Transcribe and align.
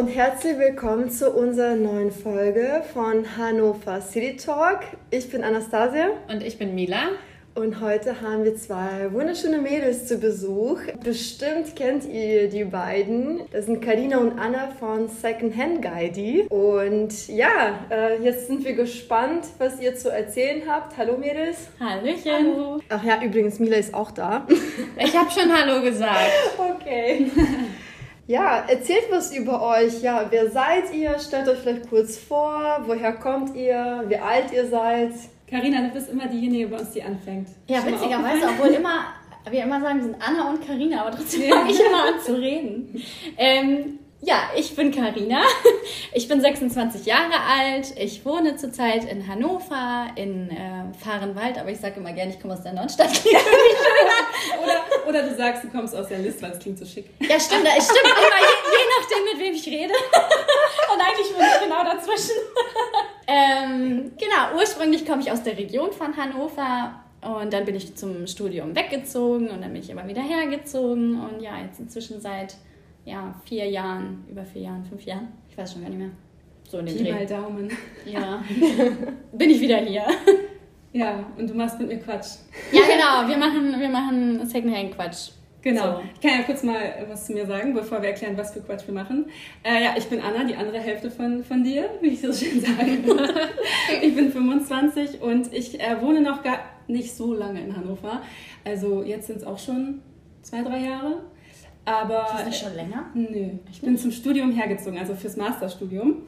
und 0.00 0.08
herzlich 0.08 0.56
willkommen 0.56 1.10
zu 1.10 1.30
unserer 1.30 1.74
neuen 1.74 2.10
Folge 2.10 2.82
von 2.94 3.36
Hannover 3.36 4.00
City 4.00 4.34
Talk. 4.34 4.80
Ich 5.10 5.30
bin 5.30 5.44
Anastasia. 5.44 6.08
Und 6.26 6.42
ich 6.42 6.56
bin 6.56 6.74
Mila. 6.74 7.10
Und 7.54 7.82
heute 7.82 8.22
haben 8.22 8.44
wir 8.44 8.56
zwei 8.56 9.12
wunderschöne 9.12 9.58
Mädels 9.58 10.06
zu 10.06 10.16
Besuch. 10.16 10.78
Bestimmt 11.04 11.76
kennt 11.76 12.06
ihr 12.06 12.48
die 12.48 12.64
beiden. 12.64 13.42
Das 13.52 13.66
sind 13.66 13.82
Karina 13.82 14.16
und 14.16 14.38
Anna 14.38 14.70
von 14.70 15.06
Second 15.08 15.54
Hand 15.54 15.82
Guide. 15.82 16.48
Und 16.48 17.28
ja, 17.28 17.80
äh, 17.90 18.22
jetzt 18.22 18.46
sind 18.46 18.64
wir 18.64 18.72
gespannt, 18.72 19.48
was 19.58 19.82
ihr 19.82 19.96
zu 19.96 20.10
erzählen 20.10 20.62
habt. 20.66 20.96
Hallo 20.96 21.18
Mädels. 21.18 21.68
Hallöchen. 21.78 22.32
Hallo. 22.32 22.80
Ach 22.88 23.04
ja, 23.04 23.22
übrigens, 23.22 23.58
Mila 23.58 23.76
ist 23.76 23.92
auch 23.92 24.12
da. 24.12 24.46
Ich 24.96 25.14
habe 25.14 25.30
schon 25.30 25.52
Hallo 25.54 25.82
gesagt. 25.82 26.30
Okay. 26.80 27.30
Ja, 28.30 28.64
erzählt 28.68 29.06
was 29.10 29.34
über 29.34 29.60
euch. 29.60 30.02
Ja, 30.02 30.24
wer 30.30 30.52
seid 30.52 30.94
ihr? 30.94 31.18
Stellt 31.18 31.48
euch 31.48 31.58
vielleicht 31.58 31.90
kurz 31.90 32.16
vor. 32.16 32.80
Woher 32.86 33.14
kommt 33.14 33.56
ihr? 33.56 34.04
Wie 34.06 34.18
alt 34.18 34.52
ihr 34.52 34.68
seid? 34.68 35.10
Karina, 35.48 35.82
du 35.88 35.88
bist 35.88 36.08
immer 36.08 36.28
diejenige 36.28 36.68
bei 36.68 36.78
uns, 36.78 36.92
die 36.92 37.02
anfängt. 37.02 37.48
Ja, 37.66 37.84
witzigerweise, 37.84 38.46
obwohl 38.46 38.68
immer, 38.68 39.06
wir 39.50 39.64
immer 39.64 39.80
sagen, 39.80 39.96
wir 39.96 40.04
sind 40.04 40.16
Anna 40.20 40.48
und 40.48 40.64
Karina, 40.64 41.00
aber 41.00 41.16
trotzdem 41.16 41.50
fange 41.50 41.72
ich 41.72 41.80
immer 41.80 42.04
an 42.04 42.20
zu 42.24 42.36
reden. 42.36 43.02
Ähm, 43.36 43.98
ja, 44.22 44.50
ich 44.56 44.74
bin 44.76 44.90
Karina. 44.90 45.42
Ich 46.12 46.26
bin 46.26 46.40
26 46.40 47.06
Jahre 47.06 47.40
alt. 47.48 47.94
Ich 47.96 48.24
wohne 48.24 48.56
zurzeit 48.56 49.04
in 49.04 49.28
Hannover, 49.28 50.08
in 50.16 50.50
äh, 50.50 50.92
Fahrenwald, 50.98 51.56
aber 51.56 51.70
ich 51.70 51.78
sage 51.78 52.00
immer 52.00 52.12
gerne, 52.12 52.32
ich 52.32 52.40
komme 52.40 52.54
aus 52.54 52.64
der 52.64 52.72
Nordstadt. 52.72 53.10
oder, 54.62 55.08
oder 55.08 55.22
du 55.22 55.36
sagst, 55.36 55.62
du 55.62 55.68
kommst 55.68 55.94
aus 55.94 56.08
der 56.08 56.18
List, 56.18 56.42
weil 56.42 56.50
es 56.50 56.58
klingt 56.58 56.78
so 56.78 56.84
schick. 56.84 57.10
Ja, 57.20 57.38
stimmt. 57.38 57.64
Es 57.78 57.84
stimmt 57.84 58.06
immer, 58.06 58.40
je, 58.40 58.56
je 58.72 58.86
nachdem, 58.98 59.24
mit 59.24 59.38
wem 59.38 59.54
ich 59.54 59.66
rede. 59.66 59.94
Und 60.92 61.00
eigentlich 61.00 61.28
bin 61.28 61.46
ich 61.46 61.62
genau 61.62 61.84
dazwischen. 61.84 62.36
Ähm, 63.28 64.12
genau, 64.18 64.58
ursprünglich 64.58 65.06
komme 65.06 65.22
ich 65.22 65.30
aus 65.30 65.44
der 65.44 65.56
Region 65.56 65.92
von 65.92 66.16
Hannover 66.16 67.00
und 67.22 67.52
dann 67.52 67.64
bin 67.64 67.76
ich 67.76 67.94
zum 67.96 68.26
Studium 68.26 68.74
weggezogen 68.74 69.50
und 69.50 69.60
dann 69.60 69.72
bin 69.72 69.82
ich 69.82 69.90
immer 69.90 70.08
wieder 70.08 70.22
hergezogen 70.22 71.20
und 71.20 71.40
ja, 71.40 71.60
jetzt 71.60 71.78
inzwischen 71.78 72.20
seit 72.20 72.56
ja, 73.04 73.34
vier 73.44 73.68
Jahren, 73.68 74.24
über 74.30 74.44
vier 74.44 74.62
Jahren, 74.62 74.84
fünf 74.84 75.02
Jahren, 75.04 75.28
ich 75.48 75.56
weiß 75.56 75.72
schon 75.72 75.82
gar 75.82 75.88
nicht 75.88 75.98
mehr. 75.98 76.10
So 76.68 76.78
in 76.78 76.86
den 76.86 76.96
Pi 76.98 77.12
mal 77.12 77.26
Daumen. 77.26 77.70
Ja, 78.06 78.42
bin 79.32 79.50
ich 79.50 79.60
wieder 79.60 79.78
hier. 79.78 80.04
Ja, 80.92 81.24
und 81.36 81.48
du 81.48 81.54
machst 81.54 81.78
mit 81.78 81.88
mir 81.88 81.98
Quatsch. 81.98 82.38
Ja, 82.72 82.82
genau, 82.82 83.28
wir 83.28 83.36
machen, 83.36 83.80
wir 83.80 83.88
machen 83.88 84.46
Secondhand-Quatsch. 84.46 85.30
Genau. 85.62 85.82
So. 85.82 86.02
Ich 86.14 86.20
kann 86.20 86.40
ja 86.40 86.44
kurz 86.44 86.62
mal 86.62 87.06
was 87.08 87.26
zu 87.26 87.32
mir 87.32 87.46
sagen, 87.46 87.74
bevor 87.74 88.00
wir 88.00 88.08
erklären, 88.08 88.36
was 88.36 88.52
für 88.52 88.60
Quatsch 88.60 88.86
wir 88.86 88.94
machen. 88.94 89.26
Äh, 89.62 89.84
ja, 89.84 89.94
ich 89.96 90.06
bin 90.06 90.20
Anna, 90.20 90.44
die 90.44 90.54
andere 90.54 90.78
Hälfte 90.78 91.10
von, 91.10 91.44
von 91.44 91.62
dir, 91.62 91.90
wie 92.00 92.08
ich 92.08 92.20
so 92.20 92.32
schön 92.32 92.60
sage. 92.60 92.98
ich 94.02 94.14
bin 94.14 94.32
25 94.32 95.20
und 95.20 95.52
ich 95.52 95.78
äh, 95.80 96.00
wohne 96.00 96.22
noch 96.22 96.42
gar 96.42 96.60
nicht 96.88 97.14
so 97.14 97.34
lange 97.34 97.60
in 97.62 97.76
Hannover. 97.76 98.22
Also 98.64 99.02
jetzt 99.02 99.26
sind 99.26 99.36
es 99.36 99.44
auch 99.44 99.58
schon 99.58 100.00
zwei, 100.42 100.62
drei 100.62 100.78
Jahre. 100.78 101.22
Aber. 101.84 102.24
Ist 102.24 102.34
das 102.34 102.46
nicht 102.46 102.62
schon 102.62 102.74
länger? 102.74 103.06
Nö. 103.14 103.50
Ich 103.70 103.80
bin 103.80 103.96
zum 103.96 104.12
Studium 104.12 104.52
hergezogen, 104.52 104.98
also 104.98 105.14
fürs 105.14 105.36
Masterstudium. 105.36 106.22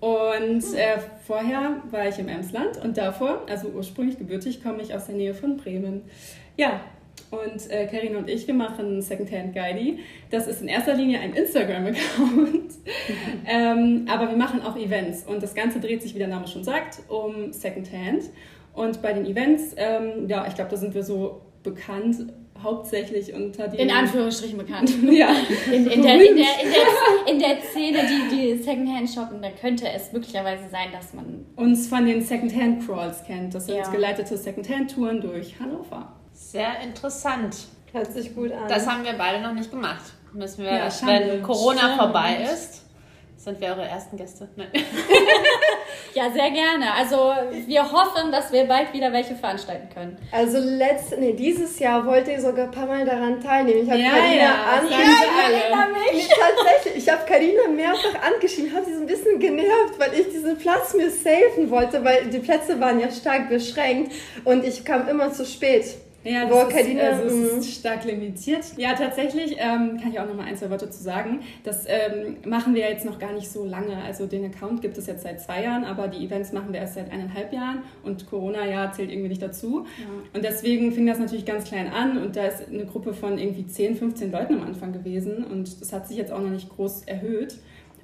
Und 0.00 0.64
äh, 0.74 0.98
vorher 1.26 1.82
war 1.90 2.08
ich 2.08 2.18
im 2.18 2.28
Emsland 2.28 2.78
und 2.82 2.96
davor, 2.96 3.42
also 3.48 3.68
ursprünglich 3.68 4.18
gebürtig, 4.18 4.62
komme 4.62 4.82
ich 4.82 4.94
aus 4.94 5.06
der 5.06 5.14
Nähe 5.14 5.34
von 5.34 5.58
Bremen. 5.58 6.02
Ja, 6.56 6.80
und 7.30 7.70
äh, 7.70 7.86
Karin 7.86 8.16
und 8.16 8.28
ich, 8.28 8.46
wir 8.46 8.54
machen 8.54 9.02
Secondhand 9.02 9.54
Guidey. 9.54 10.00
Das 10.30 10.46
ist 10.46 10.62
in 10.62 10.68
erster 10.68 10.94
Linie 10.94 11.20
ein 11.20 11.34
Instagram-Account. 11.34 12.72
ähm, 13.46 14.06
aber 14.08 14.30
wir 14.30 14.36
machen 14.36 14.62
auch 14.62 14.76
Events. 14.76 15.24
Und 15.24 15.42
das 15.42 15.54
Ganze 15.54 15.80
dreht 15.80 16.02
sich, 16.02 16.14
wie 16.14 16.18
der 16.18 16.28
Name 16.28 16.48
schon 16.48 16.64
sagt, 16.64 17.00
um 17.08 17.52
Secondhand. 17.52 18.24
Und 18.74 19.02
bei 19.02 19.12
den 19.12 19.26
Events, 19.26 19.74
ähm, 19.76 20.28
ja, 20.28 20.46
ich 20.48 20.54
glaube, 20.54 20.70
da 20.70 20.76
sind 20.76 20.94
wir 20.94 21.04
so 21.04 21.42
bekannt 21.62 22.32
hauptsächlich 22.62 23.32
unter 23.34 23.68
die. 23.68 23.78
In 23.78 23.90
Anführungsstrichen 23.90 24.58
bekannt. 24.58 24.90
ja. 25.10 25.28
In, 25.66 25.86
in, 25.86 26.02
der, 26.02 26.14
in, 26.14 26.20
der, 26.20 26.26
in, 26.26 26.36
der, 26.36 27.32
in 27.32 27.38
der 27.38 27.62
Szene, 27.62 27.98
die, 28.08 28.36
die 28.36 28.62
Secondhand 28.62 29.08
shoppen, 29.08 29.42
da 29.42 29.50
könnte 29.50 29.88
es 29.88 30.12
möglicherweise 30.12 30.68
sein, 30.70 30.88
dass 30.92 31.14
man. 31.14 31.46
Uns 31.56 31.88
von 31.88 32.06
den 32.06 32.22
Secondhand 32.22 32.86
Crawls 32.86 33.24
kennt. 33.24 33.54
Das 33.54 33.66
sind 33.66 33.76
ja. 33.76 33.90
geleitete 33.90 34.36
Secondhand-Touren 34.36 35.20
durch 35.20 35.58
Hannover. 35.58 36.12
Sehr 36.32 36.80
interessant. 36.80 37.56
Hört 37.92 38.12
sich 38.12 38.34
gut 38.34 38.52
an. 38.52 38.68
Das 38.68 38.86
haben 38.86 39.04
wir 39.04 39.12
beide 39.14 39.42
noch 39.42 39.52
nicht 39.52 39.70
gemacht. 39.70 40.12
Müssen 40.32 40.64
wir, 40.64 40.72
ja, 40.72 40.88
wenn 41.04 41.42
Corona 41.42 41.80
Schande. 41.80 41.96
vorbei 41.96 42.48
ist, 42.52 42.84
sind 43.36 43.60
wir 43.60 43.68
eure 43.68 43.84
ersten 43.84 44.16
Gäste. 44.16 44.48
Nein. 44.54 44.68
ja, 46.14 46.30
sehr 46.30 46.50
gerne. 46.50 46.92
Also 46.94 47.32
wir 47.66 47.90
hoffen, 47.90 48.32
dass 48.32 48.52
wir 48.52 48.64
bald 48.64 48.92
wieder 48.92 49.12
welche 49.12 49.34
veranstalten 49.34 49.88
können. 49.92 50.18
Also 50.32 50.58
letzt, 50.58 51.16
nee, 51.18 51.32
dieses 51.32 51.78
Jahr 51.78 52.04
wollte 52.06 52.32
ich 52.32 52.40
sogar 52.40 52.66
ein 52.66 52.70
paar 52.70 52.86
Mal 52.86 53.04
daran 53.04 53.40
teilnehmen. 53.40 53.84
Ich 53.84 53.90
habe 53.90 54.00
ja, 54.00 54.10
Carina 54.10 54.34
ja, 54.34 54.54
an. 54.78 54.90
Ja, 54.90 55.86
mich. 55.86 56.28
Nee, 56.28 56.34
tatsächlich, 56.34 57.04
ich 57.04 57.12
habe 57.12 57.22
Karina 57.26 57.68
mehrfach 57.68 58.22
angeschrieben, 58.22 58.74
habe 58.74 58.84
sie 58.84 58.94
so 58.94 59.00
ein 59.00 59.06
bisschen 59.06 59.38
genervt, 59.38 59.98
weil 59.98 60.14
ich 60.14 60.28
diesen 60.28 60.56
Platz 60.58 60.94
mir 60.94 61.10
safen 61.10 61.70
wollte, 61.70 62.04
weil 62.04 62.26
die 62.26 62.38
Plätze 62.38 62.80
waren 62.80 63.00
ja 63.00 63.10
stark 63.10 63.48
beschränkt 63.48 64.12
und 64.44 64.64
ich 64.64 64.84
kam 64.84 65.08
immer 65.08 65.32
zu 65.32 65.44
spät. 65.44 65.96
Ja, 66.22 66.42
das, 66.42 66.50
Boah, 66.50 66.68
ist, 66.68 67.00
also 67.00 67.24
es 67.24 67.66
ist 67.66 67.74
stark 67.76 68.04
limitiert. 68.04 68.64
Ja, 68.76 68.92
tatsächlich 68.94 69.52
ähm, 69.52 69.98
kann 70.00 70.12
ich 70.12 70.20
auch 70.20 70.26
noch 70.26 70.34
mal 70.34 70.44
ein, 70.44 70.56
zwei 70.56 70.68
Worte 70.68 70.90
zu 70.90 71.02
sagen. 71.02 71.40
Das 71.64 71.86
ähm, 71.86 72.36
machen 72.46 72.74
wir 72.74 72.82
jetzt 72.82 73.06
noch 73.06 73.18
gar 73.18 73.32
nicht 73.32 73.50
so 73.50 73.64
lange. 73.64 73.96
Also 74.02 74.26
den 74.26 74.44
Account 74.44 74.82
gibt 74.82 74.98
es 74.98 75.06
jetzt 75.06 75.22
seit 75.22 75.40
zwei 75.40 75.62
Jahren, 75.62 75.84
aber 75.84 76.08
die 76.08 76.24
Events 76.24 76.52
machen 76.52 76.72
wir 76.72 76.80
erst 76.80 76.94
seit 76.94 77.10
eineinhalb 77.10 77.52
Jahren 77.52 77.82
und 78.02 78.28
Corona-Jahr 78.28 78.92
zählt 78.92 79.10
irgendwie 79.10 79.30
nicht 79.30 79.42
dazu. 79.42 79.86
Ja. 79.98 80.06
Und 80.34 80.44
deswegen 80.44 80.92
fing 80.92 81.06
das 81.06 81.18
natürlich 81.18 81.46
ganz 81.46 81.64
klein 81.64 81.88
an 81.90 82.18
und 82.18 82.36
da 82.36 82.46
ist 82.46 82.68
eine 82.68 82.84
Gruppe 82.84 83.14
von 83.14 83.38
irgendwie 83.38 83.66
10, 83.66 83.96
15 83.96 84.30
Leuten 84.30 84.54
am 84.56 84.62
Anfang 84.62 84.92
gewesen 84.92 85.44
und 85.44 85.80
das 85.80 85.92
hat 85.92 86.06
sich 86.06 86.18
jetzt 86.18 86.32
auch 86.32 86.40
noch 86.40 86.50
nicht 86.50 86.68
groß 86.68 87.04
erhöht. 87.04 87.56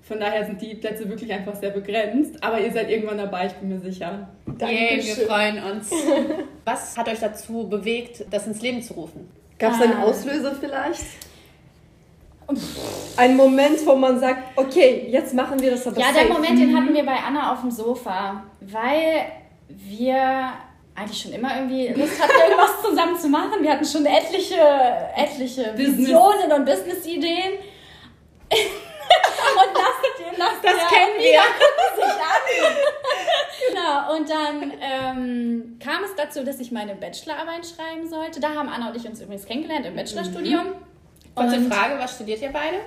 Von 0.06 0.20
daher 0.20 0.46
sind 0.46 0.62
die 0.62 0.76
Plätze 0.76 1.08
wirklich 1.08 1.32
einfach 1.32 1.56
sehr 1.56 1.70
begrenzt. 1.70 2.42
Aber 2.42 2.60
ihr 2.60 2.72
seid 2.72 2.88
irgendwann 2.88 3.18
dabei, 3.18 3.46
ich 3.46 3.54
bin 3.54 3.70
mir 3.70 3.80
sicher. 3.80 4.28
Danke. 4.46 4.72
Yeah, 4.72 5.04
wir 5.04 5.26
freuen 5.26 5.62
uns. 5.64 5.90
Was 6.64 6.96
hat 6.96 7.08
euch 7.08 7.18
dazu 7.18 7.68
bewegt, 7.68 8.24
das 8.30 8.46
ins 8.46 8.62
Leben 8.62 8.80
zu 8.82 8.94
rufen? 8.94 9.28
Gab 9.58 9.72
es 9.72 9.82
einen 9.82 9.94
ah. 9.94 10.04
Auslöser 10.04 10.54
vielleicht? 10.54 11.02
Ein 13.16 13.36
Moment, 13.36 13.84
wo 13.84 13.96
man 13.96 14.20
sagt, 14.20 14.56
okay, 14.56 15.08
jetzt 15.10 15.34
machen 15.34 15.60
wir 15.60 15.72
das 15.72 15.84
aber 15.88 15.98
Ja, 15.98 16.06
safe. 16.12 16.20
der 16.20 16.32
Moment, 16.32 16.60
den 16.60 16.76
hatten 16.76 16.94
wir 16.94 17.04
bei 17.04 17.16
Anna 17.16 17.52
auf 17.52 17.62
dem 17.62 17.72
Sofa, 17.72 18.44
weil 18.60 19.26
wir 19.68 20.52
eigentlich 20.94 21.20
schon 21.20 21.32
immer 21.32 21.56
irgendwie 21.56 21.88
Lust 21.88 22.22
hatten, 22.22 22.32
irgendwas 22.48 22.80
zusammen 22.80 23.18
zu 23.18 23.28
machen. 23.28 23.60
Wir 23.60 23.72
hatten 23.72 23.84
schon 23.84 24.06
etliche, 24.06 24.54
etliche 25.16 25.76
Visionen 25.76 26.52
und 26.54 26.64
Business-Ideen. 26.64 27.54
Und 29.38 29.74
lasst, 29.74 30.38
lasst 30.38 30.64
das 30.64 30.72
ja 30.72 30.88
kennen 30.88 31.18
wir. 31.18 31.40
genau, 33.68 34.16
und 34.16 34.28
dann 34.28 34.72
ähm, 34.80 35.78
kam 35.82 36.04
es 36.04 36.14
dazu, 36.16 36.44
dass 36.44 36.60
ich 36.60 36.70
meine 36.72 36.94
Bachelorarbeit 36.94 37.66
schreiben 37.66 38.08
sollte. 38.08 38.40
Da 38.40 38.54
haben 38.54 38.68
Anna 38.68 38.90
und 38.90 38.96
ich 38.96 39.06
uns 39.06 39.20
übrigens 39.20 39.46
kennengelernt 39.46 39.86
im 39.86 39.96
Bachelorstudium. 39.96 40.66
Mhm. 40.66 40.74
Kurze 41.34 41.60
Frage, 41.62 41.98
was 41.98 42.14
studiert 42.14 42.40
ihr 42.40 42.50
beide? 42.50 42.78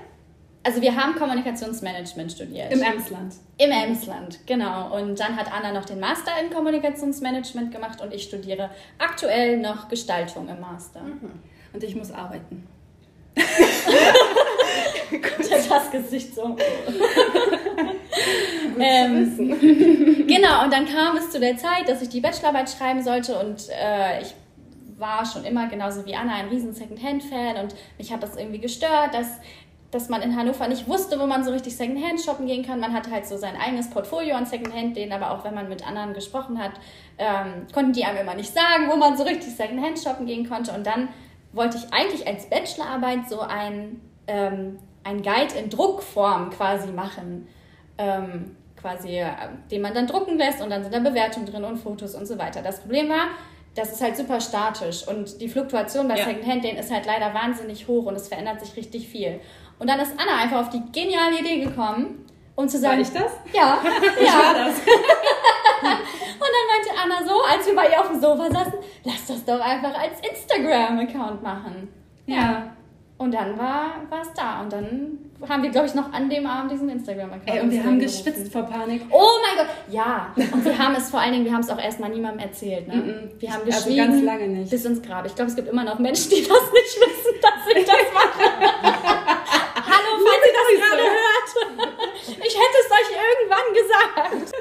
Also 0.63 0.81
wir 0.81 0.95
haben 0.95 1.15
Kommunikationsmanagement 1.15 2.33
studiert. 2.33 2.73
Im 2.73 2.81
Emsland. 2.81 3.35
Im 3.57 3.71
Emsland, 3.71 4.39
genau. 4.45 4.93
Und 4.95 5.19
dann 5.19 5.38
hat 5.38 5.51
Anna 5.51 5.71
noch 5.71 5.85
den 5.85 5.99
Master 5.99 6.31
in 6.43 6.49
Kommunikationsmanagement 6.49 7.71
gemacht 7.71 8.01
und 8.01 8.13
ich 8.13 8.23
studiere 8.23 8.69
aktuell 8.97 9.57
noch 9.57 9.88
Gestaltung 9.88 10.49
im 10.49 10.59
Master. 10.59 11.01
Mhm. 11.01 11.39
Und 11.71 11.83
ich 11.83 11.95
muss 11.95 12.11
arbeiten. 12.11 12.67
das 15.69 15.91
Gesicht 15.91 16.35
so. 16.35 16.44
ähm, 18.79 19.38
genau, 20.27 20.63
und 20.63 20.73
dann 20.73 20.85
kam 20.85 21.17
es 21.17 21.31
zu 21.31 21.39
der 21.39 21.57
Zeit, 21.57 21.88
dass 21.88 22.01
ich 22.01 22.09
die 22.09 22.21
Bachelorarbeit 22.21 22.69
schreiben 22.69 23.01
sollte 23.03 23.38
und 23.39 23.69
äh, 23.69 24.21
ich 24.21 24.33
war 25.00 25.25
schon 25.25 25.45
immer, 25.45 25.67
genauso 25.67 26.06
wie 26.06 26.15
Anna, 26.15 26.35
ein 26.35 26.50
riesen 26.50 26.73
Secondhand-Fan 26.73 27.57
und 27.57 27.75
mich 27.97 28.11
hat 28.11 28.21
das 28.21 28.35
irgendwie 28.35 28.59
gestört, 28.59 29.13
dass, 29.13 29.39
dass 29.91 30.09
man 30.09 30.21
in 30.21 30.35
Hannover 30.35 30.67
nicht 30.67 30.88
wusste, 30.88 31.19
wo 31.19 31.25
man 31.25 31.44
so 31.44 31.51
richtig 31.51 31.75
Secondhand 31.75 32.19
shoppen 32.19 32.45
gehen 32.45 32.65
kann. 32.65 32.79
Man 32.79 32.94
hatte 32.94 33.09
halt 33.09 33.25
so 33.25 33.38
sein 33.38 33.55
eigenes 33.55 33.89
Portfolio 33.89 34.35
an 34.35 34.45
Secondhand-Läden, 34.45 35.13
aber 35.13 35.31
auch 35.31 35.44
wenn 35.45 35.55
man 35.55 35.69
mit 35.69 35.88
anderen 35.88 36.13
gesprochen 36.13 36.62
hat, 36.62 36.73
ähm, 37.17 37.67
konnten 37.73 37.94
die 37.94 38.03
einem 38.03 38.19
immer 38.19 38.35
nicht 38.35 38.53
sagen, 38.53 38.89
wo 38.89 38.97
man 38.97 39.17
so 39.17 39.23
richtig 39.23 39.55
Secondhand 39.55 40.00
shoppen 40.00 40.25
gehen 40.25 40.47
konnte. 40.47 40.73
Und 40.73 40.85
dann 40.85 41.09
wollte 41.53 41.77
ich 41.77 41.94
eigentlich 41.94 42.27
als 42.27 42.50
Bachelorarbeit 42.50 43.29
so 43.29 43.39
ein 43.39 44.01
ähm, 44.27 44.77
ein 45.04 45.22
Guide 45.22 45.56
in 45.57 45.69
Druckform 45.69 46.50
quasi 46.51 46.92
machen. 46.92 47.48
Ähm, 47.98 48.56
quasi, 48.80 49.19
äh, 49.19 49.28
den 49.69 49.81
man 49.81 49.94
dann 49.94 50.07
drucken 50.07 50.38
lässt 50.38 50.62
und 50.62 50.69
dann 50.69 50.84
sind 50.84 50.94
da 50.94 51.00
Bewertungen 51.00 51.46
drin 51.46 51.63
und 51.66 51.78
Fotos 51.78 52.16
und 52.16 52.25
so 52.25 52.38
weiter. 52.40 52.62
Das 52.62 52.80
Problem 52.80 53.10
war, 53.10 53.28
das 53.75 53.92
ist 53.92 54.01
halt 54.01 54.16
super 54.16 54.40
statisch 54.40 55.06
und 55.07 55.42
die 55.42 55.50
Fluktuation 55.50 56.07
bei 56.07 56.16
Ja. 56.18 56.25
Secondhand, 56.25 56.63
den 56.63 56.78
ist 56.78 56.92
halt 56.92 57.06
leider 57.06 57.34
wahnsinnig 57.34 57.88
hoch 57.88 58.06
und 58.06 58.16
es 58.16 58.28
verändert 58.30 58.62
sich 58.62 58.75
richtig 58.78 59.07
viel. 59.07 59.42
Und 59.80 59.90
dann 59.90 60.00
ist 60.00 60.13
Anna 60.18 60.42
einfach 60.42 60.62
auf 60.62 60.69
die 60.69 60.81
geniale 60.92 61.40
Idee 61.40 61.62
gekommen, 61.66 62.25
um 62.56 62.68
zu 62.68 62.81
War 62.81 62.92
sagen, 62.92 63.01
ich 63.01 63.10
das? 63.12 63.31
ja, 63.54 63.80
Ich 64.19 64.28
war 64.28 64.56
ja. 64.56 64.66
das. 64.66 64.80
Und 65.81 66.48
dann 66.56 66.68
meinte 66.72 66.90
Anna 67.01 67.28
so, 67.28 67.42
als 67.44 67.66
wir 67.68 67.75
bei 67.75 67.90
ihr 67.90 68.00
auf 68.00 68.10
dem 68.10 68.19
Sofa 68.19 68.50
saßen, 68.51 68.74
lass 69.04 69.28
das 69.28 69.46
doch 69.46 69.60
einfach 69.60 69.94
als 69.98 70.19
Instagram-Account 70.30 71.42
machen. 71.44 71.88
Ja. 72.25 72.75
Und 73.29 73.35
dann 73.35 73.59
war 73.59 73.91
es 74.23 74.33
da. 74.33 74.61
Und 74.61 74.73
dann 74.73 75.19
haben 75.47 75.61
wir, 75.61 75.69
glaube 75.69 75.85
ich, 75.85 75.93
noch 75.93 76.11
an 76.11 76.31
dem 76.31 76.47
Abend 76.47 76.71
diesen 76.71 76.89
Instagram-Account. 76.89 77.47
Ey, 77.47 77.61
und 77.61 77.69
wir 77.69 77.83
haben 77.83 77.99
gerufen. 77.99 78.25
geschwitzt 78.25 78.51
vor 78.51 78.63
Panik. 78.63 79.03
Oh 79.11 79.27
mein 79.45 79.67
Gott, 79.67 79.75
ja. 79.87 80.33
Und 80.51 80.65
wir 80.65 80.75
haben 80.79 80.95
es 80.95 81.11
vor 81.11 81.19
allen 81.19 81.33
Dingen, 81.33 81.45
wir 81.45 81.53
haben 81.53 81.61
es 81.61 81.69
auch 81.69 81.77
erstmal 81.79 82.09
niemandem 82.09 82.39
erzählt. 82.39 82.87
Ne? 82.87 82.95
Mhm. 82.95 83.29
Wir 83.39 83.53
haben 83.53 83.61
Also 83.67 83.87
geschwiegen 83.87 84.07
ganz 84.13 84.23
lange 84.23 84.47
nicht. 84.47 84.71
bis 84.71 84.83
ins 84.83 84.99
Grab. 85.03 85.27
Ich 85.27 85.35
glaube, 85.35 85.51
es 85.51 85.55
gibt 85.55 85.67
immer 85.67 85.83
noch 85.83 85.99
Menschen, 85.99 86.31
die 86.31 86.37
das 86.47 86.49
nicht 86.49 86.97
wissen, 86.99 87.35
dass 87.39 87.77
ich 87.77 87.85
das 87.85 88.13
mache. 88.15 88.49
Hallo, 89.75 90.25
falls 90.25 90.45
ihr 90.47 90.55
das 90.57 90.89
gerade 90.89 91.03
hört. 91.03 91.49
Ich 92.27 92.57
hätte 92.57 92.77
es 92.81 92.91
euch 92.97 93.09
irgendwann 93.13 94.39
gesagt. 94.41 94.55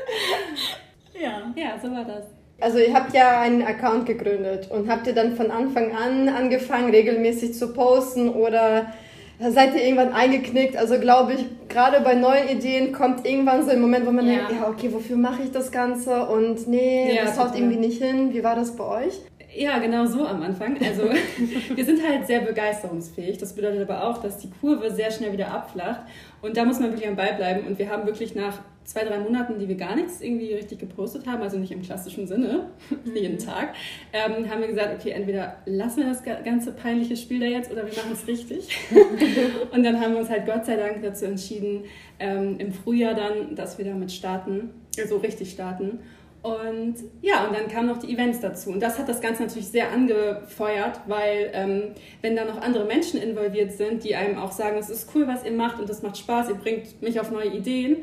Ja. 1.18 1.52
Ja, 1.56 1.78
so 1.82 1.90
war 1.90 2.04
das. 2.04 2.24
Also 2.60 2.78
ihr 2.78 2.92
habt 2.92 3.14
ja 3.14 3.40
einen 3.40 3.62
Account 3.62 4.06
gegründet 4.06 4.68
und 4.70 4.90
habt 4.90 5.06
ihr 5.06 5.14
dann 5.14 5.36
von 5.36 5.50
Anfang 5.50 5.92
an 5.94 6.28
angefangen, 6.28 6.90
regelmäßig 6.90 7.54
zu 7.54 7.72
posten 7.72 8.28
oder 8.30 8.92
seid 9.40 9.76
ihr 9.76 9.84
irgendwann 9.84 10.12
eingeknickt? 10.12 10.76
Also 10.76 10.98
glaube 10.98 11.34
ich, 11.34 11.44
gerade 11.68 12.00
bei 12.00 12.14
neuen 12.14 12.48
Ideen 12.48 12.92
kommt 12.92 13.24
irgendwann 13.24 13.64
so 13.64 13.70
ein 13.70 13.80
Moment, 13.80 14.06
wo 14.06 14.10
man 14.10 14.26
Ja. 14.26 14.32
denkt, 14.48 14.52
ja 14.60 14.68
okay, 14.68 14.92
wofür 14.92 15.16
mache 15.16 15.42
ich 15.44 15.52
das 15.52 15.70
Ganze? 15.70 16.26
Und 16.26 16.66
nee, 16.66 17.14
Ja, 17.14 17.26
das 17.26 17.38
haut 17.38 17.54
irgendwie 17.54 17.76
nicht 17.76 18.02
hin. 18.02 18.34
Wie 18.34 18.42
war 18.42 18.56
das 18.56 18.74
bei 18.74 19.04
euch? 19.06 19.20
Ja, 19.54 19.78
genau 19.78 20.06
so 20.06 20.26
am 20.26 20.42
Anfang. 20.42 20.76
Also 20.84 21.04
wir 21.74 21.84
sind 21.84 22.00
halt 22.06 22.26
sehr 22.26 22.40
begeisterungsfähig. 22.40 23.38
Das 23.38 23.52
bedeutet 23.54 23.88
aber 23.88 24.02
auch, 24.04 24.18
dass 24.18 24.38
die 24.38 24.50
Kurve 24.60 24.90
sehr 24.90 25.12
schnell 25.12 25.32
wieder 25.32 25.52
abflacht. 25.52 26.00
Und 26.42 26.56
da 26.56 26.64
muss 26.64 26.80
man 26.80 26.90
wirklich 26.90 27.08
am 27.08 27.16
Ball 27.16 27.34
bleiben. 27.34 27.66
Und 27.68 27.78
wir 27.78 27.88
haben 27.88 28.04
wirklich 28.06 28.34
nach 28.34 28.58
zwei, 28.88 29.04
drei 29.04 29.18
Monaten, 29.18 29.58
die 29.58 29.68
wir 29.68 29.74
gar 29.74 29.94
nichts 29.94 30.22
irgendwie 30.22 30.54
richtig 30.54 30.78
gepostet 30.78 31.26
haben, 31.26 31.42
also 31.42 31.58
nicht 31.58 31.70
im 31.72 31.82
klassischen 31.82 32.26
Sinne, 32.26 32.70
jeden 33.14 33.36
Tag, 33.36 33.74
ähm, 34.14 34.48
haben 34.48 34.62
wir 34.62 34.68
gesagt, 34.68 34.98
okay, 34.98 35.10
entweder 35.10 35.56
lassen 35.66 35.98
wir 35.98 36.06
das 36.06 36.22
ga- 36.24 36.40
ganze 36.40 36.72
peinliche 36.72 37.14
Spiel 37.18 37.38
da 37.38 37.44
jetzt 37.44 37.70
oder 37.70 37.84
wir 37.84 37.92
machen 37.92 38.12
es 38.14 38.26
richtig. 38.26 38.66
und 39.72 39.82
dann 39.84 40.00
haben 40.00 40.12
wir 40.14 40.20
uns 40.20 40.30
halt 40.30 40.46
Gott 40.46 40.64
sei 40.64 40.76
Dank 40.76 41.02
dazu 41.02 41.26
entschieden, 41.26 41.84
ähm, 42.18 42.56
im 42.58 42.72
Frühjahr 42.72 43.12
dann, 43.12 43.54
dass 43.54 43.76
wir 43.76 43.84
damit 43.84 44.10
starten, 44.10 44.70
also 44.98 45.18
richtig 45.18 45.50
starten. 45.50 45.98
Und 46.40 46.94
ja, 47.20 47.46
und 47.46 47.54
dann 47.54 47.68
kamen 47.68 47.88
noch 47.88 47.98
die 47.98 48.10
Events 48.14 48.40
dazu. 48.40 48.70
Und 48.70 48.80
das 48.80 48.98
hat 48.98 49.06
das 49.06 49.20
Ganze 49.20 49.42
natürlich 49.42 49.68
sehr 49.68 49.90
angefeuert, 49.90 51.00
weil 51.06 51.50
ähm, 51.52 51.82
wenn 52.22 52.36
da 52.36 52.46
noch 52.46 52.62
andere 52.62 52.86
Menschen 52.86 53.20
involviert 53.20 53.72
sind, 53.72 54.02
die 54.02 54.14
einem 54.14 54.38
auch 54.38 54.52
sagen, 54.52 54.78
es 54.78 54.88
ist 54.88 55.10
cool, 55.14 55.26
was 55.26 55.44
ihr 55.44 55.52
macht 55.52 55.78
und 55.78 55.90
das 55.90 56.00
macht 56.02 56.16
Spaß, 56.16 56.48
ihr 56.48 56.54
bringt 56.54 57.02
mich 57.02 57.20
auf 57.20 57.30
neue 57.30 57.48
Ideen, 57.48 57.98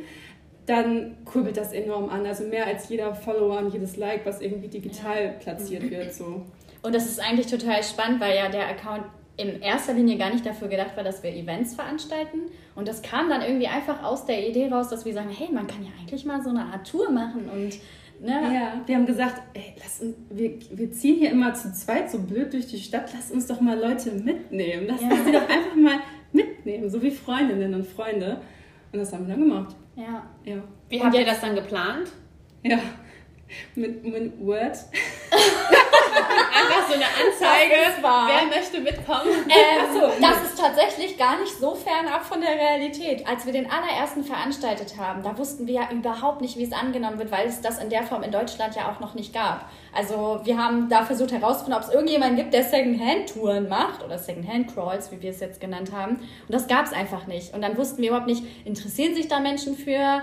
dann 0.66 1.18
kurbelt 1.26 1.58
das 1.58 1.74
enorm 1.74 2.10
an. 2.10 2.26
Also 2.26 2.44
mehr 2.46 2.66
als 2.66 2.90
jeder 2.90 3.14
Follower 3.14 3.60
und 3.60 3.74
jedes 3.74 3.98
Like, 3.98 4.26
was 4.26 4.42
irgendwie 4.42 4.68
digital 4.68 5.36
platziert 5.40 5.84
wird. 5.90 6.14
So. 6.14 6.42
Und 6.82 6.96
das 6.96 7.06
ist 7.08 7.20
eigentlich 7.20 7.48
total 7.48 7.84
spannend, 7.84 8.20
weil 8.22 8.36
ja 8.36 8.50
der 8.50 8.68
Account 8.68 9.04
in 9.38 9.62
erster 9.62 9.94
Linie 9.94 10.18
gar 10.18 10.32
nicht 10.32 10.46
dafür 10.46 10.70
gedacht 10.70 10.96
war, 10.96 11.04
dass 11.04 11.22
wir 11.22 11.30
Events 11.36 11.76
veranstalten. 11.76 12.40
Und 12.76 12.88
das 12.88 13.02
kam 13.02 13.30
dann 13.30 13.42
irgendwie 13.42 13.68
einfach 13.68 14.02
aus 14.04 14.26
der 14.26 14.48
Idee 14.48 14.70
raus, 14.70 14.88
dass 14.90 15.04
wir 15.06 15.14
sagen, 15.14 15.30
hey, 15.30 15.50
man 15.52 15.68
kann 15.68 15.84
ja 15.84 15.90
eigentlich 16.00 16.24
mal 16.26 16.42
so 16.42 16.50
eine 16.52 16.62
Art 16.62 16.90
Tour 16.90 17.12
machen 17.12 17.50
und 17.50 17.78
ne, 18.26 18.32
Ja, 18.54 18.82
wir 18.86 18.96
haben 18.96 19.06
gesagt, 19.06 19.42
ey, 19.54 19.74
lass 19.78 20.00
uns, 20.00 20.16
wir, 20.30 20.54
wir 20.72 20.90
ziehen 20.92 21.18
hier 21.18 21.32
immer 21.32 21.54
zu 21.54 21.74
zweit 21.74 22.10
so 22.10 22.20
blöd 22.20 22.54
durch 22.54 22.68
die 22.68 22.80
Stadt, 22.80 23.10
lass 23.14 23.30
uns 23.30 23.48
doch 23.48 23.60
mal 23.60 23.78
Leute 23.78 24.12
mitnehmen. 24.12 24.86
Lass 24.88 25.02
Ja. 25.02 25.10
uns 25.10 25.26
die 25.26 25.32
doch 25.34 25.50
einfach 25.50 25.76
mal 25.76 26.00
mitnehmen, 26.32 26.90
so 26.90 27.02
wie 27.02 27.12
Freundinnen 27.12 27.74
und 27.74 27.86
Freunde. 27.86 28.38
Und 28.94 29.00
das 29.00 29.12
haben 29.12 29.28
wir 29.28 29.36
dann 29.36 29.44
gemacht. 29.50 29.76
Ja. 29.96 30.26
Ja. 30.44 30.64
Wie 30.90 31.04
habt 31.04 31.16
ihr 31.16 31.26
das 31.26 31.42
dann 31.42 31.56
geplant? 31.56 32.12
Ja. 32.64 32.80
Mit, 33.76 34.04
mit 34.04 34.40
Word. 34.40 34.76
Einfach 36.56 36.88
so 36.88 36.94
eine 36.94 37.06
Anzeige, 37.06 37.76
wer 38.02 38.58
möchte 38.58 38.80
mitkommen? 38.80 39.30
Ähm, 39.50 40.02
Das 40.22 40.44
ist 40.44 40.58
tatsächlich 40.58 41.18
gar 41.18 41.40
nicht 41.40 41.54
so 41.60 41.76
fernab 41.76 42.24
von 42.26 42.40
der 42.42 42.52
Realität. 42.52 43.28
Als 43.28 43.46
wir 43.46 43.54
den 43.54 43.70
allerersten 43.70 44.24
veranstaltet 44.24 44.96
haben, 44.98 45.22
da 45.24 45.38
wussten 45.38 45.68
wir 45.68 45.74
ja 45.76 45.90
überhaupt 45.92 46.42
nicht, 46.42 46.58
wie 46.58 46.64
es 46.64 46.72
angenommen 46.72 47.20
wird, 47.20 47.32
weil 47.32 47.48
es 47.48 47.62
das 47.62 47.82
in 47.82 47.90
der 47.90 48.04
Form 48.04 48.24
in 48.24 48.32
Deutschland 48.32 48.76
ja 48.76 48.92
auch 48.92 49.00
noch 49.00 49.14
nicht 49.16 49.34
gab. 49.34 49.70
Also 49.94 50.40
wir 50.44 50.58
haben 50.58 50.90
da 50.90 51.04
versucht 51.04 51.32
herauszufinden, 51.32 51.82
ob 51.82 51.88
es 51.88 51.94
irgendjemanden 51.94 52.38
gibt, 52.38 52.54
der 52.54 52.64
Secondhand-Touren 52.64 53.68
macht 53.70 54.04
oder 54.04 54.18
Secondhand-Crawls, 54.18 55.12
wie 55.12 55.22
wir 55.22 55.32
es 55.32 55.40
jetzt 55.40 55.60
genannt 55.60 55.92
haben. 55.92 56.16
Und 56.16 56.50
das 56.50 56.68
gab 56.68 56.86
es 56.86 56.94
einfach 56.94 57.28
nicht. 57.28 57.54
Und 57.54 57.62
dann 57.62 57.78
wussten 57.78 58.02
wir 58.02 58.10
überhaupt 58.10 58.28
nicht, 58.28 58.44
interessieren 58.66 59.16
sich 59.16 59.28
da 59.28 59.40
Menschen 59.40 59.76
für? 59.76 60.22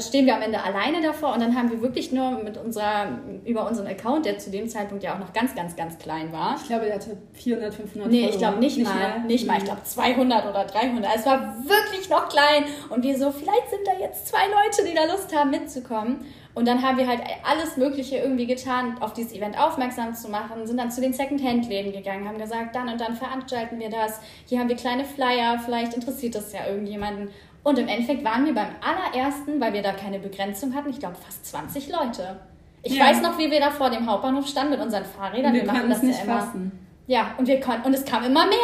Stehen 0.00 0.26
wir 0.26 0.36
am 0.36 0.42
Ende 0.42 0.62
alleine 0.62 1.02
davor? 1.02 1.32
Und 1.34 1.40
dann 1.40 1.56
haben 1.56 1.70
wir 1.70 1.80
wirklich 1.82 2.12
nur 2.12 2.42
mit 2.42 2.56
unserer, 2.56 3.18
über 3.44 3.66
unseren 3.68 3.86
Account, 3.86 4.26
der 4.26 4.38
zu 4.38 4.50
dem 4.50 4.68
Zeitpunkt 4.68 5.02
ja 5.04 5.14
auch 5.14 5.18
noch 5.18 5.32
ganz, 5.32 5.54
ganz, 5.54 5.63
ganz 5.76 5.98
klein 5.98 6.32
war, 6.32 6.56
Ich 6.60 6.66
glaube, 6.68 6.84
der 6.86 6.94
hatte 6.96 7.16
400, 7.32 7.74
500 7.74 8.10
Nee, 8.10 8.18
ich 8.18 8.24
Follower. 8.26 8.38
glaube 8.38 8.58
nicht, 8.58 8.78
mal. 8.78 9.20
Nicht 9.26 9.46
mal. 9.46 9.58
Ich 9.58 9.64
glaube 9.64 9.82
200 9.82 10.46
oder 10.48 10.64
300. 10.64 11.16
Es 11.16 11.26
war 11.26 11.56
wirklich 11.64 12.08
noch 12.08 12.28
klein. 12.28 12.64
Und 12.90 13.02
wir 13.02 13.18
so, 13.18 13.30
vielleicht 13.32 13.70
sind 13.70 13.80
da 13.86 13.92
jetzt 13.98 14.28
zwei 14.28 14.46
Leute, 14.46 14.88
die 14.88 14.94
da 14.94 15.04
Lust 15.04 15.34
haben, 15.34 15.50
mitzukommen. 15.50 16.24
Und 16.54 16.68
dann 16.68 16.82
haben 16.82 16.98
wir 16.98 17.08
halt 17.08 17.20
alles 17.42 17.76
Mögliche 17.76 18.16
irgendwie 18.18 18.46
getan, 18.46 18.96
auf 19.00 19.12
dieses 19.12 19.32
Event 19.32 19.58
aufmerksam 19.58 20.14
zu 20.14 20.28
machen, 20.28 20.66
sind 20.66 20.76
dann 20.78 20.90
zu 20.90 21.00
den 21.00 21.12
Secondhand-Läden 21.12 21.92
gegangen, 21.92 22.28
haben 22.28 22.38
gesagt, 22.38 22.76
dann 22.76 22.88
und 22.88 23.00
dann 23.00 23.16
veranstalten 23.16 23.80
wir 23.80 23.90
das. 23.90 24.20
Hier 24.46 24.60
haben 24.60 24.68
wir 24.68 24.76
kleine 24.76 25.04
Flyer, 25.04 25.58
vielleicht 25.64 25.94
interessiert 25.94 26.36
das 26.36 26.52
ja 26.52 26.66
irgendjemanden. 26.68 27.30
Und 27.64 27.78
im 27.78 27.88
Endeffekt 27.88 28.22
waren 28.24 28.44
wir 28.46 28.54
beim 28.54 28.68
allerersten, 28.82 29.60
weil 29.60 29.72
wir 29.72 29.82
da 29.82 29.92
keine 29.94 30.20
Begrenzung 30.20 30.74
hatten, 30.74 30.90
ich 30.90 31.00
glaube 31.00 31.16
fast 31.16 31.44
20 31.46 31.88
Leute. 31.88 32.36
Ich 32.84 32.96
Ja. 32.96 33.06
weiß 33.06 33.22
noch, 33.22 33.38
wie 33.38 33.50
wir 33.50 33.60
da 33.60 33.70
vor 33.70 33.90
dem 33.90 34.06
Hauptbahnhof 34.08 34.46
standen 34.46 34.72
mit 34.72 34.80
unseren 34.80 35.04
Fahrrädern. 35.04 35.52
Wir 35.54 35.64
machen 35.64 35.76
konnten 35.78 35.90
das 35.90 36.02
nicht 36.02 36.18
ja 36.18 36.24
immer. 36.24 36.40
fassen. 36.42 36.86
Ja, 37.06 37.34
und 37.36 37.46
wir 37.48 37.60
konnten, 37.60 37.86
und 37.86 37.94
es 37.94 38.04
kam 38.04 38.24
immer 38.24 38.46
mehr. 38.46 38.56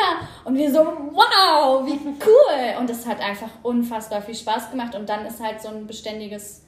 Und 0.45 0.57
wir 0.57 0.71
so, 0.71 0.79
wow, 0.81 1.85
wie 1.87 1.99
cool. 2.25 2.79
Und 2.79 2.89
es 2.89 3.07
hat 3.07 3.21
einfach 3.21 3.49
unfassbar 3.63 4.23
viel 4.23 4.35
Spaß 4.35 4.71
gemacht. 4.71 4.95
Und 4.95 5.09
dann 5.09 5.27
ist 5.27 5.43
halt 5.43 5.61
so 5.61 5.69
ein 5.69 5.87
beständiges 5.87 6.65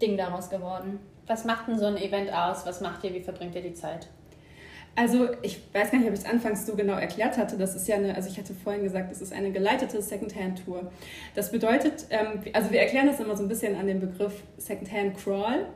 Ding 0.00 0.16
daraus 0.16 0.48
geworden. 0.48 0.98
Was 1.26 1.44
macht 1.44 1.68
denn 1.68 1.78
so 1.78 1.86
ein 1.86 1.96
Event 1.96 2.32
aus? 2.32 2.64
Was 2.66 2.80
macht 2.80 3.02
ihr? 3.04 3.12
Wie 3.14 3.20
verbringt 3.20 3.54
ihr 3.54 3.62
die 3.62 3.74
Zeit? 3.74 4.08
Also 4.96 5.28
ich 5.42 5.58
weiß 5.74 5.90
gar 5.90 5.98
nicht, 5.98 6.06
ob 6.06 6.14
ich 6.14 6.20
es 6.20 6.26
anfangs 6.26 6.64
so 6.66 6.74
genau 6.76 6.94
erklärt 6.94 7.36
hatte. 7.36 7.56
Das 7.58 7.74
ist 7.74 7.88
ja 7.88 7.96
eine, 7.96 8.14
also 8.14 8.28
ich 8.28 8.38
hatte 8.38 8.54
vorhin 8.54 8.84
gesagt, 8.84 9.10
es 9.10 9.20
ist 9.20 9.32
eine 9.32 9.50
geleitete 9.50 10.00
Secondhand-Tour. 10.00 10.90
Das 11.34 11.50
bedeutet, 11.50 12.04
ähm, 12.10 12.42
also 12.52 12.70
wir 12.70 12.80
erklären 12.80 13.06
das 13.08 13.18
immer 13.20 13.36
so 13.36 13.42
ein 13.42 13.48
bisschen 13.48 13.74
an 13.76 13.86
dem 13.88 14.00
Begriff 14.00 14.42
Secondhand-Crawl. 14.56 15.66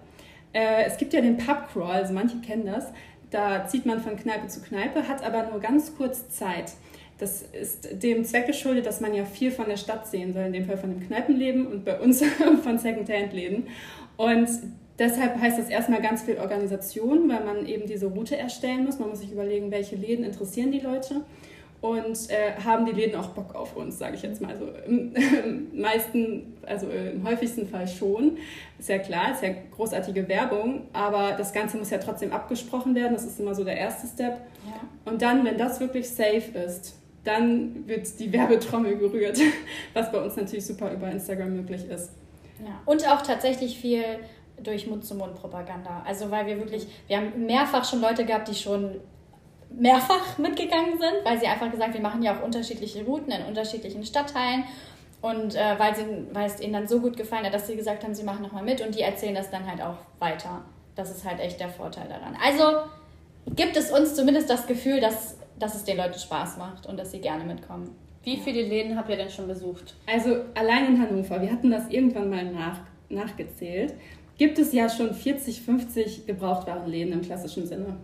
Äh, 0.52 0.84
es 0.84 0.96
gibt 0.96 1.12
ja 1.12 1.20
den 1.20 1.36
Pub-Crawl, 1.36 1.90
also 1.90 2.12
manche 2.12 2.38
kennen 2.38 2.66
das. 2.66 2.86
Da 3.30 3.66
zieht 3.66 3.84
man 3.84 4.00
von 4.00 4.16
Kneipe 4.16 4.46
zu 4.48 4.60
Kneipe, 4.62 5.06
hat 5.06 5.22
aber 5.22 5.50
nur 5.50 5.60
ganz 5.60 5.94
kurz 5.96 6.28
Zeit. 6.30 6.72
Das 7.18 7.42
ist 7.42 8.02
dem 8.02 8.24
Zweck 8.24 8.46
geschuldet, 8.46 8.86
dass 8.86 9.00
man 9.00 9.12
ja 9.12 9.24
viel 9.24 9.50
von 9.50 9.66
der 9.66 9.76
Stadt 9.76 10.06
sehen 10.06 10.32
soll, 10.32 10.44
in 10.44 10.52
dem 10.52 10.66
Fall 10.66 10.78
von 10.78 10.90
dem 10.90 11.06
Kneipenleben 11.06 11.66
und 11.66 11.84
bei 11.84 12.00
uns 12.00 12.22
von 12.62 12.78
Secondhand-Läden. 12.78 13.66
Und 14.16 14.48
deshalb 14.98 15.40
heißt 15.40 15.58
das 15.58 15.68
erstmal 15.68 16.00
ganz 16.00 16.22
viel 16.22 16.38
Organisation, 16.38 17.28
weil 17.28 17.44
man 17.44 17.66
eben 17.66 17.86
diese 17.86 18.06
Route 18.06 18.36
erstellen 18.36 18.84
muss. 18.84 18.98
Man 18.98 19.10
muss 19.10 19.20
sich 19.20 19.32
überlegen, 19.32 19.70
welche 19.70 19.96
Läden 19.96 20.24
interessieren 20.24 20.70
die 20.70 20.80
Leute 20.80 21.22
und 21.80 22.30
äh, 22.30 22.54
haben 22.64 22.86
die 22.86 22.92
Läden 22.92 23.14
auch 23.14 23.28
Bock 23.28 23.54
auf 23.54 23.76
uns, 23.76 23.98
sage 23.98 24.16
ich 24.16 24.22
jetzt 24.22 24.40
mal. 24.40 24.50
Also 24.50 24.68
im, 24.86 25.14
im 25.14 25.80
meisten, 25.80 26.56
also 26.66 26.88
äh, 26.88 27.12
im 27.12 27.26
häufigsten 27.26 27.68
Fall 27.68 27.86
schon. 27.86 28.36
Ist 28.78 28.88
ja 28.88 28.98
klar, 28.98 29.32
ist 29.32 29.42
ja 29.42 29.50
großartige 29.76 30.28
Werbung, 30.28 30.88
aber 30.92 31.32
das 31.38 31.52
Ganze 31.52 31.76
muss 31.76 31.90
ja 31.90 31.98
trotzdem 31.98 32.32
abgesprochen 32.32 32.94
werden. 32.96 33.14
Das 33.14 33.24
ist 33.24 33.38
immer 33.38 33.54
so 33.54 33.62
der 33.62 33.76
erste 33.76 34.08
Step. 34.08 34.40
Ja. 34.66 34.80
Und 35.04 35.22
dann, 35.22 35.44
wenn 35.44 35.56
das 35.56 35.78
wirklich 35.78 36.08
safe 36.08 36.50
ist, 36.66 36.96
dann 37.22 37.86
wird 37.86 38.18
die 38.18 38.32
Werbetrommel 38.32 38.96
gerührt, 38.96 39.38
was 39.94 40.10
bei 40.10 40.20
uns 40.20 40.34
natürlich 40.36 40.66
super 40.66 40.92
über 40.92 41.08
Instagram 41.10 41.54
möglich 41.54 41.88
ist. 41.88 42.10
Ja. 42.60 42.80
Und 42.86 43.06
auch 43.06 43.22
tatsächlich 43.22 43.78
viel 43.78 44.02
durch 44.60 44.88
Mund-zu-Mund-Propaganda. 44.88 46.02
Also 46.04 46.30
weil 46.32 46.46
wir 46.46 46.58
wirklich, 46.58 46.88
wir 47.06 47.18
haben 47.18 47.46
mehrfach 47.46 47.84
schon 47.84 48.00
Leute 48.00 48.24
gehabt, 48.24 48.48
die 48.48 48.54
schon 48.54 48.96
mehrfach 49.70 50.38
mitgegangen 50.38 50.98
sind, 50.98 51.24
weil 51.24 51.38
sie 51.38 51.46
einfach 51.46 51.70
gesagt, 51.70 51.94
wir 51.94 52.00
machen 52.00 52.22
ja 52.22 52.36
auch 52.36 52.42
unterschiedliche 52.42 53.04
Routen 53.04 53.32
in 53.32 53.44
unterschiedlichen 53.44 54.04
Stadtteilen. 54.04 54.64
Und 55.20 55.56
äh, 55.56 55.78
weil, 55.78 55.96
sie, 55.96 56.04
weil 56.32 56.46
es 56.46 56.60
ihnen 56.60 56.74
dann 56.74 56.86
so 56.86 57.00
gut 57.00 57.16
gefallen 57.16 57.44
hat, 57.44 57.52
dass 57.52 57.66
sie 57.66 57.76
gesagt 57.76 58.04
haben, 58.04 58.14
sie 58.14 58.22
machen 58.22 58.42
nochmal 58.42 58.62
mit 58.62 58.80
und 58.80 58.94
die 58.94 59.00
erzählen 59.00 59.34
das 59.34 59.50
dann 59.50 59.68
halt 59.68 59.82
auch 59.82 59.96
weiter. 60.20 60.62
Das 60.94 61.10
ist 61.10 61.24
halt 61.24 61.40
echt 61.40 61.58
der 61.58 61.68
Vorteil 61.68 62.08
daran. 62.08 62.36
Also 62.44 62.88
gibt 63.56 63.76
es 63.76 63.90
uns 63.90 64.14
zumindest 64.14 64.48
das 64.48 64.66
Gefühl, 64.66 65.00
dass, 65.00 65.36
dass 65.58 65.74
es 65.74 65.84
den 65.84 65.96
Leuten 65.96 66.18
Spaß 66.18 66.56
macht 66.58 66.86
und 66.86 66.98
dass 66.98 67.10
sie 67.10 67.20
gerne 67.20 67.44
mitkommen. 67.44 67.96
Wie 68.22 68.36
viele 68.36 68.62
Läden 68.62 68.96
habt 68.96 69.08
ihr 69.08 69.16
denn 69.16 69.30
schon 69.30 69.48
besucht? 69.48 69.94
Also 70.06 70.36
allein 70.54 70.86
in 70.86 71.02
Hannover, 71.02 71.40
wir 71.40 71.50
hatten 71.50 71.70
das 71.70 71.88
irgendwann 71.88 72.30
mal 72.30 72.44
nach, 72.44 72.80
nachgezählt, 73.08 73.94
gibt 74.36 74.58
es 74.58 74.72
ja 74.72 74.88
schon 74.88 75.14
40, 75.14 75.62
50 75.62 76.26
Gebrauchtwarenläden 76.26 77.12
im 77.12 77.22
klassischen 77.22 77.66
Sinne. 77.66 77.96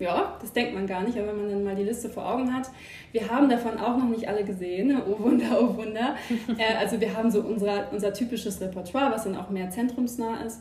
Ja, 0.00 0.36
das 0.40 0.52
denkt 0.52 0.74
man 0.74 0.86
gar 0.86 1.02
nicht, 1.02 1.16
aber 1.18 1.28
wenn 1.28 1.36
man 1.36 1.50
dann 1.50 1.62
mal 1.64 1.76
die 1.76 1.84
Liste 1.84 2.08
vor 2.08 2.26
Augen 2.26 2.52
hat. 2.54 2.70
Wir 3.12 3.28
haben 3.30 3.48
davon 3.48 3.78
auch 3.78 3.96
noch 3.96 4.08
nicht 4.08 4.26
alle 4.28 4.44
gesehen. 4.44 5.00
Oh 5.06 5.22
Wunder, 5.22 5.58
oh 5.60 5.76
Wunder. 5.76 6.16
äh, 6.58 6.74
also 6.78 7.00
wir 7.00 7.14
haben 7.16 7.30
so 7.30 7.40
unser, 7.42 7.92
unser 7.92 8.12
typisches 8.12 8.60
Repertoire, 8.60 9.12
was 9.12 9.24
dann 9.24 9.36
auch 9.36 9.50
mehr 9.50 9.70
zentrumsnah 9.70 10.42
ist. 10.44 10.60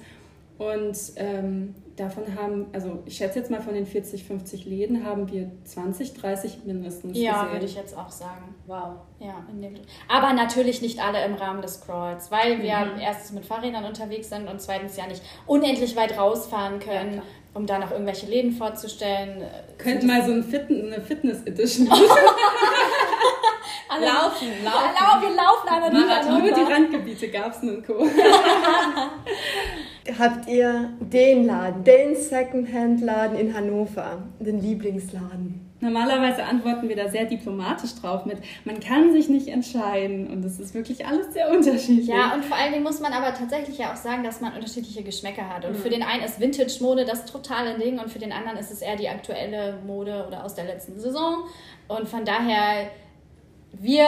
Und 0.60 0.98
ähm, 1.15 1.74
davon 1.96 2.24
haben, 2.38 2.65
also 2.74 3.00
ich 3.05 3.15
schätze 3.15 3.39
jetzt 3.39 3.50
mal 3.50 3.62
von 3.62 3.74
den 3.74 3.86
40, 3.86 4.25
50 4.25 4.65
Läden 4.65 5.05
haben 5.05 5.31
wir 5.31 5.50
20, 5.63 6.15
30 6.15 6.65
mindestens. 6.65 7.17
Ja, 7.17 7.43
gesehen. 7.43 7.53
würde 7.53 7.65
ich 7.65 7.75
jetzt 7.75 7.98
auch 7.98 8.10
sagen. 8.10 8.55
Wow. 8.67 8.96
Ja, 9.19 9.36
Aber 10.10 10.34
natürlich 10.34 10.81
nicht 10.81 11.01
alle 11.01 11.24
im 11.24 11.36
Rahmen 11.36 11.62
des 11.62 11.79
Crawls, 11.79 12.29
weil 12.29 12.62
wir 12.62 12.77
Mhm. 12.77 13.00
erstens 13.01 13.31
mit 13.31 13.46
Fahrrädern 13.46 13.86
unterwegs 13.86 14.29
sind 14.29 14.50
und 14.50 14.60
zweitens 14.62 14.98
ja 14.98 15.08
nicht 15.08 15.22
unendlich 15.48 15.96
weit 15.96 16.17
rausfahren 16.17 16.79
können, 16.79 17.13
klar. 17.13 17.24
Um 17.53 17.65
da 17.65 17.79
noch 17.79 17.91
irgendwelche 17.91 18.25
Läden 18.27 18.51
vorzustellen. 18.51 19.44
Könnten 19.77 20.08
mal 20.08 20.24
so 20.25 20.32
ein 20.32 20.44
Fit 20.44 20.70
eine 20.70 21.01
Fitness-Edition 21.01 21.89
Alle- 23.91 24.06
Laufen, 24.06 24.48
Ja, 24.63 24.72
laufen. 24.72 24.94
lau- 24.96 25.22
wir 25.22 25.36
laufen 25.36 25.68
einmal 25.68 25.89
durch 25.89 26.03
Nur 26.27 26.51
die. 26.53 26.72
Randgebiete 26.72 27.27
gab 27.29 27.51
es 27.53 27.62
Co. 27.88 28.06
Habt 30.20 30.48
ihr 30.48 30.89
den 31.00 31.46
Laden, 31.48 31.84
den 31.84 32.15
Secondhand-Laden 32.15 33.38
in 33.38 33.53
Hannover, 33.56 34.24
den 34.39 34.62
Lieblingsladen? 34.62 35.68
Normalerweise 35.81 36.43
antworten 36.43 36.89
wir 36.89 36.95
da 36.95 37.07
sehr 37.07 37.25
diplomatisch 37.25 37.95
drauf 37.95 38.25
mit, 38.25 38.38
man 38.65 38.79
kann 38.79 39.13
sich 39.13 39.29
nicht 39.29 39.48
entscheiden 39.48 40.27
und 40.27 40.43
es 40.43 40.59
ist 40.59 40.74
wirklich 40.74 41.05
alles 41.07 41.31
sehr 41.33 41.50
unterschiedlich. 41.50 42.07
Ja, 42.07 42.33
und 42.33 42.43
vor 42.43 42.57
allen 42.57 42.74
Dingen 42.74 42.83
muss 42.83 43.00
man 43.00 43.13
aber 43.13 43.33
tatsächlich 43.33 43.77
ja 43.77 43.91
auch 43.93 43.95
sagen, 43.95 44.24
dass 44.24 44.41
man 44.41 44.53
unterschiedliche 44.53 45.03
Geschmäcker 45.03 45.48
hat. 45.48 45.65
Und 45.65 45.74
Mhm. 45.74 45.81
für 45.81 45.89
den 45.89 46.03
einen 46.03 46.24
ist 46.24 46.39
Vintage-Mode 46.39 47.05
das 47.05 47.25
totale 47.25 47.77
Ding 47.79 47.98
und 48.00 48.09
für 48.12 48.19
den 48.19 48.31
anderen 48.33 48.57
ist 48.57 48.71
es 48.71 48.81
eher 48.81 48.95
die 48.98 49.07
aktuelle 49.09 49.79
Mode 49.88 50.25
oder 50.27 50.43
aus 50.43 50.55
der 50.55 50.65
letzten 50.65 51.00
Saison. 51.00 51.43
Und 51.88 52.07
von 52.09 52.25
daher, 52.25 52.89
wir 53.71 54.07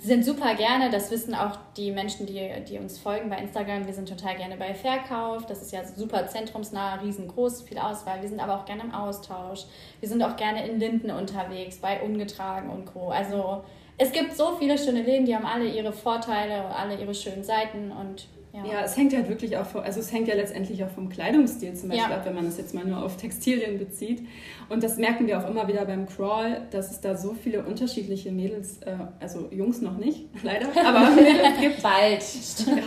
sind 0.00 0.24
super 0.24 0.54
gerne, 0.54 0.90
das 0.90 1.10
wissen 1.10 1.34
auch 1.34 1.56
die 1.76 1.90
Menschen, 1.92 2.26
die, 2.26 2.50
die 2.68 2.78
uns 2.78 2.98
folgen 2.98 3.30
bei 3.30 3.38
Instagram, 3.38 3.86
wir 3.86 3.94
sind 3.94 4.08
total 4.08 4.36
gerne 4.36 4.56
bei 4.56 4.74
Verkauf. 4.74 5.46
Das 5.46 5.62
ist 5.62 5.72
ja 5.72 5.84
super 5.84 6.26
zentrumsnah, 6.26 6.96
riesengroß, 6.96 7.62
viel 7.62 7.78
Auswahl. 7.78 8.20
Wir 8.20 8.28
sind 8.28 8.40
aber 8.40 8.56
auch 8.56 8.64
gerne 8.64 8.82
im 8.82 8.92
Austausch. 8.92 9.64
Wir 10.00 10.08
sind 10.08 10.22
auch 10.22 10.36
gerne 10.36 10.66
in 10.66 10.80
Linden 10.80 11.10
unterwegs, 11.10 11.78
bei 11.78 12.02
Ungetragen 12.02 12.68
und 12.68 12.86
Co. 12.86 13.10
Also 13.10 13.62
es 13.96 14.12
gibt 14.12 14.36
so 14.36 14.56
viele 14.56 14.76
schöne 14.76 15.02
Läden, 15.02 15.24
die 15.24 15.34
haben 15.34 15.46
alle 15.46 15.68
ihre 15.68 15.92
Vorteile 15.92 16.64
und 16.64 16.72
alle 16.72 17.00
ihre 17.00 17.14
schönen 17.14 17.44
Seiten 17.44 17.92
und 17.92 18.28
ja. 18.56 18.72
Ja, 18.72 18.80
es 18.84 18.96
hängt 18.96 19.14
halt 19.14 19.28
wirklich 19.28 19.56
auch 19.56 19.66
vom, 19.66 19.82
also 19.82 20.00
es 20.00 20.12
hängt 20.12 20.28
ja 20.28 20.34
letztendlich 20.34 20.82
auch 20.82 20.88
vom 20.88 21.08
Kleidungsstil 21.08 21.74
zum 21.74 21.90
Beispiel 21.90 22.10
Ja. 22.10 22.16
ab, 22.16 22.24
wenn 22.24 22.34
man 22.34 22.44
das 22.46 22.56
jetzt 22.58 22.74
mal 22.74 22.84
nur 22.84 23.02
auf 23.04 23.16
Textilien 23.16 23.78
bezieht. 23.78 24.26
Und 24.68 24.82
das 24.82 24.96
merken 24.96 25.26
wir 25.26 25.38
auch 25.38 25.48
immer 25.48 25.68
wieder 25.68 25.84
beim 25.84 26.06
Crawl, 26.06 26.62
dass 26.70 26.90
es 26.90 27.00
da 27.00 27.16
so 27.16 27.34
viele 27.34 27.62
unterschiedliche 27.64 28.32
Mädels, 28.32 28.78
äh, 28.82 28.96
also 29.20 29.48
Jungs 29.50 29.80
noch 29.82 29.96
nicht, 29.98 30.24
leider, 30.42 30.66
aber 30.84 31.10
Mädels 31.10 31.38
gibt. 31.60 31.82
Bald. 31.82 32.24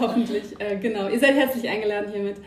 Hoffentlich, 0.02 0.44
äh, 0.60 0.78
genau. 0.78 1.08
Ihr 1.08 1.20
seid 1.20 1.36
herzlich 1.36 1.70
eingeladen, 1.70 2.12
hiermit 2.12 2.38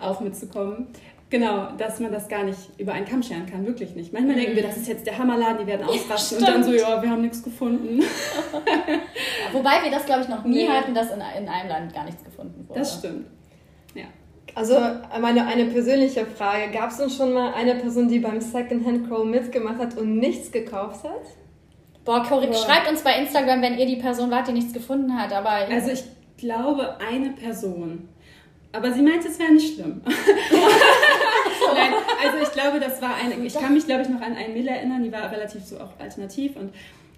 auch 0.00 0.20
mitzukommen. 0.20 0.86
Genau, 1.28 1.68
dass 1.78 2.00
man 2.00 2.10
das 2.10 2.26
gar 2.26 2.42
nicht 2.42 2.58
über 2.76 2.92
einen 2.92 3.06
Kamm 3.06 3.22
scheren 3.22 3.46
kann, 3.46 3.64
wirklich 3.64 3.94
nicht. 3.94 4.12
Manchmal 4.12 4.34
denken 4.34 4.56
wir, 4.56 4.64
das 4.64 4.76
ist 4.76 4.88
jetzt 4.88 5.06
der 5.06 5.16
Hammerladen, 5.16 5.58
die 5.60 5.66
werden 5.68 5.86
ausrasten 5.86 6.38
und 6.38 6.48
dann 6.48 6.64
so, 6.64 6.72
ja, 6.72 7.00
wir 7.00 7.08
haben 7.08 7.20
nichts 7.22 7.40
gefunden. 7.44 8.02
Wobei 9.52 9.82
wir 9.84 9.92
das, 9.92 10.06
glaube 10.06 10.22
ich, 10.22 10.28
noch 10.28 10.42
nie 10.44 10.64
Nee. 10.66 10.68
hatten, 10.68 10.92
dass 10.92 11.08
in, 11.12 11.20
in 11.38 11.48
einem 11.48 11.68
Land 11.68 11.94
gar 11.94 12.04
nichts 12.04 12.24
gefunden 12.24 12.59
wurde. 12.70 12.80
Das 12.80 12.98
stimmt. 12.98 13.26
Also 14.54 14.76
meine 15.20 15.46
eine 15.46 15.66
persönliche 15.66 16.26
Frage, 16.26 16.70
gab 16.72 16.90
es 16.90 16.96
denn 16.96 17.10
schon 17.10 17.32
mal 17.32 17.52
eine 17.54 17.76
Person, 17.76 18.08
die 18.08 18.18
beim 18.18 18.40
Secondhand 18.40 19.08
Crow 19.08 19.24
mitgemacht 19.24 19.78
hat 19.78 19.96
und 19.96 20.18
nichts 20.18 20.50
gekauft 20.50 21.04
hat? 21.04 21.22
Boah, 22.04 22.24
korrekt. 22.24 22.52
Boah. 22.52 22.58
Schreibt 22.58 22.90
uns 22.90 23.02
bei 23.02 23.16
Instagram, 23.16 23.62
wenn 23.62 23.78
ihr 23.78 23.86
die 23.86 23.96
Person 23.96 24.30
wart, 24.30 24.48
die 24.48 24.52
nichts 24.52 24.72
gefunden 24.72 25.16
hat. 25.16 25.32
Aber 25.32 25.50
Also 25.50 25.90
ich 25.90 26.04
glaube 26.36 26.96
eine 27.00 27.30
Person. 27.30 28.08
Aber 28.72 28.92
sie 28.92 29.02
meint, 29.02 29.24
es 29.24 29.38
wäre 29.38 29.52
nicht 29.52 29.74
schlimm. 29.74 30.00
Nein, 31.74 31.92
also 32.24 32.42
ich 32.42 32.52
glaube, 32.52 32.80
das 32.80 33.02
war 33.02 33.14
eine, 33.16 33.34
ich 33.44 33.54
kann 33.54 33.74
mich 33.74 33.84
glaube 33.86 34.02
ich 34.02 34.08
noch 34.08 34.20
an 34.20 34.36
ein 34.36 34.54
Mädel 34.54 34.68
erinnern, 34.68 35.02
die 35.02 35.12
war 35.12 35.30
relativ 35.30 35.64
so 35.64 35.78
auch 35.78 35.98
alternativ 35.98 36.56
und 36.56 36.72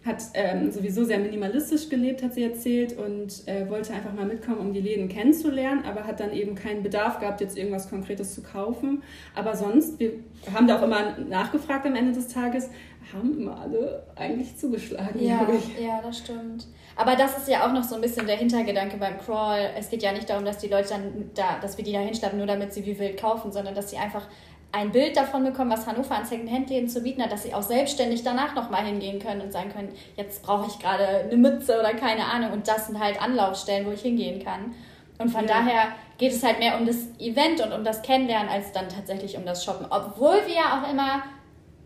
hat 0.05 0.23
ähm, 0.35 0.73
sowieso 0.73 1.05
sehr 1.05 1.19
minimalistisch 1.19 1.89
gelebt, 1.89 2.23
hat 2.23 2.35
sie 2.35 2.43
erzählt 2.43 2.99
und 2.99 3.47
äh, 3.47 3.69
wollte 3.71 3.93
einfach 3.95 4.13
mal 4.13 4.27
mitkommen, 4.27 4.59
um 4.59 4.73
die 4.73 4.81
Läden 4.81 5.09
kennenzulernen, 5.09 5.85
aber 5.85 6.05
hat 6.07 6.19
dann 6.19 6.33
eben 6.33 6.57
keinen 6.57 6.83
Bedarf 6.83 7.21
gehabt, 7.21 7.41
jetzt 7.41 7.57
irgendwas 7.57 7.89
Konkretes 7.89 8.35
zu 8.35 8.43
kaufen. 8.43 9.03
Aber 9.35 9.55
sonst, 9.55 10.01
wir 10.01 10.15
haben 10.53 10.67
da 10.67 10.79
auch 10.79 10.83
immer 10.83 11.19
nachgefragt 11.19 11.87
am 11.87 11.95
Ende 11.95 12.13
des 12.13 12.29
Tages, 12.29 12.69
haben 13.13 13.39
immer 13.39 13.61
alle 13.61 14.03
eigentlich 14.17 14.57
zugeschlagen, 14.57 15.23
ja, 15.23 15.47
ja, 15.81 16.01
das 16.03 16.19
stimmt. 16.19 16.67
Aber 16.97 17.17
das 17.17 17.39
ist 17.39 17.49
ja 17.49 17.67
auch 17.67 17.73
noch 17.73 17.85
so 17.85 17.95
ein 17.95 18.01
bisschen 18.01 18.27
der 18.27 18.37
Hintergedanke 18.37 18.97
beim 18.97 19.19
Crawl. 19.19 19.71
Es 19.77 19.89
geht 19.89 20.03
ja 20.03 20.13
nicht 20.13 20.29
darum, 20.29 20.45
dass 20.45 20.59
die 20.59 20.69
Leute 20.69 20.91
dann 20.91 21.31
da, 21.35 21.59
dass 21.61 21.77
wir 21.77 21.85
die 21.85 21.93
da 21.93 22.01
hinschleppen, 22.01 22.39
nur 22.39 22.47
damit 22.47 22.73
sie 22.73 22.85
wie 22.85 22.99
wild 22.99 23.21
kaufen, 23.21 23.51
sondern 23.53 23.75
dass 23.75 23.91
sie 23.91 23.97
einfach 23.97 24.29
ein 24.73 24.91
Bild 24.91 25.17
davon 25.17 25.45
bekommen, 25.45 25.71
was 25.71 25.87
Hannover 25.87 26.15
an 26.17 26.25
Secondhand-Läden 26.25 26.89
zu 26.89 27.03
bieten 27.03 27.23
hat, 27.23 27.31
dass 27.31 27.43
sie 27.43 27.55
auch 27.55 27.63
selbstständig 27.63 28.23
danach 28.25 28.55
nochmal 28.55 28.85
hingehen 28.85 29.19
können 29.21 29.43
und 29.43 29.53
sagen 29.53 29.71
können, 29.73 29.95
jetzt 30.17 30.43
brauche 30.43 30.67
ich 30.69 30.79
gerade 30.79 31.07
eine 31.07 31.37
Mütze 31.37 31.79
oder 31.79 31.93
keine 31.95 32.25
Ahnung. 32.25 32.53
Und 32.53 32.67
das 32.69 32.87
sind 32.87 32.99
halt 32.99 33.21
Anlaufstellen, 33.21 33.87
wo 33.87 33.91
ich 33.93 34.01
hingehen 34.03 34.43
kann. 34.43 34.75
Und 35.19 35.29
von 35.31 35.47
Ja. 35.47 35.59
daher 35.59 35.89
geht 36.19 36.33
es 36.33 36.43
halt 36.43 36.59
mehr 36.59 36.79
um 36.79 36.87
das 36.87 36.97
Event 37.19 37.61
und 37.61 37.73
um 37.73 37.85
das 37.85 38.01
Kennenlernen, 38.03 38.49
als 38.49 38.73
dann 38.73 38.89
tatsächlich 38.89 39.37
um 39.37 39.45
das 39.45 39.63
Shoppen. 39.65 39.87
Obwohl 39.91 40.41
wir 40.47 40.55
ja 40.55 40.81
auch 40.83 40.91
immer 40.91 41.23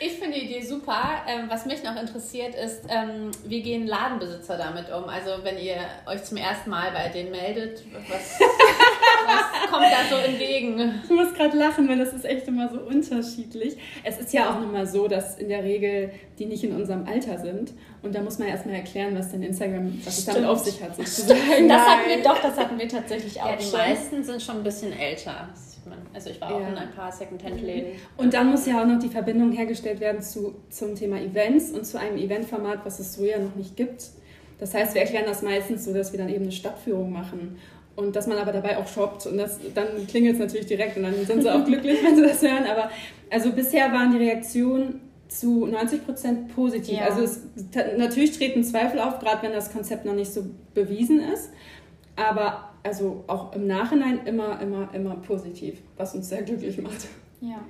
ich 0.00 0.12
finde 0.12 0.38
die 0.38 0.46
Idee 0.46 0.62
super. 0.64 1.22
Ähm, 1.28 1.44
was 1.48 1.66
mich 1.66 1.82
noch 1.82 1.96
interessiert 2.00 2.54
ist, 2.54 2.82
ähm, 2.88 3.30
wie 3.44 3.62
gehen 3.62 3.86
Ladenbesitzer 3.86 4.56
damit 4.56 4.86
um? 4.92 5.08
Also 5.08 5.30
wenn 5.42 5.58
ihr 5.58 5.76
euch 6.06 6.24
zum 6.24 6.36
ersten 6.36 6.70
Mal 6.70 6.90
bei 6.92 7.08
denen 7.08 7.30
meldet, 7.30 7.82
was, 8.08 8.40
was 8.40 9.70
kommt 9.70 9.84
da 9.86 10.08
so 10.08 10.16
entgegen? 10.16 11.00
Ich 11.04 11.10
muss 11.10 11.34
gerade 11.34 11.56
lachen, 11.56 11.88
weil 11.88 11.98
das 11.98 12.12
ist 12.12 12.24
echt 12.24 12.46
immer 12.48 12.68
so 12.68 12.80
unterschiedlich. 12.80 13.76
Es 14.04 14.18
ist 14.18 14.32
ja 14.32 14.50
auch 14.50 14.60
nochmal 14.60 14.86
so, 14.86 15.08
dass 15.08 15.36
in 15.38 15.48
der 15.48 15.62
Regel 15.64 16.10
die 16.38 16.46
nicht 16.46 16.62
in 16.64 16.74
unserem 16.74 17.06
Alter 17.06 17.38
sind. 17.38 17.72
Und 18.02 18.14
da 18.14 18.20
muss 18.20 18.38
man 18.38 18.48
erstmal 18.48 18.76
erklären, 18.76 19.16
was 19.18 19.32
denn 19.32 19.42
Instagram, 19.42 20.00
was 20.04 20.18
es 20.18 20.24
damit 20.24 20.44
auf 20.44 20.58
sich 20.60 20.80
hat, 20.82 20.94
sozusagen. 20.96 21.68
Das 21.68 21.82
hatten 21.82 22.08
wir 22.08 22.22
doch, 22.22 22.40
das 22.40 22.56
hatten 22.56 22.78
wir 22.78 22.88
tatsächlich 22.88 23.40
auch 23.42 23.50
Ja, 23.50 23.56
die 23.56 23.64
schon. 23.64 23.72
meisten 23.78 24.22
sind 24.24 24.40
schon 24.42 24.58
ein 24.58 24.62
bisschen 24.64 24.92
älter. 24.96 25.48
Das 25.52 25.77
man. 25.88 25.98
Also 26.14 26.30
ich 26.30 26.40
war 26.40 26.54
auch 26.54 26.60
Ja. 26.60 26.68
in 26.68 26.76
ein 26.76 26.90
paar 26.92 27.10
Secondhand-Läden. 27.12 27.92
Und 28.16 28.34
dann 28.34 28.50
muss 28.50 28.66
ja 28.66 28.80
auch 28.82 28.86
noch 28.86 28.98
die 28.98 29.08
Verbindung 29.08 29.52
hergestellt 29.52 30.00
werden 30.00 30.22
zu, 30.22 30.54
zum 30.70 30.94
Thema 30.94 31.20
Events 31.20 31.70
und 31.70 31.84
zu 31.86 31.98
einem 31.98 32.16
Eventformat, 32.16 32.80
was 32.84 32.98
es 33.00 33.14
so 33.14 33.24
ja 33.24 33.38
noch 33.38 33.54
nicht 33.54 33.76
gibt. 33.76 34.04
Das 34.58 34.74
heißt, 34.74 34.94
wir 34.94 35.02
erklären 35.02 35.24
das 35.26 35.42
meistens 35.42 35.84
so, 35.84 35.92
dass 35.94 36.12
wir 36.12 36.18
dann 36.18 36.28
eben 36.28 36.42
eine 36.42 36.52
Stadtführung 36.52 37.12
machen. 37.12 37.58
Und 37.96 38.14
dass 38.14 38.26
man 38.28 38.38
aber 38.38 38.52
dabei 38.52 38.78
auch 38.78 38.86
shoppt. 38.86 39.26
Und 39.26 39.38
das, 39.38 39.58
dann 39.74 40.06
klingelt 40.06 40.34
es 40.34 40.40
natürlich 40.40 40.66
direkt 40.66 40.96
und 40.96 41.02
dann 41.02 41.14
sind 41.26 41.42
sie 41.42 41.52
auch 41.52 41.64
glücklich, 41.66 41.98
wenn 42.04 42.14
sie 42.14 42.22
das 42.22 42.40
hören. 42.42 42.64
Aber 42.70 42.90
also 43.30 43.50
bisher 43.52 43.92
waren 43.92 44.12
die 44.12 44.18
Reaktionen 44.18 45.00
zu 45.28 45.66
90 45.66 46.06
Prozent 46.06 46.54
positiv. 46.54 46.96
Ja. 46.98 47.06
Also 47.06 47.22
es, 47.22 47.40
natürlich 47.96 48.36
treten 48.38 48.62
Zweifel 48.64 49.00
auf, 49.00 49.18
gerade 49.18 49.42
wenn 49.42 49.52
das 49.52 49.72
Konzept 49.72 50.04
noch 50.04 50.14
nicht 50.14 50.32
so 50.32 50.44
bewiesen 50.74 51.20
ist. 51.20 51.50
Aber 52.16 52.67
also 52.88 53.22
auch 53.26 53.52
im 53.52 53.66
Nachhinein 53.66 54.26
immer, 54.26 54.60
immer, 54.62 54.88
immer 54.94 55.16
positiv, 55.16 55.82
was 55.98 56.14
uns 56.14 56.30
sehr 56.30 56.42
glücklich 56.42 56.80
macht. 56.80 57.06
Ja. 57.42 57.60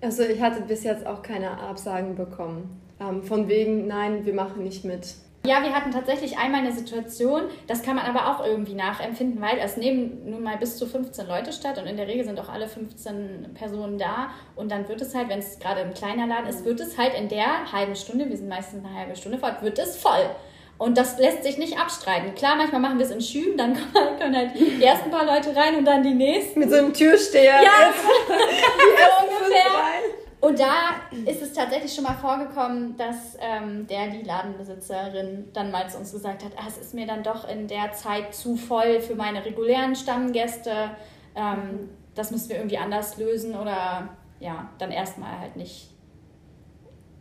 Also 0.00 0.22
ich 0.22 0.40
hatte 0.40 0.62
bis 0.62 0.84
jetzt 0.84 1.04
auch 1.04 1.20
keine 1.20 1.50
Absagen 1.50 2.14
bekommen. 2.14 2.80
Ähm, 3.00 3.24
von 3.24 3.48
wegen, 3.48 3.88
nein, 3.88 4.24
wir 4.24 4.34
machen 4.34 4.62
nicht 4.62 4.84
mit. 4.84 5.16
ja, 5.44 5.62
wir 5.64 5.74
hatten 5.74 5.90
tatsächlich 5.90 6.38
einmal 6.38 6.60
eine 6.60 6.72
Situation, 6.72 7.42
das 7.66 7.82
kann 7.82 7.96
man 7.96 8.06
aber 8.06 8.30
auch 8.30 8.46
irgendwie 8.46 8.74
nachempfinden, 8.74 9.40
weil 9.40 9.58
es 9.58 9.76
nehmen 9.76 10.30
nun 10.30 10.44
mal 10.44 10.58
bis 10.58 10.76
zu 10.76 10.86
15 10.86 11.26
Leute 11.26 11.52
statt 11.52 11.78
und 11.78 11.86
in 11.86 11.96
der 11.96 12.06
Regel 12.06 12.24
sind 12.24 12.38
auch 12.38 12.48
alle 12.48 12.68
15 12.68 13.54
Personen 13.54 13.98
da 13.98 14.30
und 14.54 14.70
dann 14.70 14.88
wird 14.88 15.00
es 15.00 15.14
halt, 15.14 15.28
wenn 15.28 15.40
es 15.40 15.58
gerade 15.58 15.80
ein 15.80 15.94
kleiner 15.94 16.28
Laden 16.28 16.48
ist, 16.48 16.64
wird 16.64 16.78
es 16.78 16.96
halt 16.96 17.14
in 17.14 17.28
der 17.28 17.72
halben 17.72 17.96
Stunde, 17.96 18.28
wir 18.28 18.36
sind 18.36 18.48
meistens 18.48 18.84
eine 18.84 18.94
halbe 18.94 19.16
Stunde 19.16 19.38
fort, 19.38 19.60
wird 19.62 19.80
es 19.80 19.96
voll. 19.96 20.30
Und 20.78 20.96
das 20.96 21.18
lässt 21.18 21.42
sich 21.42 21.58
nicht 21.58 21.78
abstreiten. 21.78 22.36
Klar, 22.36 22.54
manchmal 22.56 22.80
machen 22.80 22.98
wir 22.98 23.04
es 23.04 23.10
in 23.10 23.20
Schüben, 23.20 23.58
dann 23.58 23.74
kommen 23.92 24.18
können 24.18 24.36
halt 24.36 24.52
die 24.54 24.82
ersten 24.82 25.10
paar 25.10 25.26
Leute 25.26 25.54
rein 25.54 25.76
und 25.76 25.84
dann 25.84 26.02
die 26.02 26.14
nächsten. 26.14 26.60
Mit 26.60 26.70
so 26.70 26.76
einem 26.76 26.94
Türsteher. 26.94 27.62
Ja, 27.62 27.92
so 27.92 29.24
ungefähr. 29.24 30.18
Und 30.40 30.60
da 30.60 31.00
ist 31.26 31.42
es 31.42 31.52
tatsächlich 31.52 31.92
schon 31.92 32.04
mal 32.04 32.14
vorgekommen, 32.14 32.96
dass 32.96 33.36
ähm, 33.40 33.88
der, 33.88 34.06
die 34.08 34.22
Ladenbesitzerin 34.22 35.48
dann 35.52 35.72
mal 35.72 35.90
zu 35.90 35.98
uns 35.98 36.12
gesagt 36.12 36.44
hat, 36.44 36.52
ah, 36.56 36.66
es 36.68 36.78
ist 36.78 36.94
mir 36.94 37.08
dann 37.08 37.24
doch 37.24 37.48
in 37.48 37.66
der 37.66 37.92
Zeit 37.92 38.32
zu 38.32 38.56
voll 38.56 39.00
für 39.00 39.16
meine 39.16 39.44
regulären 39.44 39.96
Stammgäste. 39.96 40.92
Ähm, 41.34 41.90
das 42.14 42.30
müssen 42.30 42.50
wir 42.50 42.56
irgendwie 42.56 42.78
anders 42.78 43.16
lösen 43.16 43.56
oder 43.56 44.10
ja, 44.38 44.68
dann 44.78 44.92
erstmal 44.92 45.40
halt 45.40 45.56
nicht 45.56 45.90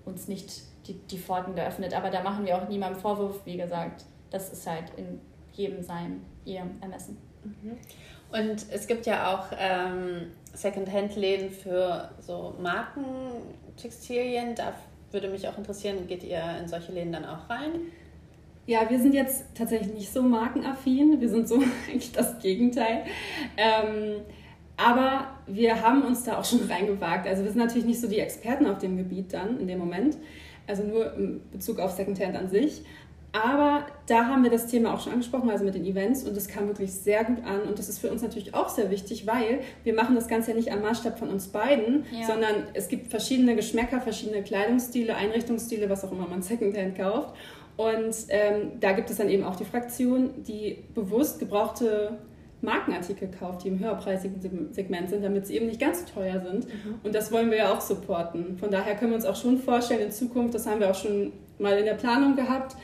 uns 0.06 0.28
nicht 0.28 0.67
die, 0.88 0.94
die 0.94 1.18
Pforten 1.18 1.56
geöffnet. 1.56 1.94
Aber 1.94 2.10
da 2.10 2.24
machen 2.24 2.46
wir 2.46 2.58
auch 2.58 2.68
niemandem 2.68 3.00
Vorwurf, 3.00 3.42
wie 3.46 3.58
gesagt. 3.58 4.06
Das 4.30 4.52
ist 4.52 4.68
halt 4.68 4.92
in 4.98 5.20
jedem 5.54 5.82
seinem, 5.82 6.22
ihrem 6.46 6.72
Ermessen. 6.82 7.18
Mhm. 7.44 7.78
Und 8.32 8.66
es 8.72 8.88
gibt 8.88 9.06
ja 9.06 9.34
auch 9.34 9.48
ähm, 9.58 10.28
Secondhand-Läden 10.54 11.50
für 11.52 12.10
so 12.20 12.56
Markentextilien. 12.60 14.56
Da 14.56 14.74
würde 15.12 15.30
mich 15.30 15.48
auch 15.48 15.58
interessieren, 15.58 16.08
geht 16.08 16.24
ihr 16.24 16.44
in 16.60 16.68
solche 16.68 16.92
Läden 16.92 17.14
dann 17.14 17.26
auch 17.26 17.50
rein? 17.50 17.72
Ja, 18.66 18.90
wir 18.90 19.00
sind 19.00 19.14
jetzt 19.14 19.46
tatsächlich 19.56 19.94
nicht 19.94 20.12
so 20.12 20.22
markenaffin. 20.22 21.22
Wir 21.22 21.30
sind 21.30 21.48
so 21.48 21.56
eigentlich 21.88 22.12
das 22.12 22.38
Gegenteil. 22.40 23.06
Ähm, 23.56 24.22
aber 24.76 25.30
wir 25.48 25.82
haben 25.82 26.04
uns 26.04 26.24
da 26.24 26.38
auch 26.38 26.46
schon 26.46 26.70
reingewagt. 26.70 27.28
Also 27.28 27.44
wir 27.44 27.52
sind 27.52 27.60
natürlich 27.60 27.86
nicht 27.86 28.00
so 28.00 28.08
die 28.08 28.20
Experten 28.20 28.68
auf 28.68 28.78
dem 28.78 28.98
Gebiet 28.98 29.34
dann 29.34 29.60
in 29.60 29.68
dem 29.68 29.80
Moment. 29.80 30.18
Also 30.68 30.84
nur 30.84 31.14
in 31.14 31.42
Bezug 31.52 31.80
auf 31.80 31.92
Secondhand 31.92 32.36
an 32.36 32.50
sich. 32.50 32.84
Aber 33.34 33.86
da 34.08 34.26
haben 34.26 34.44
wir 34.44 34.50
das 34.50 34.68
Thema 34.68 34.94
auch 34.94 35.02
schon 35.02 35.14
angesprochen, 35.14 35.50
also 35.50 35.64
mit 35.64 35.76
den 35.76 35.86
Events, 35.86 36.24
und 36.24 36.36
das 36.36 36.48
kam 36.48 36.68
wirklich 36.68 36.92
sehr 36.92 37.24
gut 37.24 37.44
an. 37.44 37.64
Und 37.64 37.78
das 37.78 37.90
ist 37.90 38.00
für 38.00 38.10
uns 38.10 38.22
natürlich 38.22 38.56
auch 38.56 38.70
sehr 38.70 38.90
wichtig, 38.90 39.28
weil 39.28 39.60
wir 39.84 39.94
machen 39.94 40.16
das 40.16 40.28
Ganze 40.28 40.52
ja 40.52 40.58
nicht 40.58 40.72
am 40.72 40.82
Maßstab 40.82 41.20
von 41.20 41.30
uns 41.30 41.50
beiden, 41.50 42.06
ja. 42.12 42.26
sondern 42.26 42.64
es 42.74 42.88
gibt 42.88 43.08
verschiedene 43.08 43.56
Geschmäcker, 43.56 44.02
verschiedene 44.02 44.44
Kleidungsstile, 44.44 45.16
Einrichtungsstile, 45.16 45.90
was 45.90 46.04
auch 46.04 46.12
immer 46.12 46.28
man 46.28 46.42
Secondhand 46.44 46.98
kauft. 46.98 47.36
Und 47.76 48.16
ähm, 48.30 48.72
da 48.80 48.94
gibt 48.94 49.10
es 49.12 49.18
dann 49.18 49.30
eben 49.30 49.44
auch 49.44 49.56
die 49.56 49.66
Fraktion, 49.66 50.44
die 50.44 50.84
bewusst 50.96 51.38
gebrauchte 51.38 52.18
Markenartikel 52.62 53.30
kauft, 53.30 53.64
die 53.64 53.68
im 53.68 53.80
höherpreisigen 53.80 54.42
Segment 54.72 55.10
sind, 55.10 55.24
damit 55.24 55.46
sie 55.46 55.56
eben 55.56 55.68
nicht 55.68 55.80
ganz 55.80 56.06
teuer 56.06 56.40
sind. 56.40 56.66
Mhm. 56.66 57.00
Und 57.04 57.14
das 57.14 57.32
wollen 57.32 57.52
wir 57.52 57.58
ja 57.58 57.74
auch 57.74 57.82
supporten. 57.82 58.58
Von 58.58 58.72
daher 58.72 58.96
können 58.96 59.12
wir 59.12 59.16
uns 59.16 59.26
auch 59.26 59.36
schon 59.36 59.60
vorstellen, 59.60 60.02
in 60.02 60.12
Zukunft, 60.12 60.56
das 60.56 60.66
haben 60.66 60.80
wir 60.80 60.90
auch 60.90 60.96
schon 60.96 61.34
mal 61.60 61.78
in 61.78 61.86
der 61.86 61.94
Planung 61.94 62.36
gehabt, 62.36 62.76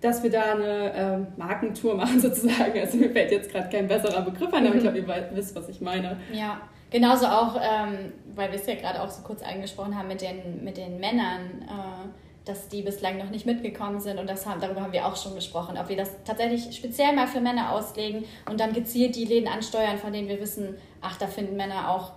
dass 0.00 0.22
wir 0.22 0.30
da 0.30 0.54
eine 0.54 0.92
ähm, 0.94 1.26
Markentour 1.36 1.94
machen 1.96 2.20
sozusagen. 2.20 2.78
Also 2.78 2.96
mir 2.96 3.10
fällt 3.10 3.30
jetzt 3.30 3.50
gerade 3.50 3.68
kein 3.68 3.86
besserer 3.86 4.22
Begriff 4.22 4.52
ein, 4.52 4.66
aber 4.66 4.76
ich 4.76 4.82
glaube, 4.82 4.98
ihr 4.98 5.30
wisst, 5.34 5.54
was 5.54 5.68
ich 5.68 5.80
meine. 5.80 6.16
Ja, 6.32 6.60
genauso 6.90 7.26
auch, 7.26 7.56
ähm, 7.56 8.12
weil 8.34 8.50
wir 8.50 8.58
es 8.58 8.66
ja 8.66 8.74
gerade 8.74 9.00
auch 9.02 9.10
so 9.10 9.22
kurz 9.22 9.42
angesprochen 9.42 9.96
haben 9.96 10.08
mit 10.08 10.22
den, 10.22 10.64
mit 10.64 10.76
den 10.76 10.98
Männern, 10.98 11.62
äh, 11.62 12.08
dass 12.50 12.68
die 12.68 12.82
bislang 12.82 13.16
noch 13.18 13.30
nicht 13.30 13.46
mitgekommen 13.46 14.00
sind 14.00 14.18
und 14.18 14.28
das 14.28 14.44
haben, 14.44 14.60
darüber 14.60 14.82
haben 14.82 14.92
wir 14.92 15.06
auch 15.06 15.16
schon 15.16 15.36
gesprochen, 15.36 15.78
ob 15.78 15.88
wir 15.88 15.96
das 15.96 16.10
tatsächlich 16.24 16.74
speziell 16.76 17.14
mal 17.14 17.28
für 17.28 17.40
Männer 17.40 17.72
auslegen 17.72 18.24
und 18.50 18.58
dann 18.58 18.72
gezielt 18.72 19.14
die 19.14 19.24
Läden 19.24 19.48
ansteuern, 19.48 19.98
von 19.98 20.12
denen 20.12 20.28
wir 20.28 20.40
wissen, 20.40 20.74
ach, 21.00 21.16
da 21.16 21.28
finden 21.28 21.56
Männer 21.56 21.90
auch 21.90 22.12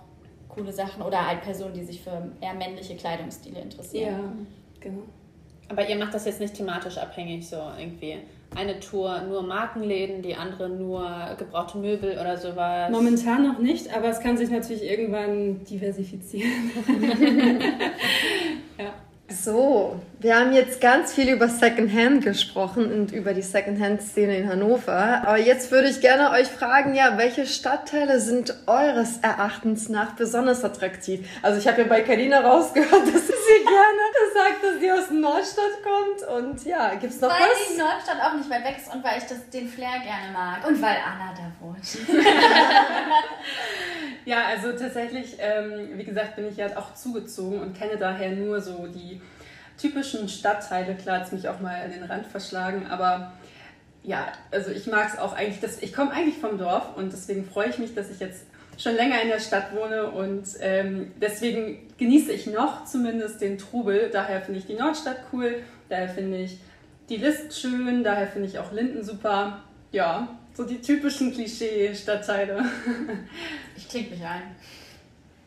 coole 0.48 0.72
Sachen 0.72 1.02
oder 1.02 1.26
halt 1.26 1.42
Personen, 1.42 1.74
die 1.74 1.84
sich 1.84 2.00
für 2.02 2.30
eher 2.40 2.54
männliche 2.54 2.96
Kleidungsstile 2.96 3.60
interessieren. 3.60 4.14
Ja, 4.14 4.80
genau. 4.80 5.02
Aber 5.68 5.88
ihr 5.88 5.96
macht 5.96 6.14
das 6.14 6.26
jetzt 6.26 6.40
nicht 6.40 6.54
thematisch 6.54 6.98
abhängig, 6.98 7.48
so 7.48 7.56
irgendwie. 7.78 8.18
Eine 8.54 8.78
Tour 8.80 9.22
nur 9.22 9.42
Markenläden, 9.42 10.20
die 10.22 10.34
andere 10.34 10.68
nur 10.68 11.08
gebrauchte 11.38 11.78
Möbel 11.78 12.18
oder 12.20 12.36
sowas? 12.36 12.90
Momentan 12.90 13.46
noch 13.46 13.58
nicht, 13.58 13.92
aber 13.94 14.08
es 14.08 14.20
kann 14.20 14.36
sich 14.36 14.50
natürlich 14.50 14.84
irgendwann 14.84 15.64
diversifizieren. 15.64 16.70
ja. 18.78 18.92
So, 19.30 20.02
wir 20.20 20.38
haben 20.38 20.52
jetzt 20.52 20.82
ganz 20.82 21.14
viel 21.14 21.30
über 21.30 21.48
Secondhand 21.48 22.22
gesprochen 22.22 22.92
und 22.92 23.10
über 23.10 23.32
die 23.32 23.40
Secondhand-Szene 23.40 24.36
in 24.36 24.48
Hannover. 24.50 25.22
Aber 25.26 25.38
jetzt 25.38 25.70
würde 25.70 25.88
ich 25.88 26.02
gerne 26.02 26.30
euch 26.30 26.46
fragen, 26.46 26.94
ja, 26.94 27.16
welche 27.16 27.46
Stadtteile 27.46 28.20
sind 28.20 28.54
eures 28.66 29.18
Erachtens 29.22 29.88
nach 29.88 30.12
besonders 30.12 30.62
attraktiv? 30.62 31.26
Also 31.40 31.58
ich 31.58 31.66
habe 31.66 31.82
ja 31.82 31.88
bei 31.88 32.02
Karina 32.02 32.40
rausgehört, 32.40 32.92
dass 33.14 33.26
sie 33.26 33.64
gerne 33.64 34.04
sagt, 34.34 34.62
dass 34.62 34.80
sie 34.80 34.92
aus 34.92 35.10
Nordstadt 35.10 35.82
kommt. 35.82 36.44
Und 36.44 36.64
ja, 36.64 36.94
gibt 36.94 37.12
es 37.12 37.20
noch 37.20 37.30
weil 37.30 37.36
was? 37.40 37.46
Weil 37.46 37.74
die 37.74 37.80
Nordstadt 37.80 38.20
auch 38.20 38.36
nicht 38.36 38.50
weit 38.50 38.64
weg 38.64 38.76
ist 38.78 38.92
und 38.92 39.02
weil 39.02 39.18
ich 39.18 39.24
das, 39.24 39.48
den 39.50 39.68
Flair 39.68 40.00
gerne 40.02 40.32
mag. 40.32 40.66
Und 40.66 40.80
weil 40.82 40.96
Anna 40.96 41.32
da 41.34 41.52
wohnt. 41.64 41.84
ja, 44.24 44.44
also 44.48 44.72
tatsächlich, 44.72 45.36
ähm, 45.38 45.90
wie 45.94 46.04
gesagt, 46.04 46.36
bin 46.36 46.48
ich 46.48 46.56
ja 46.56 46.66
auch 46.76 46.94
zugezogen 46.94 47.60
und 47.60 47.76
kenne 47.76 47.96
daher 47.96 48.30
nur 48.30 48.60
so 48.60 48.86
die 48.86 49.13
typischen 49.78 50.28
Stadtteile. 50.28 50.94
Klar, 50.94 51.20
hat 51.20 51.26
es 51.26 51.32
mich 51.32 51.48
auch 51.48 51.60
mal 51.60 51.82
an 51.82 51.90
den 51.90 52.04
Rand 52.04 52.26
verschlagen, 52.26 52.86
aber 52.88 53.32
ja, 54.02 54.32
also 54.50 54.70
ich 54.70 54.86
mag 54.86 55.12
es 55.12 55.18
auch 55.18 55.32
eigentlich. 55.32 55.60
Das, 55.60 55.82
ich 55.82 55.92
komme 55.92 56.12
eigentlich 56.12 56.36
vom 56.36 56.58
Dorf 56.58 56.96
und 56.96 57.12
deswegen 57.12 57.46
freue 57.46 57.70
ich 57.70 57.78
mich, 57.78 57.94
dass 57.94 58.10
ich 58.10 58.20
jetzt 58.20 58.44
schon 58.78 58.94
länger 58.96 59.22
in 59.22 59.28
der 59.28 59.40
Stadt 59.40 59.74
wohne 59.74 60.10
und 60.10 60.44
ähm, 60.60 61.12
deswegen 61.20 61.88
genieße 61.96 62.32
ich 62.32 62.46
noch 62.46 62.84
zumindest 62.84 63.40
den 63.40 63.58
Trubel. 63.58 64.10
Daher 64.12 64.42
finde 64.42 64.60
ich 64.60 64.66
die 64.66 64.74
Nordstadt 64.74 65.18
cool, 65.32 65.62
daher 65.88 66.08
finde 66.08 66.38
ich 66.38 66.58
die 67.08 67.16
List 67.16 67.58
schön, 67.58 68.04
daher 68.04 68.26
finde 68.26 68.48
ich 68.48 68.58
auch 68.58 68.72
Linden 68.72 69.04
super. 69.04 69.62
Ja, 69.92 70.28
so 70.54 70.64
die 70.64 70.80
typischen 70.80 71.32
Klischee-Stadtteile. 71.32 72.64
ich 73.76 73.88
klinge 73.88 74.10
mich 74.10 74.24
ein. 74.24 74.42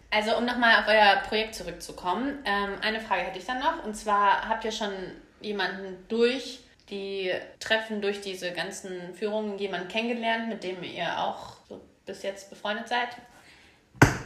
Also 0.10 0.38
um 0.38 0.46
nochmal 0.46 0.82
auf 0.82 0.88
euer 0.88 1.18
Projekt 1.28 1.56
zurückzukommen, 1.56 2.40
ähm, 2.46 2.76
eine 2.82 3.02
Frage 3.02 3.24
hätte 3.24 3.40
ich 3.40 3.46
dann 3.46 3.60
noch. 3.60 3.84
Und 3.84 3.96
zwar 3.96 4.48
habt 4.48 4.64
ihr 4.64 4.72
schon 4.72 4.94
jemanden 5.42 6.06
durch 6.08 6.62
die 6.90 7.32
Treffen, 7.60 8.02
durch 8.02 8.22
diese 8.22 8.52
ganzen 8.54 9.14
Führungen, 9.14 9.58
jemanden 9.58 9.90
kennengelernt, 9.90 10.48
mit 10.48 10.64
dem 10.64 10.82
ihr 10.84 11.20
auch 11.20 11.58
so 11.68 11.82
bis 12.06 12.24
jetzt 12.24 12.50
befreundet 12.50 12.88
seid? 12.88 13.10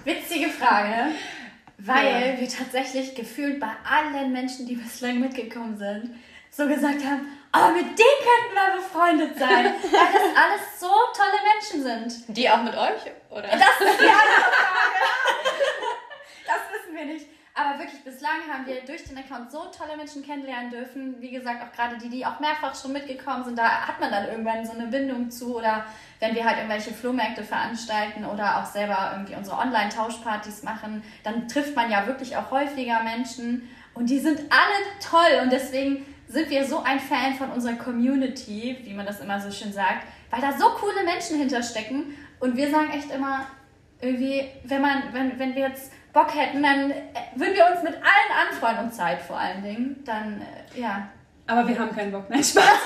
Witzige 0.04 0.50
Frage, 0.50 1.12
weil 1.78 2.34
ja. 2.34 2.40
wir 2.40 2.48
tatsächlich 2.48 3.16
gefühlt 3.16 3.60
bei 3.60 3.72
allen 3.84 4.32
Menschen, 4.32 4.68
die 4.68 4.76
bislang 4.76 5.20
mitgekommen 5.20 5.78
sind, 5.78 6.16
so 6.52 6.68
gesagt 6.68 7.04
haben, 7.04 7.28
oh, 7.54 7.70
mit 7.72 7.86
denen 7.86 8.20
könnten 8.24 8.54
wir 8.56 8.82
befreundet 8.82 9.38
sein, 9.38 9.66
weil 9.66 10.14
das 10.14 10.38
alles 10.38 10.80
so 10.80 10.88
tolle 10.88 11.40
Menschen 11.54 11.84
sind. 11.84 12.38
Die 12.38 12.50
auch 12.50 12.62
mit 12.64 12.76
euch, 12.76 13.12
oder? 13.30 13.44
Das 13.44 13.80
ist 13.80 14.00
die 14.00 14.10
andere 14.10 14.52
Frage. 14.52 15.02
Das 16.46 16.62
wissen 16.74 16.96
wir 16.96 17.06
nicht. 17.06 17.28
Aber 17.54 17.78
wirklich, 17.80 18.02
bislang 18.04 18.40
haben 18.50 18.66
wir 18.66 18.82
durch 18.86 19.04
den 19.04 19.18
Account 19.18 19.52
so 19.52 19.66
tolle 19.78 19.98
Menschen 19.98 20.26
kennenlernen 20.26 20.72
dürfen. 20.72 21.20
Wie 21.20 21.32
gesagt, 21.32 21.62
auch 21.62 21.76
gerade 21.76 21.98
die, 21.98 22.10
die 22.10 22.26
auch 22.26 22.40
mehrfach 22.40 22.74
schon 22.74 22.94
mitgekommen 22.94 23.44
sind, 23.44 23.58
da 23.58 23.88
hat 23.88 24.00
man 24.00 24.10
dann 24.10 24.30
irgendwann 24.30 24.66
so 24.66 24.72
eine 24.72 24.88
Bindung 24.88 25.30
zu. 25.30 25.58
Oder 25.58 25.86
wenn 26.20 26.34
wir 26.34 26.46
halt 26.46 26.58
irgendwelche 26.58 26.94
Flohmärkte 26.94 27.44
veranstalten 27.44 28.26
oder 28.26 28.58
auch 28.58 28.66
selber 28.66 29.12
irgendwie 29.14 29.36
unsere 29.36 29.58
Online-Tauschpartys 29.58 30.64
machen, 30.64 31.04
dann 31.24 31.50
trifft 31.50 31.76
man 31.76 31.92
ja 31.92 32.08
wirklich 32.08 32.38
auch 32.38 32.52
häufiger 32.52 33.04
Menschen. 33.04 33.70
Und 33.94 34.10
die 34.10 34.20
sind 34.20 34.40
alle 34.50 35.02
toll. 35.02 35.42
Und 35.42 35.52
deswegen 35.52 36.06
sind 36.32 36.50
wir 36.50 36.66
so 36.66 36.82
ein 36.82 37.00
Fan 37.00 37.36
von 37.36 37.52
unserer 37.52 37.74
Community, 37.74 38.78
wie 38.84 38.94
man 38.94 39.06
das 39.06 39.20
immer 39.20 39.40
so 39.40 39.52
schön 39.52 39.74
sagt, 39.74 40.08
weil 40.30 40.42
da 40.42 40.54
so 40.58 40.70
coole 40.70 41.04
Menschen 41.04 41.38
hinterstecken. 41.38 42.18
Und 42.40 42.56
wir 42.56 42.72
sagen 42.72 42.90
echt 42.92 43.12
immer, 43.12 43.46
irgendwie, 44.00 44.50
wenn 44.64 44.82
man, 44.82 45.04
wenn, 45.12 45.38
wenn 45.38 45.54
wir 45.56 45.70
jetzt 45.70 45.92
Bock 46.14 46.34
hätten, 46.34 46.64
dann 46.64 46.92
äh, 46.92 47.04
würden 47.36 47.56
wir 47.56 47.66
uns 47.72 47.84
mit 47.84 47.94
allen 47.96 48.48
anfreunden 48.48 48.86
und 48.86 48.94
Zeit 48.94 49.22
vor 49.22 49.38
allen 49.38 49.62
Dingen. 49.62 50.04
Dann, 50.06 50.42
äh, 50.42 50.80
ja. 50.80 51.10
Aber 51.48 51.68
wir 51.68 51.78
haben 51.78 51.94
keinen 51.94 52.12
Bock. 52.12 52.30
Nein, 52.30 52.44
Spaß. 52.44 52.64
das 52.64 52.86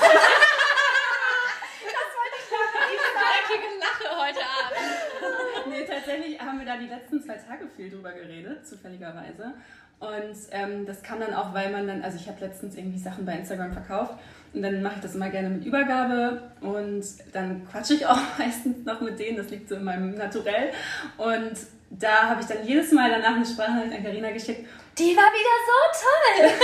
wollte 2.18 2.36
ich 2.36 2.48
sagen. 2.50 3.62
Lache 3.80 4.08
heute 4.18 4.40
Abend. 4.40 5.70
nee, 5.70 5.84
tatsächlich 5.84 6.40
haben 6.40 6.58
wir 6.58 6.66
da 6.66 6.76
die 6.76 6.86
letzten 6.86 7.22
zwei 7.22 7.34
Tage 7.34 7.68
viel 7.76 7.90
drüber 7.90 8.12
geredet, 8.12 8.66
zufälligerweise. 8.66 9.54
Und 9.98 10.36
ähm, 10.50 10.84
das 10.84 11.02
kam 11.02 11.20
dann 11.20 11.32
auch, 11.32 11.54
weil 11.54 11.72
man 11.72 11.86
dann, 11.86 12.02
also 12.02 12.18
ich 12.18 12.28
habe 12.28 12.40
letztens 12.40 12.76
irgendwie 12.76 12.98
Sachen 12.98 13.24
bei 13.24 13.32
Instagram 13.32 13.72
verkauft 13.72 14.14
und 14.52 14.62
dann 14.62 14.82
mache 14.82 14.96
ich 14.96 15.00
das 15.00 15.14
immer 15.14 15.30
gerne 15.30 15.48
mit 15.48 15.64
Übergabe 15.64 16.50
und 16.60 17.04
dann 17.32 17.66
quatsche 17.70 17.94
ich 17.94 18.06
auch 18.06 18.18
meistens 18.38 18.84
noch 18.84 19.00
mit 19.00 19.18
denen, 19.18 19.38
das 19.38 19.48
liegt 19.50 19.68
so 19.68 19.76
in 19.76 19.84
meinem 19.84 20.14
Naturell. 20.14 20.72
Und 21.16 21.56
da 21.90 22.28
habe 22.30 22.40
ich 22.40 22.46
dann 22.46 22.66
jedes 22.66 22.92
Mal 22.92 23.10
danach 23.10 23.36
eine 23.36 23.46
Sprachnachricht 23.46 23.96
an 23.96 24.02
Karina 24.02 24.30
geschickt. 24.32 24.66
Die 24.98 25.16
war 25.16 25.30
wieder 25.32 25.56
so 25.66 25.74
toll! 26.02 26.50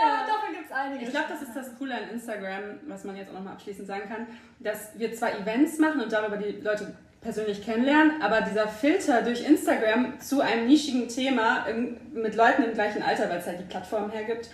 ja, 0.00 0.26
davon 0.26 0.54
gibt 0.54 0.66
es 0.66 0.72
einige. 0.76 1.04
Ich 1.04 1.10
glaube, 1.10 1.26
das 1.28 1.42
ist 1.42 1.54
das 1.54 1.78
Coole 1.78 1.94
an 1.94 2.10
Instagram, 2.10 2.80
was 2.86 3.04
man 3.04 3.16
jetzt 3.16 3.30
auch 3.30 3.34
nochmal 3.34 3.54
abschließend 3.54 3.86
sagen 3.86 4.08
kann, 4.08 4.26
dass 4.60 4.98
wir 4.98 5.14
zwar 5.14 5.38
Events 5.38 5.78
machen 5.78 6.00
und 6.00 6.12
darüber 6.12 6.36
die 6.36 6.60
Leute 6.60 6.94
persönlich 7.20 7.64
kennenlernen, 7.64 8.22
aber 8.22 8.42
dieser 8.42 8.68
Filter 8.68 9.22
durch 9.22 9.44
Instagram 9.44 10.20
zu 10.20 10.40
einem 10.40 10.66
nischigen 10.66 11.08
Thema 11.08 11.66
mit 12.12 12.34
Leuten 12.36 12.62
im 12.62 12.74
gleichen 12.74 13.02
Alter, 13.02 13.28
weil 13.28 13.38
es 13.38 13.46
halt 13.46 13.58
die 13.58 13.64
Plattform 13.64 14.10
hergibt, 14.10 14.48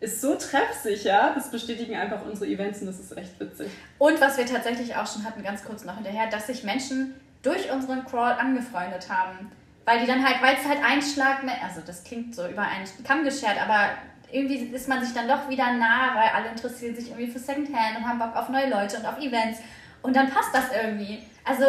ist 0.00 0.20
so 0.20 0.34
treffsicher. 0.36 1.32
Das 1.34 1.50
bestätigen 1.50 1.96
einfach 1.96 2.24
unsere 2.24 2.46
Events 2.46 2.80
und 2.80 2.86
das 2.86 3.00
ist 3.00 3.16
echt 3.16 3.38
witzig. 3.40 3.68
Und 3.98 4.20
was 4.20 4.38
wir 4.38 4.46
tatsächlich 4.46 4.94
auch 4.94 5.06
schon 5.12 5.24
hatten, 5.24 5.42
ganz 5.42 5.64
kurz 5.64 5.84
noch 5.84 5.96
hinterher, 5.96 6.28
dass 6.28 6.46
sich 6.46 6.62
Menschen 6.62 7.14
durch 7.42 7.70
unseren 7.72 8.04
Crawl 8.04 8.32
angefreundet 8.32 9.08
haben. 9.10 9.50
Weil 9.84 10.00
die 10.00 10.06
dann 10.06 10.24
halt, 10.24 10.40
weil 10.40 10.54
es 10.54 10.66
halt 10.66 10.78
ein 10.82 11.02
Schlag, 11.02 11.38
also 11.62 11.82
das 11.84 12.04
klingt 12.04 12.34
so 12.34 12.46
über 12.46 12.62
einen 12.62 12.88
Kamm 13.04 13.22
geschert, 13.24 13.60
aber 13.60 13.90
irgendwie 14.32 14.56
ist 14.56 14.88
man 14.88 15.04
sich 15.04 15.14
dann 15.14 15.28
doch 15.28 15.48
wieder 15.48 15.72
nah, 15.74 16.14
weil 16.14 16.30
alle 16.34 16.48
interessieren 16.50 16.94
sich 16.94 17.10
irgendwie 17.10 17.30
für 17.30 17.38
Secondhand 17.38 17.98
und 17.98 18.08
haben 18.08 18.18
Bock 18.18 18.34
auf 18.34 18.48
neue 18.48 18.70
Leute 18.70 18.96
und 18.96 19.06
auf 19.06 19.18
Events. 19.18 19.60
Und 20.02 20.16
dann 20.16 20.30
passt 20.30 20.54
das 20.54 20.64
irgendwie. 20.72 21.22
Also 21.44 21.64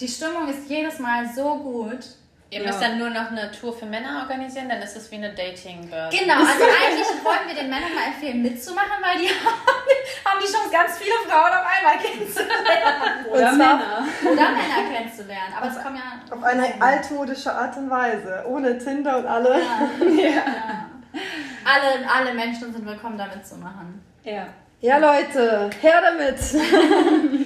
die 0.00 0.08
Stimmung 0.08 0.48
ist 0.48 0.68
jedes 0.68 0.98
Mal 0.98 1.28
so 1.34 1.56
gut. 1.56 2.00
Ihr 2.50 2.62
müsst 2.62 2.80
ja. 2.80 2.88
dann 2.88 2.98
nur 2.98 3.10
noch 3.10 3.30
eine 3.30 3.50
Tour 3.50 3.76
für 3.76 3.84
Männer 3.84 4.22
organisieren, 4.22 4.70
dann 4.70 4.80
ist 4.80 4.96
es 4.96 5.10
wie 5.10 5.16
eine 5.16 5.34
Dating-Börse. 5.34 6.16
Genau, 6.16 6.36
also 6.36 6.64
eigentlich 6.86 7.06
wollen 7.22 7.46
wir 7.46 7.54
den 7.54 7.68
Männern 7.68 7.94
mal 7.94 8.06
empfehlen, 8.06 8.40
mitzumachen, 8.40 9.02
weil 9.02 9.18
die 9.20 9.28
haben, 9.28 9.60
haben 10.24 10.40
die 10.40 10.50
Chance, 10.50 10.70
ganz 10.72 10.96
viele 10.96 11.12
Frauen 11.28 11.52
auf 11.52 11.66
einmal 11.66 11.98
kennenzulernen. 11.98 13.26
Oder 13.30 13.52
Männer. 13.52 14.08
Oder 14.22 14.50
Männer 14.50 14.96
kennenzulernen. 14.96 15.54
Aber 15.54 15.66
es 15.66 15.82
kommen 15.82 15.96
ja. 15.96 16.34
Auf 16.34 16.42
eine 16.42 16.80
altmodische 16.80 17.52
Art 17.52 17.76
und 17.76 17.90
Weise, 17.90 18.44
ohne 18.48 18.78
Tinder 18.78 19.18
und 19.18 19.26
alle. 19.26 19.60
Alle, 21.64 22.10
alle 22.10 22.34
Menschen 22.34 22.72
sind 22.72 22.86
willkommen, 22.86 23.18
damit 23.18 23.46
zu 23.46 23.56
machen. 23.56 24.02
Ja. 24.22 24.46
Ja, 24.80 24.98
Leute, 24.98 25.68
her 25.80 26.00
damit! 26.00 26.38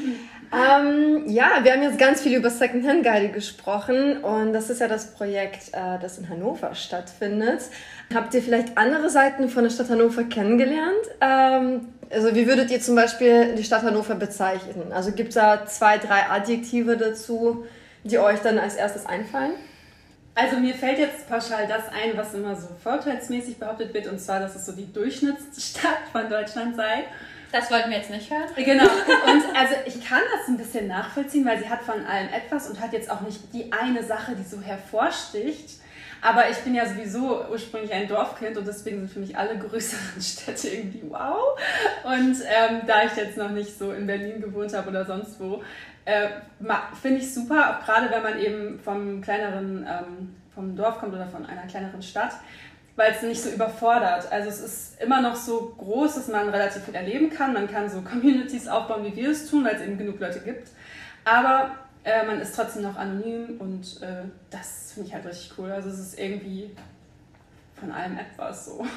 ähm, 0.53 1.25
ja, 1.29 1.61
wir 1.62 1.73
haben 1.73 1.83
jetzt 1.83 1.99
ganz 1.99 2.21
viel 2.21 2.37
über 2.37 2.51
Secondhand 2.51 3.03
Guide 3.05 3.31
gesprochen 3.31 4.19
und 4.23 4.53
das 4.53 4.69
ist 4.69 4.81
ja 4.81 4.88
das 4.88 5.15
Projekt, 5.15 5.69
äh, 5.73 5.99
das 6.01 6.19
in 6.19 6.29
Hannover 6.29 6.75
stattfindet. 6.75 7.62
Habt 8.15 8.35
ihr 8.35 8.43
vielleicht 8.43 8.77
andere 8.77 9.09
Seiten 9.09 9.49
von 9.49 9.65
der 9.65 9.71
Stadt 9.71 9.88
Hannover 9.88 10.25
kennengelernt? 10.25 11.07
Ähm, 11.23 11.88
also 12.11 12.35
wie 12.35 12.47
würdet 12.47 12.71
ihr 12.71 12.81
zum 12.81 12.95
Beispiel 12.95 13.55
die 13.55 13.65
Stadt 13.65 13.83
Hannover 13.83 14.15
bezeichnen? 14.15 14.93
Also 14.93 15.12
gibt 15.12 15.31
es 15.31 15.37
da 15.37 15.65
zwei, 15.65 15.97
drei 15.97 16.29
Adjektive 16.29 16.99
dazu, 16.99 17.65
die 18.05 18.19
euch 18.19 18.41
dann 18.41 18.59
als 18.59 18.75
erstes 18.75 19.07
einfallen? 19.07 19.53
Also 20.35 20.59
mir 20.59 20.75
fällt 20.75 20.99
jetzt 20.99 21.29
pauschal 21.29 21.67
das 21.67 21.88
ein, 21.88 22.17
was 22.17 22.35
immer 22.35 22.57
so 22.57 22.69
vorteilsmäßig 22.83 23.59
behauptet 23.59 23.93
wird, 23.93 24.07
und 24.07 24.19
zwar, 24.19 24.41
dass 24.41 24.55
es 24.55 24.65
so 24.65 24.73
die 24.73 24.91
Durchschnittsstadt 24.91 26.09
von 26.12 26.29
Deutschland 26.29 26.77
sei. 26.77 27.05
Das 27.53 27.71
wollten 27.71 27.91
wir 27.91 27.99
jetzt 27.99 28.11
nicht 28.11 28.31
hören. 28.31 28.49
Genau. 28.57 28.85
Und 28.85 29.57
also 29.57 29.75
ich 29.85 30.05
kann 30.05 30.23
das 30.35 30.49
ein 30.49 30.57
bisschen 30.57 30.88
nachvollziehen, 30.88 31.45
weil 31.45 31.59
sie 31.59 31.69
hat 31.69 31.83
von 31.83 32.05
allem 32.07 32.29
etwas 32.33 32.69
und 32.69 32.81
hat 32.81 32.93
jetzt 32.95 33.11
auch 33.11 33.21
nicht 33.21 33.53
die 33.53 33.71
eine 33.71 34.03
Sache, 34.03 34.35
die 34.35 34.43
so 34.43 34.61
hervorsticht. 34.61 35.81
Aber 36.23 36.49
ich 36.49 36.57
bin 36.59 36.75
ja 36.75 36.87
sowieso 36.87 37.45
ursprünglich 37.51 37.93
ein 37.93 38.07
Dorfkind 38.07 38.57
und 38.57 38.67
deswegen 38.67 39.01
sind 39.01 39.11
für 39.11 39.19
mich 39.19 39.37
alle 39.37 39.59
größeren 39.59 40.21
Städte 40.23 40.69
irgendwie 40.69 41.03
wow. 41.09 41.59
Und 42.05 42.37
ähm, 42.47 42.83
da 42.87 43.05
ich 43.05 43.15
jetzt 43.17 43.37
noch 43.37 43.51
nicht 43.51 43.77
so 43.77 43.93
in 43.93 44.07
Berlin 44.07 44.41
gewohnt 44.41 44.73
habe 44.73 44.88
oder 44.88 45.05
sonst 45.05 45.38
wo, 45.41 45.62
äh, 46.05 46.29
finde 47.01 47.19
ich 47.19 47.35
super, 47.35 47.77
auch 47.81 47.85
gerade 47.85 48.11
wenn 48.11 48.23
man 48.23 48.38
eben 48.38 48.81
vom 48.81 49.21
kleineren, 49.21 49.87
ähm, 49.87 50.37
vom 50.55 50.77
Dorf 50.77 50.99
kommt 50.99 51.15
oder 51.15 51.27
von 51.27 51.45
einer 51.45 51.67
kleineren 51.67 52.03
Stadt, 52.03 52.33
weil 52.96 53.12
es 53.12 53.22
nicht 53.22 53.42
so 53.42 53.50
überfordert. 53.50 54.31
Also 54.31 54.48
es 54.48 54.61
ist 54.61 55.00
immer 55.00 55.20
noch 55.20 55.37
so 55.37 55.74
groß, 55.78 56.14
dass 56.14 56.28
man 56.28 56.48
relativ 56.48 56.85
viel 56.85 56.94
erleben 56.94 57.31
kann. 57.31 57.52
Man 57.52 57.70
kann 57.70 57.88
so 57.88 58.02
Communities 58.02 58.68
aufbauen, 58.68 59.05
wie 59.05 59.16
wir 59.16 59.31
es 59.31 59.48
tun, 59.50 59.64
weil 59.64 59.76
es 59.76 59.83
eben 59.83 59.98
genug 59.98 60.20
Leute 60.20 60.40
gibt. 60.40 60.68
Aber 61.24 61.76
äh, 62.05 62.24
man 62.24 62.40
ist 62.40 62.55
trotzdem 62.55 62.83
noch 62.83 62.96
anonym 62.96 63.61
und 63.61 64.02
äh, 64.02 64.24
das 64.50 64.92
finde 64.92 65.09
ich 65.09 65.14
halt 65.14 65.24
richtig 65.24 65.52
cool. 65.59 65.70
Also 65.70 65.88
es 65.88 65.98
ist 65.98 66.18
irgendwie 66.18 66.70
von 67.78 67.92
allem 67.92 68.18
etwas 68.18 68.66
so. 68.66 68.87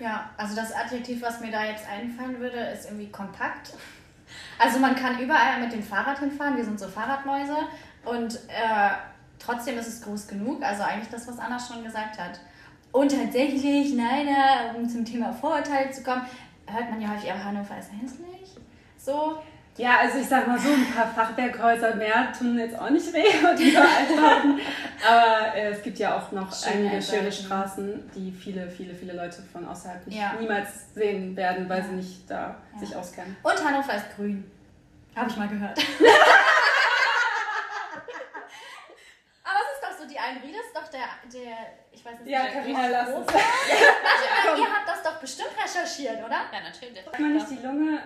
Ja, 0.00 0.30
also 0.36 0.54
das 0.54 0.72
Adjektiv, 0.72 1.22
was 1.22 1.40
mir 1.40 1.50
da 1.50 1.64
jetzt 1.64 1.84
einfallen 1.88 2.38
würde, 2.40 2.58
ist 2.58 2.86
irgendwie 2.86 3.10
kompakt. 3.10 3.72
Also 4.58 4.78
man 4.78 4.94
kann 4.94 5.18
überall 5.18 5.60
mit 5.60 5.72
dem 5.72 5.82
Fahrrad 5.82 6.18
hinfahren, 6.18 6.56
wir 6.56 6.64
sind 6.64 6.78
so 6.78 6.88
Fahrradmäuse 6.88 7.56
und 8.04 8.34
äh, 8.48 8.90
trotzdem 9.38 9.78
ist 9.78 9.86
es 9.86 10.02
groß 10.02 10.28
genug. 10.28 10.62
Also 10.62 10.82
eigentlich 10.82 11.08
das, 11.10 11.26
was 11.28 11.38
Anna 11.38 11.58
schon 11.58 11.84
gesagt 11.84 12.18
hat. 12.18 12.40
Und 12.96 13.10
tatsächlich, 13.12 13.92
nein, 13.92 14.26
um 14.74 14.88
zum 14.88 15.04
Thema 15.04 15.30
Vorurteile 15.30 15.90
zu 15.90 16.02
kommen, 16.02 16.22
hört 16.66 16.90
man 16.90 16.98
ja 16.98 17.10
häufig, 17.10 17.30
aber 17.30 17.44
Hannover 17.44 17.76
ist 17.78 17.90
hässlich. 17.92 18.56
So, 18.96 19.36
Ja, 19.76 19.98
also 20.00 20.16
ich 20.18 20.26
sag 20.26 20.46
mal 20.48 20.58
so, 20.58 20.70
ein 20.70 20.86
paar 20.94 21.06
Fachwerkhäuser 21.08 21.94
mehr 21.96 22.32
tun 22.32 22.58
jetzt 22.58 22.78
auch 22.80 22.88
nicht 22.88 23.12
weh 23.12 23.18
und 23.50 23.60
überall 23.60 24.06
bauen. 24.16 24.60
Aber 25.06 25.54
äh, 25.54 25.72
es 25.72 25.82
gibt 25.82 25.98
ja 25.98 26.16
auch 26.16 26.32
noch 26.32 26.50
Schöne 26.50 26.88
einige 26.88 27.02
schöne 27.02 27.30
Seiten. 27.30 27.44
Straßen, 27.44 28.10
die 28.14 28.32
viele, 28.32 28.70
viele, 28.70 28.94
viele 28.94 29.12
Leute 29.12 29.42
von 29.52 29.68
außerhalb 29.68 30.06
nicht, 30.06 30.18
Ja. 30.18 30.32
niemals 30.40 30.94
sehen 30.94 31.36
werden, 31.36 31.68
weil 31.68 31.80
Ja. 31.80 31.84
sie 31.84 31.92
nicht 31.96 32.30
da 32.30 32.56
Ja. 32.72 32.78
sich 32.80 32.96
auskennen. 32.96 33.36
Und 33.42 33.62
Hannover 33.62 33.94
ist 33.94 34.16
grün. 34.16 34.50
Habe 35.14 35.28
ich 35.28 35.36
mal 35.36 35.48
gehört. 35.48 35.78
Aber 39.44 39.58
es 40.34 40.66
ist 40.66 40.76
doch 40.76 40.88
der, 40.88 41.08
der 41.32 41.56
ich 41.92 42.04
weiß 42.04 42.20
nicht, 42.20 42.30
Ja, 42.30 42.42
der 42.42 42.52
Carina, 42.52 42.88
lass 42.88 43.08
es. 43.08 43.14
Warte 43.14 43.32
mal, 43.32 44.58
ihr 44.58 44.74
habt 44.74 44.88
das 44.88 45.02
doch 45.02 45.20
bestimmt 45.20 45.50
recherchiert, 45.62 46.18
oder? 46.18 46.46
Ja, 46.52 46.60
natürlich. 46.62 47.06
Hat 47.06 47.18
man 47.18 47.34
nicht 47.34 47.50
die 47.50 47.66
Lunge? 47.66 48.02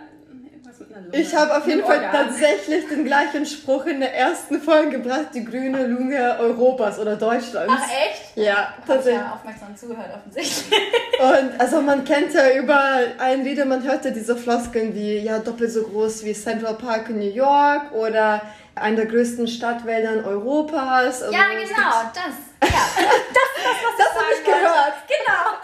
Ich 1.13 1.35
habe 1.35 1.57
auf 1.57 1.67
jeden 1.67 1.85
Fall 1.85 2.01
tatsächlich 2.13 2.87
den 2.89 3.05
gleichen 3.05 3.45
Spruch 3.45 3.87
in 3.87 4.01
der 4.01 4.15
ersten 4.15 4.61
Folge 4.61 4.99
gebracht, 4.99 5.29
die 5.35 5.45
grüne 5.45 5.87
Lunge 5.87 6.37
Europas 6.39 6.99
oder 6.99 7.17
Deutschlands. 7.17 7.73
Ach 7.77 7.83
echt? 7.83 8.37
Ja, 8.37 8.75
tatsächlich. 8.87 9.21
ja 9.21 9.33
aufmerksam 9.35 9.77
zugehört, 9.77 10.11
offensichtlich. 10.15 10.79
Und 11.21 11.61
also 11.61 11.81
man 11.81 12.05
kennt 12.05 12.33
ja 12.35 12.51
überall 12.53 13.15
ein 13.19 13.43
Lieder, 13.43 13.65
man 13.65 13.83
hört 13.83 14.05
ja 14.05 14.11
diese 14.11 14.37
Floskeln 14.37 14.95
wie 14.95 15.19
ja 15.19 15.39
doppelt 15.41 15.73
so 15.73 15.83
groß 15.83 16.25
wie 16.25 16.33
Central 16.33 16.75
Park 16.75 17.09
in 17.09 17.19
New 17.19 17.33
York 17.33 17.93
oder 17.93 18.43
eine 18.81 18.97
der 18.97 19.07
größten 19.07 19.47
Stadtwäldern 19.49 20.25
Europas. 20.25 21.23
Also 21.23 21.33
ja, 21.33 21.45
genau, 21.51 22.11
das. 22.15 22.71
Ja, 22.71 22.79
das 22.89 23.35
das, 23.35 23.99
Das 23.99 24.15
habe 24.15 24.33
ich 24.39 24.45
gehört. 24.45 24.95
Genau. 25.07 25.51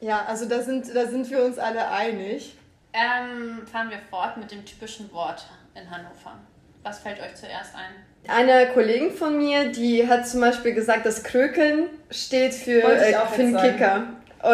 Ja, 0.00 0.24
also 0.28 0.44
da 0.48 0.60
sind, 0.62 0.94
da 0.94 1.06
sind 1.06 1.28
wir 1.28 1.42
uns 1.44 1.58
alle 1.58 1.88
einig. 1.90 2.56
Ähm, 2.92 3.66
fahren 3.66 3.90
wir 3.90 3.98
fort 4.08 4.36
mit 4.36 4.48
dem 4.52 4.64
typischen 4.64 5.12
Wort 5.12 5.44
in 5.74 5.90
Hannover. 5.90 6.38
Was 6.84 7.00
fällt 7.00 7.18
euch 7.20 7.34
zuerst 7.34 7.74
ein? 7.74 8.30
Eine 8.32 8.68
Kollegin 8.72 9.10
von 9.12 9.36
mir, 9.36 9.72
die 9.72 10.06
hat 10.08 10.28
zum 10.28 10.40
Beispiel 10.40 10.72
gesagt, 10.72 11.04
dass 11.04 11.24
Krökeln 11.24 11.88
steht 12.12 12.54
für, 12.54 12.80
Wollte 12.84 13.06
äh, 13.06 13.26
für 13.26 13.50
sagen. 13.50 13.72
Kicker. 13.72 14.02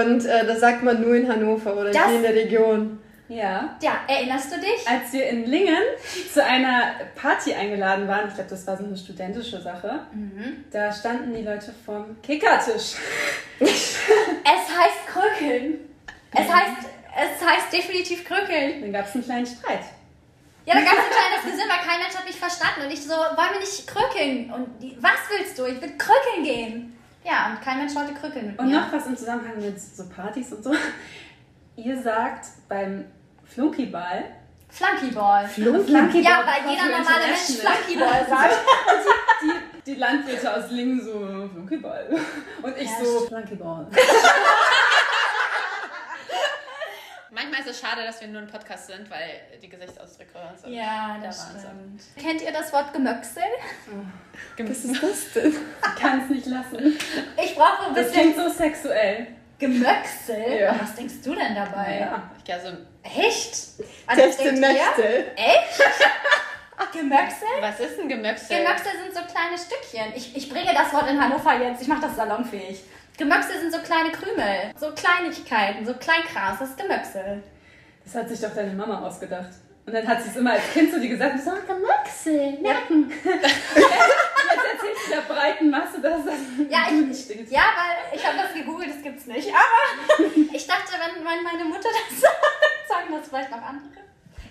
Und 0.00 0.24
äh, 0.24 0.46
das 0.46 0.61
sagt 0.61 0.83
man 0.83 1.03
nur 1.03 1.14
in 1.14 1.29
Hannover 1.31 1.77
oder 1.77 1.90
Das- 1.90 2.07
hier 2.07 2.16
in 2.16 2.22
der 2.22 2.35
Region. 2.35 3.00
Ja. 3.35 3.77
Ja, 3.83 4.01
erinnerst 4.07 4.53
du 4.53 4.61
dich? 4.61 4.87
Als 4.88 5.12
wir 5.12 5.27
in 5.29 5.44
Lingen 5.47 5.83
zu 6.33 6.44
einer 6.44 6.92
Party 7.20 7.53
eingeladen 7.55 8.07
waren, 8.07 8.29
ich 8.29 8.35
glaube, 8.35 8.51
das 8.51 8.66
war 8.66 8.77
so 8.77 8.85
eine 8.85 8.97
studentische 8.97 9.61
Sache, 9.61 10.01
Mhm. 10.12 10.64
da 10.70 10.92
standen 10.92 11.35
die 11.35 11.42
Leute 11.42 11.75
vom 11.85 12.20
Kickertisch. 12.23 12.94
Es 13.61 14.68
heißt 14.79 15.07
Krökeln. 15.07 15.79
Es 16.33 16.53
heißt, 16.53 16.88
es 17.16 17.47
heißt 17.49 17.73
definitiv 17.73 18.25
Krökeln. 18.25 18.81
Dann 18.83 18.92
gab 18.92 19.07
es 19.07 19.14
einen 19.14 19.25
kleinen 19.25 19.47
Streit. 19.47 19.81
Ja, 20.66 20.75
da 20.75 20.81
gab 20.81 20.92
es 20.92 20.99
ein 20.99 21.11
kleines 21.11 21.53
Gesinn, 21.53 21.68
weil 21.70 21.87
kein 21.88 22.01
Mensch 22.01 22.14
hat 22.16 22.27
mich 22.27 22.37
verstanden. 22.37 22.83
Und 22.87 22.92
ich 22.92 23.03
so, 23.03 23.12
wollen 23.12 23.53
wir 23.53 23.61
nicht 23.61 23.87
krökeln? 23.87 24.51
Und 24.53 24.83
die, 24.83 24.97
was 25.01 25.18
willst 25.31 25.59
du? 25.59 25.66
Ich 25.66 25.81
will 25.81 25.92
krökeln 25.97 26.44
gehen. 26.44 26.99
Ja, 27.25 27.51
und 27.51 27.62
kein 27.62 27.79
Mensch 27.79 27.94
wollte 27.94 28.12
krökeln 28.14 28.55
Und 28.59 28.66
mir. 28.68 28.81
noch 28.81 28.92
was 28.92 29.07
im 29.07 29.16
Zusammenhang 29.16 29.61
mit 29.61 29.81
so 29.81 30.05
Partys 30.09 30.53
und 30.53 30.62
so. 30.64 30.75
Ihr 31.77 32.01
sagt 32.03 32.47
beim 32.68 33.05
Flunkyball, 33.55 34.25
Flunkyball. 34.69 35.47
Flunkyball 35.49 36.21
Ja, 36.23 36.45
weil 36.45 36.71
jeder 36.71 36.87
normale 36.87 37.27
Mensch 37.27 37.61
Flunkyball 37.61 38.27
sagt. 38.29 38.55
die, 39.43 39.53
die 39.93 39.95
Landwirte 39.99 40.53
aus 40.55 40.71
Lingen 40.71 41.01
so 41.01 41.12
Flunkyball. 41.53 42.09
Und 42.62 42.77
ich 42.77 42.88
Ja, 42.90 43.05
so 43.05 43.21
Flunkyball. 43.27 43.87
Manchmal 47.31 47.61
ist 47.61 47.69
es 47.71 47.81
schade, 47.81 48.03
dass 48.05 48.21
wir 48.21 48.29
nur 48.29 48.43
ein 48.43 48.47
Podcast 48.49 48.87
sind, 48.87 49.11
weil 49.11 49.40
die 49.61 49.69
Gesichtsausdrücke 49.69 50.31
sind. 50.57 50.73
Ja, 50.73 51.17
der 51.21 51.29
das 51.29 51.49
Wahnsinn. 51.53 51.99
stimmt. 51.99 52.25
Kennt 52.27 52.43
ihr 52.43 52.53
das 52.53 52.73
Wort 52.73 52.93
Gemöxel? 52.93 53.43
Was 54.59 54.85
ist 54.85 55.03
das 55.03 55.33
denn? 55.35 55.53
Ich 55.53 56.01
kann 56.01 56.21
es 56.23 56.31
nicht 56.31 56.47
lassen. 56.47 56.97
Ich 57.43 57.55
brauche 57.57 57.87
ein 57.88 57.95
Das 57.95 58.07
bisschen 58.12 58.33
klingt 58.33 58.37
so 58.37 58.49
sexuell. 58.49 59.27
Gemöxel. 59.59 60.61
Ja. 60.61 60.77
Was 60.81 60.95
denkst 60.95 61.14
du 61.25 61.35
denn 61.35 61.55
dabei? 61.57 61.99
Ja. 62.01 62.31
Ja, 62.47 62.61
so, 62.61 62.69
Echt? 63.05 63.55
Also, 64.07 64.23
was 64.23 64.37
Teste 64.37 64.43
denkt 64.45 64.61
ihr? 64.61 64.69
Nächte. 64.69 65.37
Echt? 65.37 65.83
Gemöxel? 66.93 67.49
was 67.61 67.81
ist 67.81 68.01
ein 68.01 68.09
Gemöxel? 68.09 68.57
Gemöxel 68.57 68.93
sind 69.03 69.14
so 69.14 69.21
kleine 69.33 69.59
Stückchen. 69.59 70.12
Ich, 70.14 70.37
ich 70.37 70.49
bringe 70.49 70.73
das 70.73 70.93
Wort 70.93 71.11
in 71.11 71.21
Hannover 71.21 71.59
jetzt. 71.61 71.83
Ich 71.83 71.88
mache 71.88 72.03
das 72.03 72.17
salonfähig. 72.17 72.83
Gemöxel 73.17 73.61
sind 73.61 73.73
so 73.73 73.79
kleine 73.81 74.11
Krümel. 74.11 74.73
So 74.79 74.93
Kleinigkeiten, 74.93 75.85
so 75.85 75.95
Kleinkras. 75.95 76.59
Das 76.59 76.71
ist 76.71 76.79
Gemöxel. 76.79 77.43
Das 78.05 78.14
hat 78.14 78.29
sich 78.29 78.40
doch 78.40 78.55
deine 78.55 78.73
Mama 78.75 79.07
ausgedacht. 79.07 79.51
Und 79.87 79.93
dann 79.93 80.07
hat 80.07 80.23
sie 80.23 80.31
es 80.31 80.37
immer 80.37 80.53
als 80.53 80.73
Kind 80.73 80.93
zu 80.93 81.01
dir 81.01 81.11
gesagt, 81.11 81.40
so 81.40 81.51
Gemöxel, 81.51 82.61
merken. 82.61 83.12
Jetzt 84.55 84.64
erzählst 84.75 85.07
du 85.07 85.11
der 85.12 85.35
breiten 85.35 85.70
Masse, 85.70 86.01
dass 86.01 86.25
das 86.25 86.35
Ja, 86.68 86.87
du 86.88 87.01
ich- 87.01 87.07
nicht 87.09 87.25
stinkst. 87.25 87.53
Ja, 87.53 87.62
weil 87.77 88.18
ich 88.18 88.27
habe 88.27 88.37
das 88.38 88.53
gegoogelt, 88.55 88.90
das 88.94 89.03
gibt's 89.03 89.27
nicht. 89.27 89.49
Aber 89.49 90.25
ich 90.53 90.66
dachte, 90.66 90.92
wenn, 90.92 91.25
wenn 91.25 91.42
meine 91.42 91.64
Mutter 91.64 91.88
das 91.88 92.20
sagt, 92.20 92.88
sagen 92.88 93.09
das 93.18 93.29
vielleicht 93.29 93.51
noch 93.51 93.62
andere. 93.62 93.88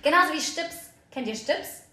Genauso 0.02 0.34
wie 0.34 0.41
Stips. 0.41 0.89
Kennt 1.12 1.28
ihr 1.28 1.36
Stips? 1.36 1.84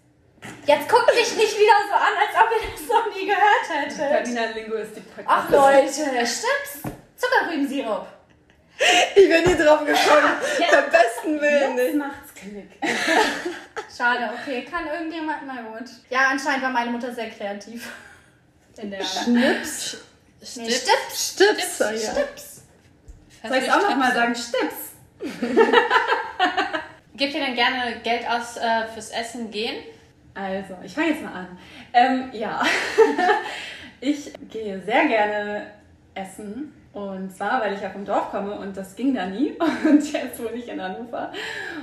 Jetzt 0.65 0.89
guckt 0.89 1.07
mich 1.15 1.37
nicht 1.37 1.59
wieder 1.59 1.75
so 1.89 1.95
an, 1.95 2.15
als 2.19 2.35
ob 2.35 2.51
ihr 2.51 2.71
das 2.73 2.89
noch 2.89 3.15
nie 3.15 3.27
gehört 3.27 3.69
hättet. 3.69 3.99
Carina 3.99 4.47
Linguistik 4.55 5.03
Ach 5.27 5.49
Leute, 5.51 6.27
Stips. 6.27 6.81
Zuckerrübensirup. 7.17 8.07
Ich 9.15 9.29
bin 9.29 9.45
nie 9.45 9.63
drauf 9.63 9.81
gekommen. 9.81 10.33
Beim 10.73 10.91
besten 10.91 11.39
Willen 11.41 11.75
nicht. 11.75 11.95
macht's 11.97 12.30
Klick. 12.41 12.71
Schade, 13.97 14.31
okay. 14.33 14.65
Kann 14.65 14.87
irgendjemand? 14.87 15.47
Na 15.47 15.61
gut. 15.63 15.91
Ja, 16.09 16.31
anscheinend 16.31 16.63
war 16.63 16.71
meine 16.71 16.91
Mutter 16.91 17.13
sehr 17.13 17.31
kreativ. 17.31 17.91
In 18.79 18.91
der. 18.91 19.05
Schnips. 19.05 19.99
Nee, 20.57 20.71
Stips. 20.71 21.35
Stips. 21.35 21.79
Ja. 21.79 22.13
Stips. 22.13 22.63
Soll 23.47 23.59
ich 23.59 23.71
auch 23.71 23.83
nochmal 23.83 24.13
sagen? 24.15 24.35
Stips. 24.35 24.93
Gebt 27.15 27.35
ihr 27.35 27.45
denn 27.45 27.55
gerne 27.55 28.01
Geld 28.03 28.27
aus 28.27 28.57
äh, 28.57 28.87
fürs 28.87 29.11
Essen 29.11 29.51
gehen? 29.51 29.85
Also, 30.33 30.79
ich 30.83 30.95
fange 30.95 31.09
jetzt 31.09 31.23
mal 31.23 31.33
an. 31.33 31.59
Ähm, 31.93 32.31
ja, 32.33 32.63
ich 34.01 34.33
gehe 34.49 34.81
sehr 34.81 35.07
gerne 35.07 35.71
essen. 36.15 36.73
Und 36.93 37.35
zwar, 37.35 37.61
weil 37.61 37.75
ich 37.75 37.81
ja 37.81 37.91
vom 37.91 38.05
Dorf 38.05 38.31
komme 38.31 38.53
und 38.53 38.77
das 38.77 38.97
ging 38.97 39.15
da 39.15 39.27
nie. 39.27 39.53
Und 39.89 40.13
jetzt 40.13 40.41
wohne 40.41 40.57
ich 40.57 40.69
in 40.69 40.83
Hannover 40.83 41.33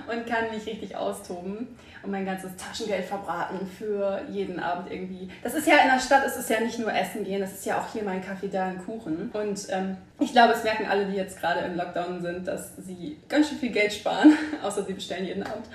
und 0.07 0.27
kann 0.27 0.51
mich 0.51 0.65
richtig 0.65 0.95
austoben 0.95 1.67
und 2.03 2.11
mein 2.11 2.25
ganzes 2.25 2.55
Taschengeld 2.55 3.05
verbraten 3.05 3.65
für 3.67 4.21
jeden 4.29 4.59
Abend 4.59 4.91
irgendwie. 4.91 5.29
Das 5.43 5.53
ist 5.53 5.67
ja 5.67 5.77
in 5.77 5.89
der 5.89 5.99
Stadt, 5.99 6.23
es 6.25 6.35
ist 6.35 6.49
ja 6.49 6.59
nicht 6.59 6.79
nur 6.79 6.93
Essen 6.93 7.23
gehen, 7.23 7.39
das 7.39 7.53
ist 7.53 7.65
ja 7.65 7.79
auch 7.79 7.91
hier 7.91 8.03
mein 8.03 8.23
Kaffee, 8.23 8.49
da 8.49 8.65
ein 8.65 8.83
Kuchen. 8.83 9.29
Und 9.31 9.67
ähm, 9.69 9.97
ich 10.19 10.31
glaube, 10.33 10.53
es 10.53 10.63
merken 10.63 10.85
alle, 10.89 11.05
die 11.05 11.15
jetzt 11.15 11.39
gerade 11.39 11.61
im 11.61 11.75
Lockdown 11.75 12.21
sind, 12.21 12.47
dass 12.47 12.75
sie 12.77 13.17
ganz 13.29 13.49
schön 13.49 13.57
viel 13.57 13.71
Geld 13.71 13.93
sparen, 13.93 14.33
außer 14.63 14.83
sie 14.83 14.93
bestellen 14.93 15.25
jeden 15.25 15.43
Abend. 15.43 15.65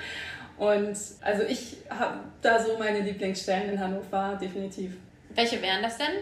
Und 0.58 0.96
also 1.22 1.42
ich 1.48 1.78
habe 1.88 2.18
da 2.42 2.62
so 2.62 2.78
meine 2.78 3.00
Lieblingsstellen 3.00 3.70
in 3.70 3.80
Hannover, 3.80 4.38
definitiv. 4.40 4.92
Welche 5.34 5.60
wären 5.62 5.82
das 5.82 5.96
denn? 5.96 6.14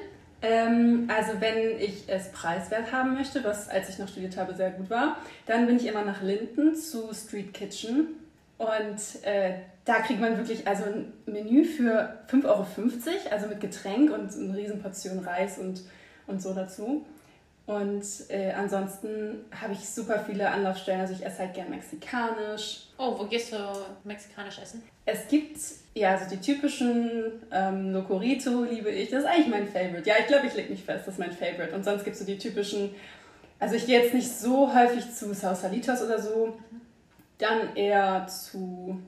Ähm, 0.43 1.09
also 1.09 1.41
wenn 1.41 1.79
ich 1.79 2.05
es 2.07 2.31
preiswert 2.33 2.93
haben 2.93 3.15
möchte, 3.15 3.45
was 3.45 3.69
als 3.69 3.89
ich 3.91 3.99
noch 3.99 4.09
studiert 4.09 4.37
habe 4.37 4.55
sehr 4.55 4.71
gut 4.71 4.89
war, 4.89 5.17
dann 5.47 5.67
bin 5.67 5.77
ich 5.77 5.87
immer 5.87 6.05
nach 6.05 6.23
Linden 6.23 6.75
zu 6.75 7.13
Street 7.13 7.53
Kitchen. 7.53 8.09
Und 8.57 9.25
äh, 9.25 9.55
da 9.85 10.01
kriegt 10.01 10.21
man 10.21 10.37
wirklich 10.37 10.67
also 10.67 10.85
ein 10.85 11.13
Menü 11.27 11.65
für 11.65 12.19
5,50 12.31 12.45
Euro, 12.45 12.67
also 13.31 13.47
mit 13.49 13.61
Getränk 13.61 14.11
und 14.11 14.33
eine 14.35 14.57
riesen 14.57 14.81
Portion 14.81 15.19
Reis 15.21 15.59
und, 15.59 15.83
und 16.27 16.41
so 16.43 16.55
dazu. 16.55 17.05
Und 17.71 18.05
äh, 18.31 18.51
ansonsten 18.51 19.45
habe 19.61 19.75
ich 19.75 19.89
super 19.89 20.25
viele 20.27 20.51
Anlaufstellen. 20.51 21.01
Also 21.01 21.13
ich 21.13 21.25
esse 21.25 21.39
halt 21.39 21.55
gern 21.55 21.71
mexikanisch. 21.71 22.89
Oh, 22.99 23.17
wo 23.17 23.25
gehst 23.27 23.53
du 23.53 23.59
mexikanisch 24.03 24.59
essen? 24.59 24.83
Es 25.07 25.29
gibt 25.29 25.57
ja 25.95 26.11
also 26.17 26.29
die 26.29 26.41
typischen 26.41 27.31
ähm, 27.53 27.93
Locorito 27.93 28.65
liebe 28.65 28.91
ich. 28.91 29.11
Das 29.11 29.21
ist 29.21 29.27
eigentlich 29.27 29.47
mein 29.47 29.69
Favorite. 29.69 30.03
Ja, 30.05 30.17
ich 30.19 30.27
glaube, 30.27 30.49
ich 30.49 30.55
lege 30.55 30.71
mich 30.71 30.83
fest, 30.83 31.07
das 31.07 31.15
ist 31.15 31.21
mein 31.21 31.31
Favorite. 31.31 31.73
Und 31.73 31.85
sonst 31.85 32.03
gibt 32.03 32.15
es 32.15 32.21
so 32.21 32.27
die 32.27 32.39
typischen. 32.39 32.93
Also 33.61 33.77
ich 33.77 33.87
gehe 33.87 34.03
jetzt 34.03 34.15
nicht 34.15 34.29
so 34.29 34.75
häufig 34.75 35.09
zu 35.15 35.33
Sausalitos 35.33 36.03
oder 36.03 36.19
so. 36.21 36.59
Dann 37.39 37.77
eher 37.77 38.27
zu 38.27 39.01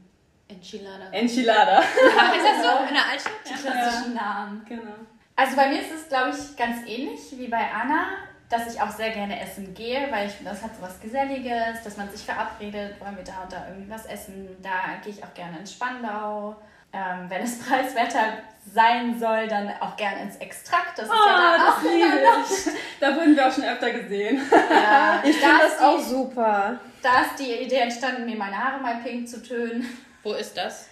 Enchilada. 0.46 1.11
Enchilada. 1.11 1.79
Ah, 1.79 2.33
ist 2.37 2.46
das 2.46 2.62
so? 2.62 2.88
In 2.88 2.94
der 2.94 3.11
Altstadt? 3.11 3.33
Die 3.44 3.61
klassischen 3.61 4.14
Namen. 4.14 4.64
Genau. 4.68 4.92
Also 5.35 5.57
bei 5.57 5.68
mir 5.68 5.81
ist 5.81 5.90
es, 5.92 6.09
glaube 6.09 6.31
ich, 6.31 6.57
ganz 6.57 6.87
ähnlich 6.87 7.20
wie 7.37 7.48
bei 7.48 7.68
Anna, 7.72 8.07
dass 8.53 8.73
ich 8.73 8.81
auch 8.81 8.91
sehr 8.91 9.11
gerne 9.11 9.41
essen 9.41 9.73
gehe, 9.75 10.07
weil 10.11 10.27
ich 10.27 10.33
finde, 10.35 10.51
das 10.53 10.62
hat 10.62 10.71
so 10.77 10.83
was 10.83 11.01
Geselliges, 11.01 11.83
dass 11.85 11.97
man 11.97 12.11
sich 12.11 12.23
verabredet, 12.25 13.01
wollen 13.01 13.17
wir 13.17 13.25
da 13.25 13.43
und 13.43 13.53
da 13.53 13.67
irgendwie 13.69 13.91
was 13.91 14.07
essen. 14.07 14.49
Da 14.62 14.71
gehe 15.03 15.12
ich 15.12 15.25
auch 15.25 15.33
gerne 15.35 15.59
ins 15.59 15.73
Spandau. 15.73 16.57
Ähm, 16.93 17.25
wenn 17.29 17.43
es 17.43 17.59
preiswerter 17.67 18.21
sein 18.73 19.19
soll, 19.19 19.49
dann 19.49 19.73
auch 19.81 19.97
gerne 19.97 20.21
ins 20.23 20.37
Extrakt. 20.37 20.99
Das 20.99 21.07
ist 21.07 21.11
ja 21.11 21.17
Ah, 21.35 21.57
da 21.57 21.65
das 21.67 21.77
auch 21.77 21.83
liebe 21.83 22.19
ich. 22.45 23.01
Da 23.01 23.17
wurden 23.17 23.35
wir 23.35 23.49
auch 23.49 23.53
schon 23.53 23.65
öfter 23.65 23.91
gesehen. 23.91 24.41
Ja, 24.71 25.21
Ich 25.25 25.37
finde 25.38 25.65
ist 25.65 25.77
das 25.79 25.81
auch 25.81 25.97
die- 25.97 26.03
super. 26.05 26.79
Da 27.03 27.23
ist 27.23 27.38
die 27.38 27.51
Idee 27.65 27.79
entstanden, 27.79 28.27
mir 28.27 28.37
meine 28.37 28.57
Haare 28.62 28.81
mal 28.81 28.97
pink 29.03 29.27
zu 29.29 29.43
tönen. 29.43 29.87
Wo 30.23 30.35
ist 30.35 30.57
das? 30.57 30.88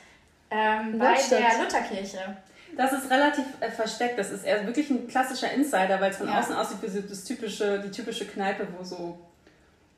Ähm, 0.50 0.94
In 0.94 0.98
bei 0.98 1.14
der 1.30 1.58
Lutherkirche. 1.62 2.36
Das 2.76 2.92
ist 2.92 3.10
relativ 3.10 3.44
äh, 3.60 3.70
versteckt. 3.70 4.18
Das 4.18 4.30
ist 4.30 4.44
eher 4.44 4.66
wirklich 4.66 4.90
ein 4.90 5.06
klassischer 5.08 5.50
Insider, 5.52 6.00
weil 6.00 6.10
es 6.10 6.16
von 6.18 6.28
Ja. 6.28 6.38
außen 6.40 6.54
aussieht 6.54 6.78
wie 6.82 7.00
das 7.08 7.24
typische, 7.24 7.80
die 7.80 7.90
typische 7.90 8.26
Kneipe, 8.26 8.66
wo 8.78 8.84
so 8.84 9.18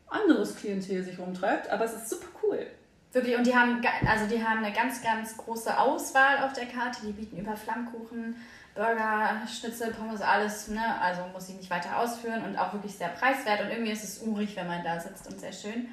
anderes 0.09 0.57
Klientel 0.57 1.03
sich 1.03 1.19
rumtreibt. 1.19 1.71
Aber 1.71 1.85
es 1.85 1.93
ist 1.95 2.09
super 2.11 2.27
cool. 2.43 2.67
Wirklich, 3.13 3.37
und 3.37 3.47
die 3.47 3.55
haben, 3.55 3.83
also 4.09 4.27
die 4.27 4.43
haben 4.43 4.65
eine 4.65 4.75
ganz, 4.75 5.03
ganz 5.03 5.37
große 5.37 5.79
Auswahl 5.79 6.45
auf 6.45 6.53
der 6.55 6.67
Karte. 6.67 7.01
Die 7.07 7.13
bieten 7.13 7.37
über 7.39 7.55
Flammkuchen, 7.57 8.37
Burger, 8.75 9.43
Schnitzel, 9.47 9.93
Pommes, 9.93 10.23
alles. 10.23 10.69
Ne? 10.69 10.81
Also 11.01 11.23
muss 11.33 11.49
ich 11.51 11.57
nicht 11.57 11.69
weiter 11.71 11.99
ausführen 11.99 12.43
und 12.43 12.57
auch 12.57 12.73
wirklich 12.73 12.95
sehr 12.97 13.09
preiswert. 13.09 13.61
Und 13.61 13.69
irgendwie 13.71 13.93
ist 13.93 14.03
es 14.05 14.23
urig, 14.23 14.57
wenn 14.57 14.67
man 14.67 14.83
da 14.83 14.99
sitzt 14.99 15.27
und 15.31 15.39
sehr 15.39 15.53
schön. 15.53 15.89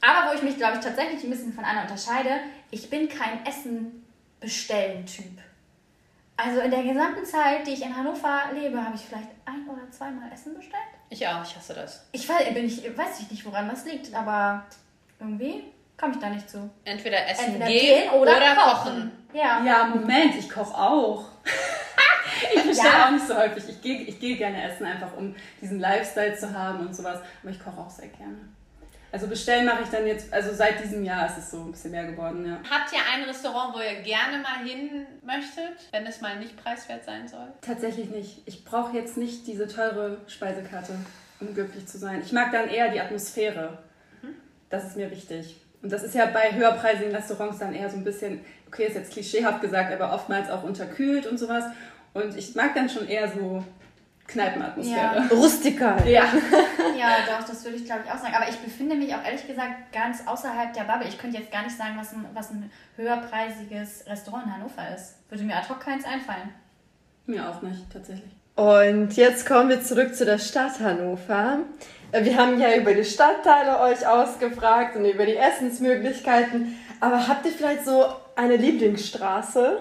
Aber 0.00 0.30
wo 0.30 0.34
ich 0.34 0.42
mich, 0.42 0.56
glaube 0.56 0.78
ich, 0.78 0.80
tatsächlich 0.84 1.22
ein 1.22 1.30
bisschen 1.30 1.52
von 1.52 1.64
Anna 1.64 1.82
unterscheide, 1.82 2.40
ich 2.70 2.88
bin 2.90 3.08
kein 3.08 3.44
Essen-Bestellen-Typ. 3.46 5.38
Also 6.36 6.60
in 6.60 6.70
der 6.70 6.82
gesamten 6.82 7.24
Zeit, 7.24 7.66
die 7.66 7.72
ich 7.72 7.82
in 7.82 7.94
Hannover 7.94 8.42
lebe, 8.54 8.82
habe 8.82 8.94
ich 8.96 9.02
vielleicht 9.02 9.28
ein 9.44 9.68
oder 9.68 9.90
zweimal 9.90 10.30
Essen 10.32 10.54
bestellt. 10.54 10.82
Ich 11.10 11.26
auch, 11.28 11.42
ich 11.44 11.54
hasse 11.56 11.74
das. 11.74 12.08
Ich 12.12 12.28
weiß, 12.28 12.54
bin 12.54 12.64
ich, 12.64 12.82
weiß 12.96 13.20
ich 13.20 13.30
nicht, 13.30 13.44
woran 13.44 13.68
das 13.68 13.84
liegt, 13.84 14.14
aber 14.14 14.64
irgendwie 15.20 15.64
komme 15.98 16.14
ich 16.14 16.20
da 16.20 16.30
nicht 16.30 16.48
zu. 16.48 16.70
Entweder 16.84 17.28
essen 17.28 17.46
Entweder 17.54 17.66
gehen, 17.66 18.10
oder, 18.10 18.54
kochen. 18.56 19.12
Ja. 19.32 19.62
Ja, 19.64 19.84
Moment, 19.84 20.34
ich 20.36 20.48
koche 20.48 20.74
auch. 20.74 21.24
ich 22.54 22.62
bestelle 22.64 22.88
Ja. 22.88 23.06
auch 23.06 23.10
nicht 23.10 23.26
so 23.26 23.36
häufig. 23.36 23.68
Ich 23.68 23.82
gehe 23.82 24.00
ich 24.02 24.18
gehe 24.18 24.36
gerne 24.36 24.62
essen, 24.64 24.86
einfach 24.86 25.14
um 25.16 25.34
diesen 25.60 25.78
Lifestyle 25.80 26.36
zu 26.36 26.52
haben 26.52 26.86
und 26.86 26.94
sowas. 26.96 27.20
Aber 27.42 27.50
ich 27.50 27.62
koche 27.62 27.78
auch 27.78 27.90
sehr 27.90 28.08
gerne. 28.08 28.38
Also 29.12 29.26
bestellen 29.26 29.66
mache 29.66 29.82
ich 29.82 29.90
dann 29.90 30.06
jetzt, 30.06 30.32
also 30.32 30.54
seit 30.54 30.82
diesem 30.82 31.04
Jahr 31.04 31.26
ist 31.26 31.36
es 31.36 31.50
so 31.50 31.60
ein 31.60 31.70
bisschen 31.70 31.90
mehr 31.90 32.06
geworden, 32.06 32.46
ja. 32.46 32.58
Habt 32.68 32.92
ihr 32.94 32.98
ein 33.12 33.24
Restaurant, 33.24 33.74
wo 33.74 33.78
ihr 33.78 34.00
gerne 34.02 34.38
mal 34.38 34.64
hin 34.64 35.06
möchtet, 35.22 35.86
wenn 35.90 36.06
es 36.06 36.22
mal 36.22 36.38
nicht 36.38 36.56
preiswert 36.56 37.04
sein 37.04 37.28
soll? 37.28 37.48
Tatsächlich 37.60 38.08
nicht. 38.08 38.40
Ich 38.46 38.64
brauche 38.64 38.96
jetzt 38.96 39.18
nicht 39.18 39.46
diese 39.46 39.68
teure 39.68 40.16
Speisekarte, 40.26 40.94
um 41.40 41.52
glücklich 41.54 41.86
zu 41.86 41.98
sein. 41.98 42.22
Ich 42.24 42.32
mag 42.32 42.52
dann 42.52 42.70
eher 42.70 42.90
die 42.90 43.00
Atmosphäre. 43.00 43.78
Das 44.70 44.84
ist 44.84 44.96
mir 44.96 45.10
wichtig. 45.10 45.60
Und 45.82 45.92
das 45.92 46.02
ist 46.02 46.14
ja 46.14 46.24
bei 46.24 46.54
höherpreisigen 46.54 47.14
Restaurants 47.14 47.58
dann 47.58 47.74
eher 47.74 47.90
so 47.90 47.98
ein 47.98 48.04
bisschen, 48.04 48.40
okay, 48.66 48.86
ist 48.86 48.94
jetzt 48.94 49.12
klischeehaft 49.12 49.60
gesagt, 49.60 49.92
aber 49.92 50.14
oftmals 50.14 50.48
auch 50.48 50.62
unterkühlt 50.62 51.26
und 51.26 51.36
sowas. 51.36 51.64
Und 52.14 52.34
ich 52.36 52.54
mag 52.54 52.74
dann 52.74 52.88
schon 52.88 53.06
eher 53.06 53.28
so 53.28 53.62
Kneipenatmosphäre. 54.26 55.28
Rustikal. 55.30 56.08
Ja. 56.08 56.24
Ja, 56.98 57.16
doch, 57.26 57.46
das 57.46 57.64
würde 57.64 57.76
ich 57.76 57.84
glaube 57.84 58.02
ich 58.06 58.12
auch 58.12 58.18
sagen. 58.18 58.34
Aber 58.34 58.48
ich 58.48 58.56
befinde 58.58 58.94
mich 58.96 59.14
auch 59.14 59.24
ehrlich 59.24 59.46
gesagt 59.46 59.92
ganz 59.92 60.26
außerhalb 60.26 60.72
der 60.72 60.82
Bubble. 60.84 61.08
Ich 61.08 61.18
könnte 61.18 61.38
jetzt 61.38 61.50
gar 61.52 61.64
nicht 61.64 61.76
sagen, 61.76 61.94
was 61.98 62.12
ein, 62.12 62.24
was 62.32 62.50
ein 62.50 62.70
höherpreisiges 62.96 64.04
Restaurant 64.06 64.46
in 64.46 64.54
Hannover 64.54 64.94
ist. 64.94 65.16
Würde 65.28 65.44
mir 65.44 65.56
ad 65.56 65.68
hoc 65.68 65.80
keins 65.80 66.04
einfallen. 66.04 66.50
Mir 67.26 67.48
auch 67.48 67.60
nicht, 67.62 67.90
tatsächlich. 67.92 68.30
Und 68.54 69.16
jetzt 69.16 69.46
kommen 69.46 69.68
wir 69.70 69.82
zurück 69.82 70.14
zu 70.14 70.24
der 70.24 70.38
Stadt 70.38 70.78
Hannover. 70.80 71.60
Äh, 72.12 72.24
Wir 72.24 72.36
haben 72.36 72.60
ja 72.60 72.76
über 72.76 72.94
die 72.94 73.04
Stadtteile 73.04 73.80
euch 73.80 74.06
ausgefragt 74.06 74.96
und 74.96 75.04
über 75.04 75.24
die 75.26 75.36
Essensmöglichkeiten. 75.36 76.76
Aber 77.00 77.26
habt 77.28 77.44
ihr 77.46 77.52
vielleicht 77.52 77.84
so 77.84 78.04
eine 78.36 78.56
Lieblingsstraße? 78.56 79.80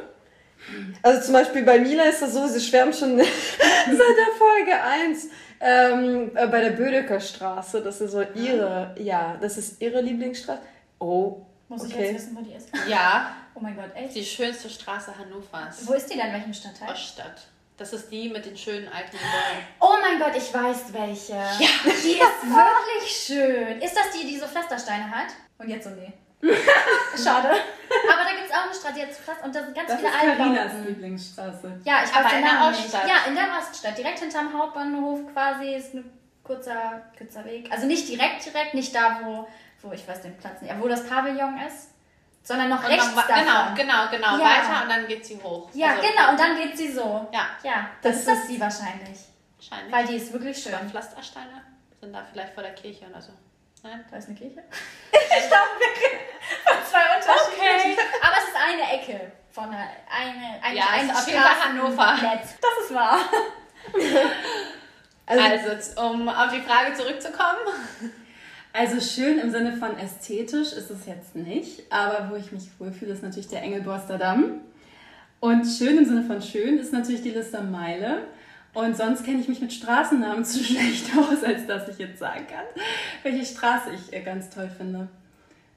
Also 1.01 1.21
zum 1.21 1.33
Beispiel 1.33 1.63
bei 1.63 1.79
Mila 1.79 2.03
ist 2.03 2.21
das 2.21 2.33
so, 2.33 2.47
sie 2.47 2.59
schwärmt 2.61 2.95
schon 2.95 3.17
seit 3.17 3.27
der 3.27 4.33
Folge 4.37 4.81
1 4.83 5.27
ähm, 5.59 6.31
äh, 6.35 6.47
bei 6.47 6.61
der 6.61 6.71
Bödecker 6.71 7.19
Straße. 7.19 7.81
Das 7.81 8.01
ist 8.01 8.11
so 8.11 8.21
ihre, 8.35 8.95
ja, 8.99 9.37
das 9.41 9.57
ist 9.57 9.81
ihre 9.81 10.01
Lieblingsstraße. 10.01 10.61
Oh, 10.99 11.37
Muss 11.67 11.85
ich 11.85 11.93
Okay. 11.93 12.05
jetzt 12.11 12.15
wissen, 12.15 12.37
wo 12.37 12.41
die 12.41 12.53
ist? 12.53 12.69
Ja, 12.87 13.35
Oh 13.53 13.59
mein 13.59 13.75
Gott, 13.75 13.91
echt? 13.95 14.15
die 14.15 14.23
schönste 14.23 14.69
Straße 14.69 15.13
Hannovers. 15.17 15.85
Wo 15.85 15.91
ist 15.93 16.05
die 16.11 16.15
denn? 16.17 16.27
In 16.27 16.33
welchem 16.33 16.53
Stadtteil? 16.53 16.89
Oststadt. 16.89 17.41
Das 17.77 17.91
ist 17.91 18.09
die 18.11 18.29
mit 18.29 18.45
den 18.45 18.55
schönen 18.55 18.87
alten 18.87 19.11
Gebäuden. 19.11 19.65
Oh 19.81 19.95
mein 20.01 20.19
Gott, 20.19 20.37
ich 20.37 20.53
weiß 20.53 20.93
welche. 20.93 21.33
Ja. 21.33 21.49
Die 21.59 22.11
ist 22.13 22.43
wirklich 22.45 23.11
schön. 23.11 23.81
Ist 23.81 23.95
das 23.95 24.11
die, 24.17 24.25
die 24.27 24.37
so 24.39 24.45
Pflastersteine 24.45 25.09
hat? 25.11 25.27
Und 25.57 25.67
jetzt 25.69 25.83
so 25.83 25.89
nee. 25.89 26.13
Schade. 27.23 27.49
Aber 27.49 28.23
da 28.23 28.31
gibt 28.31 28.49
es 28.49 28.55
auch 28.55 28.63
eine 28.65 28.73
Straße, 28.73 28.93
die 28.95 29.01
hat 29.03 29.13
so 29.13 29.21
Pflaster 29.21 29.43
und 29.45 29.55
da 29.55 29.63
sind 29.63 29.75
ganz 29.75 29.87
Das 29.89 29.97
viele 29.97 30.09
ist 30.09 30.15
Altbauten. 30.21 30.85
Lieblingsstraße. 30.87 31.81
Ja, 31.83 32.03
ich 32.03 32.13
Aber 32.15 32.33
in 32.35 32.41
der. 32.43 32.67
Oststadt. 32.69 33.07
Ja, 33.07 33.15
in 33.27 33.35
der 33.35 33.45
Oststadt. 33.59 33.97
Direkt 33.97 34.19
hinterm 34.19 34.57
Hauptbahnhof 34.57 35.19
quasi 35.33 35.73
ist 35.75 35.93
ein 35.93 36.09
kurzer, 36.43 37.01
kurzer 37.17 37.45
Weg. 37.45 37.71
Also 37.71 37.85
nicht 37.87 38.07
direkt, 38.07 38.45
direkt, 38.45 38.73
nicht 38.73 38.95
da, 38.95 39.19
wo, 39.23 39.47
wo 39.81 39.91
ich 39.91 40.07
weiß 40.07 40.21
den 40.21 40.37
Platz 40.37 40.61
nicht, 40.61 40.71
aber 40.71 40.83
wo 40.83 40.87
das 40.87 41.07
Pavillon 41.07 41.59
ist, 41.67 41.89
sondern 42.43 42.69
noch 42.69 42.79
Und 42.83 42.89
rechts 42.89 43.13
noch, 43.15 43.27
davon. 43.27 43.35
genau, 43.45 43.75
genau, 43.75 44.09
genau. 44.09 44.37
Ja. 44.37 44.49
Weiter 44.49 44.83
und 44.83 44.89
dann 44.89 45.07
geht 45.07 45.25
sie 45.25 45.37
hoch. 45.41 45.69
Ja, 45.73 45.89
Also, 45.89 46.01
genau. 46.01 46.29
Und 46.31 46.39
dann 46.39 46.55
geht 46.57 46.77
sie 46.77 46.91
so. 46.91 47.27
Ja, 47.31 47.47
Ja, 47.63 47.89
das, 48.01 48.13
Das 48.13 48.17
ist 48.21 48.27
das 48.27 48.47
sie 48.47 48.59
wahrscheinlich. 48.59 49.19
wahrscheinlich. 49.57 49.93
Weil 49.93 50.05
die 50.07 50.15
ist 50.15 50.33
wirklich 50.33 50.57
schön. 50.57 50.73
Pflastersteine 50.89 51.61
sind 51.99 52.13
da 52.13 52.23
vielleicht 52.31 52.53
vor 52.53 52.63
der 52.63 52.73
Kirche 52.73 53.05
oder 53.07 53.21
so. 53.21 53.31
Nein? 53.83 54.05
Da 54.09 54.17
ist 54.17 54.27
eine 54.27 54.37
Kirche. 54.37 54.63
ich 55.11 55.47
glaube, 55.47 55.71
wir 55.79 55.87
reden 55.87 56.21
von 56.65 56.77
zwei 56.89 57.15
unterschiedlichen. 57.17 57.93
Okay. 57.93 58.17
Aber 58.21 58.35
es 58.37 58.47
ist 58.49 58.55
eine 58.55 59.01
Ecke 59.01 59.31
von 59.51 59.65
einer, 59.65 59.89
eine, 60.09 60.63
eine, 60.63 60.77
Ja, 60.77 60.85
eine 60.91 61.13
auf 61.13 61.27
jeden 61.27 61.41
Fall 61.41 61.63
Hannover. 61.63 62.13
Netz. 62.21 62.55
Das 62.61 62.85
ist 62.85 62.93
wahr. 62.93 63.19
also, 65.25 65.69
Also, 65.69 66.01
um 66.01 66.29
auf 66.29 66.51
die 66.53 66.61
Frage 66.61 66.93
zurückzukommen. 66.93 67.59
Also 68.73 69.01
schön 69.01 69.39
im 69.39 69.51
Sinne 69.51 69.73
von 69.73 69.97
ästhetisch 69.97 70.71
ist 70.71 70.89
es 70.89 71.05
jetzt 71.05 71.35
nicht, 71.35 71.91
aber 71.91 72.29
wo 72.31 72.35
ich 72.37 72.53
mich 72.53 72.69
wohlfühle, 72.79 73.11
ist 73.11 73.21
natürlich 73.21 73.49
der 73.49 73.63
Engelborster 73.63 74.17
Damm. 74.17 74.61
Und 75.41 75.65
schön 75.65 75.97
im 75.97 76.05
Sinne 76.05 76.23
von 76.23 76.41
schön 76.41 76.77
ist 76.77 76.93
natürlich 76.93 77.21
die 77.21 77.31
Lister 77.31 77.63
Meile. 77.63 78.27
Und 78.73 78.95
sonst 78.95 79.25
kenne 79.25 79.39
ich 79.41 79.47
mich 79.49 79.59
mit 79.61 79.73
Straßennamen 79.73 80.45
zu 80.45 80.63
schlecht 80.63 81.05
aus, 81.17 81.43
als 81.43 81.67
dass 81.67 81.87
ich 81.89 81.97
jetzt 81.97 82.19
sagen 82.19 82.47
kann, 82.47 82.65
welche 83.23 83.45
Straße 83.45 83.91
ich 83.91 84.13
äh, 84.13 84.21
ganz 84.21 84.49
toll 84.49 84.69
finde. 84.75 85.07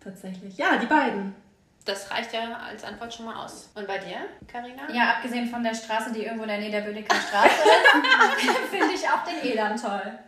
tatsächlich. 0.02 0.56
Ja, 0.56 0.76
die 0.76 0.86
beiden. 0.86 1.34
Das 1.84 2.10
reicht 2.10 2.32
ja 2.32 2.40
als 2.66 2.82
Antwort 2.82 3.12
schon 3.12 3.26
mal 3.26 3.44
aus. 3.44 3.70
Und 3.74 3.86
bei 3.86 3.98
dir, 3.98 4.16
Karina? 4.50 4.90
Ja, 4.90 5.16
abgesehen 5.16 5.46
von 5.48 5.62
der 5.62 5.74
Straße, 5.74 6.12
die 6.14 6.22
irgendwo 6.22 6.44
in 6.44 6.48
der 6.48 6.58
Nähe 6.58 6.70
der 6.70 6.80
Bödecker 6.80 7.14
Straße 7.14 7.48
ist, 7.48 8.58
finde 8.70 8.94
ich 8.94 9.06
auch 9.06 9.22
den 9.24 9.50
Elan 9.50 9.76
toll. 9.76 10.18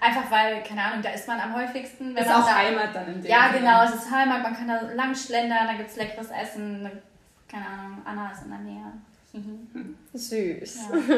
Einfach 0.00 0.30
weil, 0.30 0.62
keine 0.62 0.82
Ahnung, 0.82 1.02
da 1.02 1.10
ist 1.10 1.26
man 1.26 1.40
am 1.40 1.54
häufigsten. 1.56 2.14
Wenn 2.14 2.22
ist 2.22 2.30
auch 2.30 2.46
da, 2.46 2.56
Heimat 2.56 2.94
dann 2.94 3.06
in 3.08 3.22
dem 3.22 3.30
Ja, 3.30 3.46
Sinne. 3.48 3.60
genau, 3.60 3.82
es 3.84 3.94
ist 3.94 4.10
Heimat, 4.10 4.42
man 4.42 4.54
kann 4.54 4.68
da 4.68 4.80
lang 4.94 5.14
schlendern, 5.14 5.66
da 5.66 5.72
gibt 5.74 5.90
es 5.90 5.96
leckeres 5.96 6.30
Essen. 6.30 6.88
Keine 7.48 7.66
Ahnung, 7.66 8.02
Anna 8.04 8.30
ist 8.30 8.42
in 8.44 8.50
der 8.50 8.58
Nähe. 8.60 8.92
Süß. 10.14 10.88
Ja. 10.90 11.14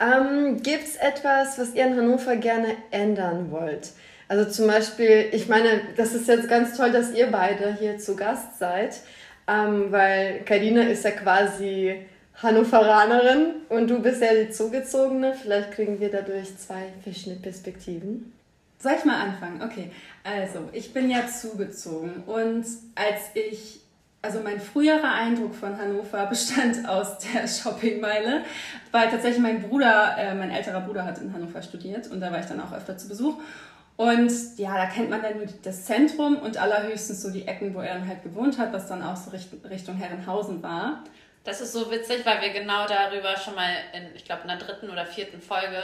Ähm, 0.00 0.62
gibt 0.62 0.84
es 0.84 0.96
etwas, 0.96 1.58
was 1.58 1.74
ihr 1.74 1.86
in 1.86 1.96
Hannover 1.96 2.36
gerne 2.36 2.76
ändern 2.90 3.50
wollt? 3.50 3.90
Also 4.28 4.50
zum 4.50 4.68
Beispiel, 4.68 5.26
ich 5.32 5.48
meine, 5.48 5.80
das 5.96 6.14
ist 6.14 6.28
jetzt 6.28 6.48
ganz 6.48 6.76
toll, 6.76 6.92
dass 6.92 7.12
ihr 7.12 7.26
beide 7.26 7.76
hier 7.78 7.98
zu 7.98 8.14
Gast 8.14 8.58
seid, 8.58 9.00
ähm, 9.48 9.90
weil 9.90 10.40
Karina 10.44 10.82
ist 10.82 11.04
ja 11.04 11.10
quasi 11.10 12.06
Hannoveranerin 12.42 13.56
und 13.68 13.90
du 13.90 14.00
bist 14.00 14.22
ja 14.22 14.32
die 14.32 14.50
Zugezogene. 14.50 15.34
Vielleicht 15.34 15.72
kriegen 15.72 16.00
wir 16.00 16.10
dadurch 16.10 16.56
zwei 16.56 16.84
verschiedene 17.02 17.40
Perspektiven. 17.40 18.32
Soll 18.78 18.92
ich 18.98 19.04
mal 19.04 19.20
anfangen? 19.20 19.62
Okay, 19.62 19.90
also 20.24 20.70
ich 20.72 20.94
bin 20.94 21.10
ja 21.10 21.26
zugezogen 21.26 22.22
und 22.26 22.64
als 22.94 23.20
ich, 23.34 23.79
also 24.22 24.40
mein 24.40 24.60
früherer 24.60 25.12
Eindruck 25.12 25.54
von 25.54 25.78
Hannover 25.78 26.26
bestand 26.26 26.88
aus 26.88 27.18
der 27.18 27.46
Shoppingmeile, 27.46 28.42
weil 28.92 29.10
tatsächlich 29.10 29.42
mein 29.42 29.62
Bruder, 29.62 30.16
äh, 30.18 30.34
mein 30.34 30.50
älterer 30.50 30.80
Bruder 30.80 31.04
hat 31.04 31.18
in 31.18 31.32
Hannover 31.32 31.62
studiert 31.62 32.08
und 32.08 32.20
da 32.20 32.30
war 32.30 32.40
ich 32.40 32.46
dann 32.46 32.60
auch 32.60 32.72
öfter 32.72 32.96
zu 32.96 33.08
Besuch 33.08 33.36
und 34.00 34.32
ja, 34.56 34.76
da 34.76 34.86
kennt 34.86 35.10
man 35.10 35.20
dann 35.20 35.36
nur 35.36 35.46
das 35.62 35.84
Zentrum 35.84 36.38
und 36.38 36.56
allerhöchstens 36.56 37.20
so 37.20 37.30
die 37.30 37.46
Ecken, 37.46 37.74
wo 37.74 37.80
er 37.80 37.94
dann 37.94 38.08
halt 38.08 38.22
gewohnt 38.22 38.58
hat, 38.58 38.72
was 38.72 38.86
dann 38.86 39.02
auch 39.02 39.14
so 39.14 39.30
Richtung 39.30 39.96
Herrenhausen 39.96 40.62
war. 40.62 41.04
Das 41.44 41.60
ist 41.60 41.74
so 41.74 41.90
witzig, 41.90 42.24
weil 42.24 42.40
wir 42.40 42.48
genau 42.50 42.86
darüber 42.86 43.36
schon 43.36 43.54
mal 43.54 43.70
in, 43.92 44.14
ich 44.14 44.24
glaube, 44.24 44.42
in 44.42 44.48
der 44.48 44.56
dritten 44.56 44.88
oder 44.88 45.04
vierten 45.04 45.42
Folge, 45.42 45.82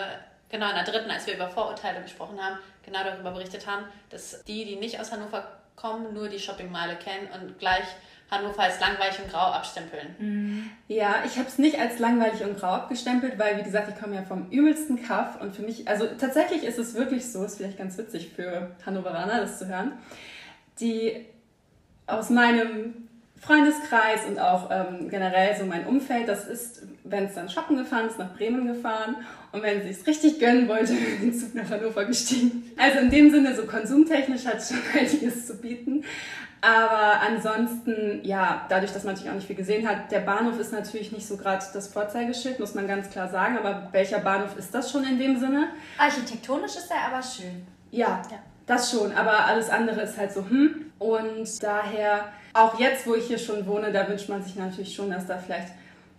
genau 0.49 0.70
in 0.70 0.77
der 0.77 0.85
dritten, 0.85 1.11
als 1.11 1.27
wir 1.27 1.35
über 1.35 1.49
Vorurteile 1.49 2.01
gesprochen 2.01 2.42
haben, 2.42 2.59
genau 2.85 3.05
darüber 3.05 3.33
berichtet 3.33 3.66
haben, 3.66 3.85
dass 4.09 4.42
die, 4.44 4.64
die 4.64 4.77
nicht 4.77 4.99
aus 4.99 5.12
Hannover 5.12 5.46
kommen, 5.77 6.14
nur 6.14 6.31
die 6.31 6.38
Shoppingmeile 6.38 6.96
kennen 6.96 7.29
und 7.35 7.59
gleich 7.59 7.85
Hannover 8.30 8.60
als 8.60 8.80
langweilig 8.80 9.20
und 9.22 9.30
grau 9.30 9.52
abstempeln. 9.52 10.16
Mhm. 10.18 10.70
Ja, 10.88 11.22
ich 11.24 11.38
habe 11.38 11.48
es 11.48 11.58
nicht 11.58 11.78
als 11.78 12.00
langweilig 12.00 12.42
und 12.42 12.58
grau 12.58 12.68
abgestempelt, 12.68 13.38
weil, 13.38 13.58
wie 13.58 13.62
gesagt, 13.62 13.88
ich 13.88 14.00
komme 14.00 14.16
ja 14.16 14.22
vom 14.22 14.50
übelsten 14.50 15.00
Kaff 15.02 15.40
und 15.40 15.54
für 15.54 15.62
mich, 15.62 15.86
also 15.86 16.06
tatsächlich 16.18 16.64
ist 16.64 16.78
es 16.78 16.94
wirklich 16.94 17.30
so, 17.30 17.44
ist 17.44 17.56
vielleicht 17.56 17.78
ganz 17.78 17.96
witzig 17.98 18.32
für 18.34 18.74
Hannoveraner, 18.84 19.40
das 19.40 19.58
zu 19.60 19.68
hören, 19.68 19.92
die 20.80 21.24
aus 22.08 22.30
meinem 22.30 23.06
Freundeskreis 23.38 24.24
und 24.26 24.38
auch 24.40 24.70
ähm, 24.72 25.08
generell 25.08 25.56
so 25.56 25.64
mein 25.64 25.86
Umfeld, 25.86 26.26
das 26.26 26.48
ist, 26.48 26.82
wenn 27.04 27.24
es 27.24 27.34
dann 27.34 27.48
shoppen 27.48 27.76
gefahren 27.76 28.08
ist, 28.08 28.18
nach 28.18 28.34
Bremen 28.34 28.66
gefahren 28.66 29.16
und 29.52 29.62
wenn 29.62 29.82
sie 29.82 29.90
es 29.90 30.06
richtig 30.06 30.40
gönnen 30.40 30.68
wollte, 30.68 30.94
den 31.22 31.32
Zug 31.32 31.54
nach 31.54 31.70
Hannover 31.70 32.06
gestiegen. 32.06 32.72
Also 32.76 32.98
in 32.98 33.10
dem 33.10 33.30
Sinne, 33.30 33.54
so 33.54 33.64
konsumtechnisch 33.64 34.46
hat 34.46 34.56
es 34.56 34.70
schon 34.70 34.78
einiges 34.98 35.46
zu 35.46 35.58
bieten. 35.58 36.02
Aber 36.61 37.21
ansonsten, 37.21 38.21
ja, 38.23 38.66
dadurch, 38.69 38.92
dass 38.92 39.05
man 39.05 39.14
natürlich 39.14 39.31
auch 39.31 39.37
nicht 39.37 39.47
viel 39.47 39.57
gesehen 39.57 39.87
hat, 39.87 40.11
der 40.11 40.21
Bahnhof 40.21 40.59
ist 40.59 40.73
natürlich 40.73 41.12
nicht 41.12 41.27
so 41.27 41.37
gerade 41.37 41.64
das 41.73 41.88
Vorzeigeschild, 41.88 42.59
muss 42.59 42.75
man 42.75 42.88
ganz 42.88 43.11
klar 43.11 43.29
sagen. 43.29 43.59
Aber 43.59 43.88
welcher 43.92 44.19
Bahnhof 44.21 44.57
ist 44.57 44.75
das 44.75 44.90
schon 44.90 45.05
in 45.05 45.19
dem 45.19 45.38
Sinne? 45.38 45.69
Architektonisch 45.99 46.77
ist 46.77 46.90
er 46.90 47.12
aber 47.12 47.23
schön. 47.23 47.66
Ja, 47.90 48.23
ja, 48.31 48.38
das 48.66 48.90
schon. 48.90 49.12
Aber 49.12 49.47
alles 49.47 49.71
andere 49.71 50.01
ist 50.03 50.19
halt 50.19 50.33
so, 50.33 50.40
hm. 50.49 50.90
Und 50.99 51.62
daher, 51.62 52.33
auch 52.55 52.81
jetzt, 52.81 53.07
wo 53.07 53.14
ich 53.14 53.27
hier 53.27 53.38
schon 53.38 53.66
wohne, 53.66 53.92
da 53.92 54.09
wünscht 54.09 54.29
man 54.29 54.42
sich 54.42 54.57
natürlich 54.57 54.95
schon, 54.95 55.11
dass 55.11 55.27
da 55.27 55.37
vielleicht 55.37 55.69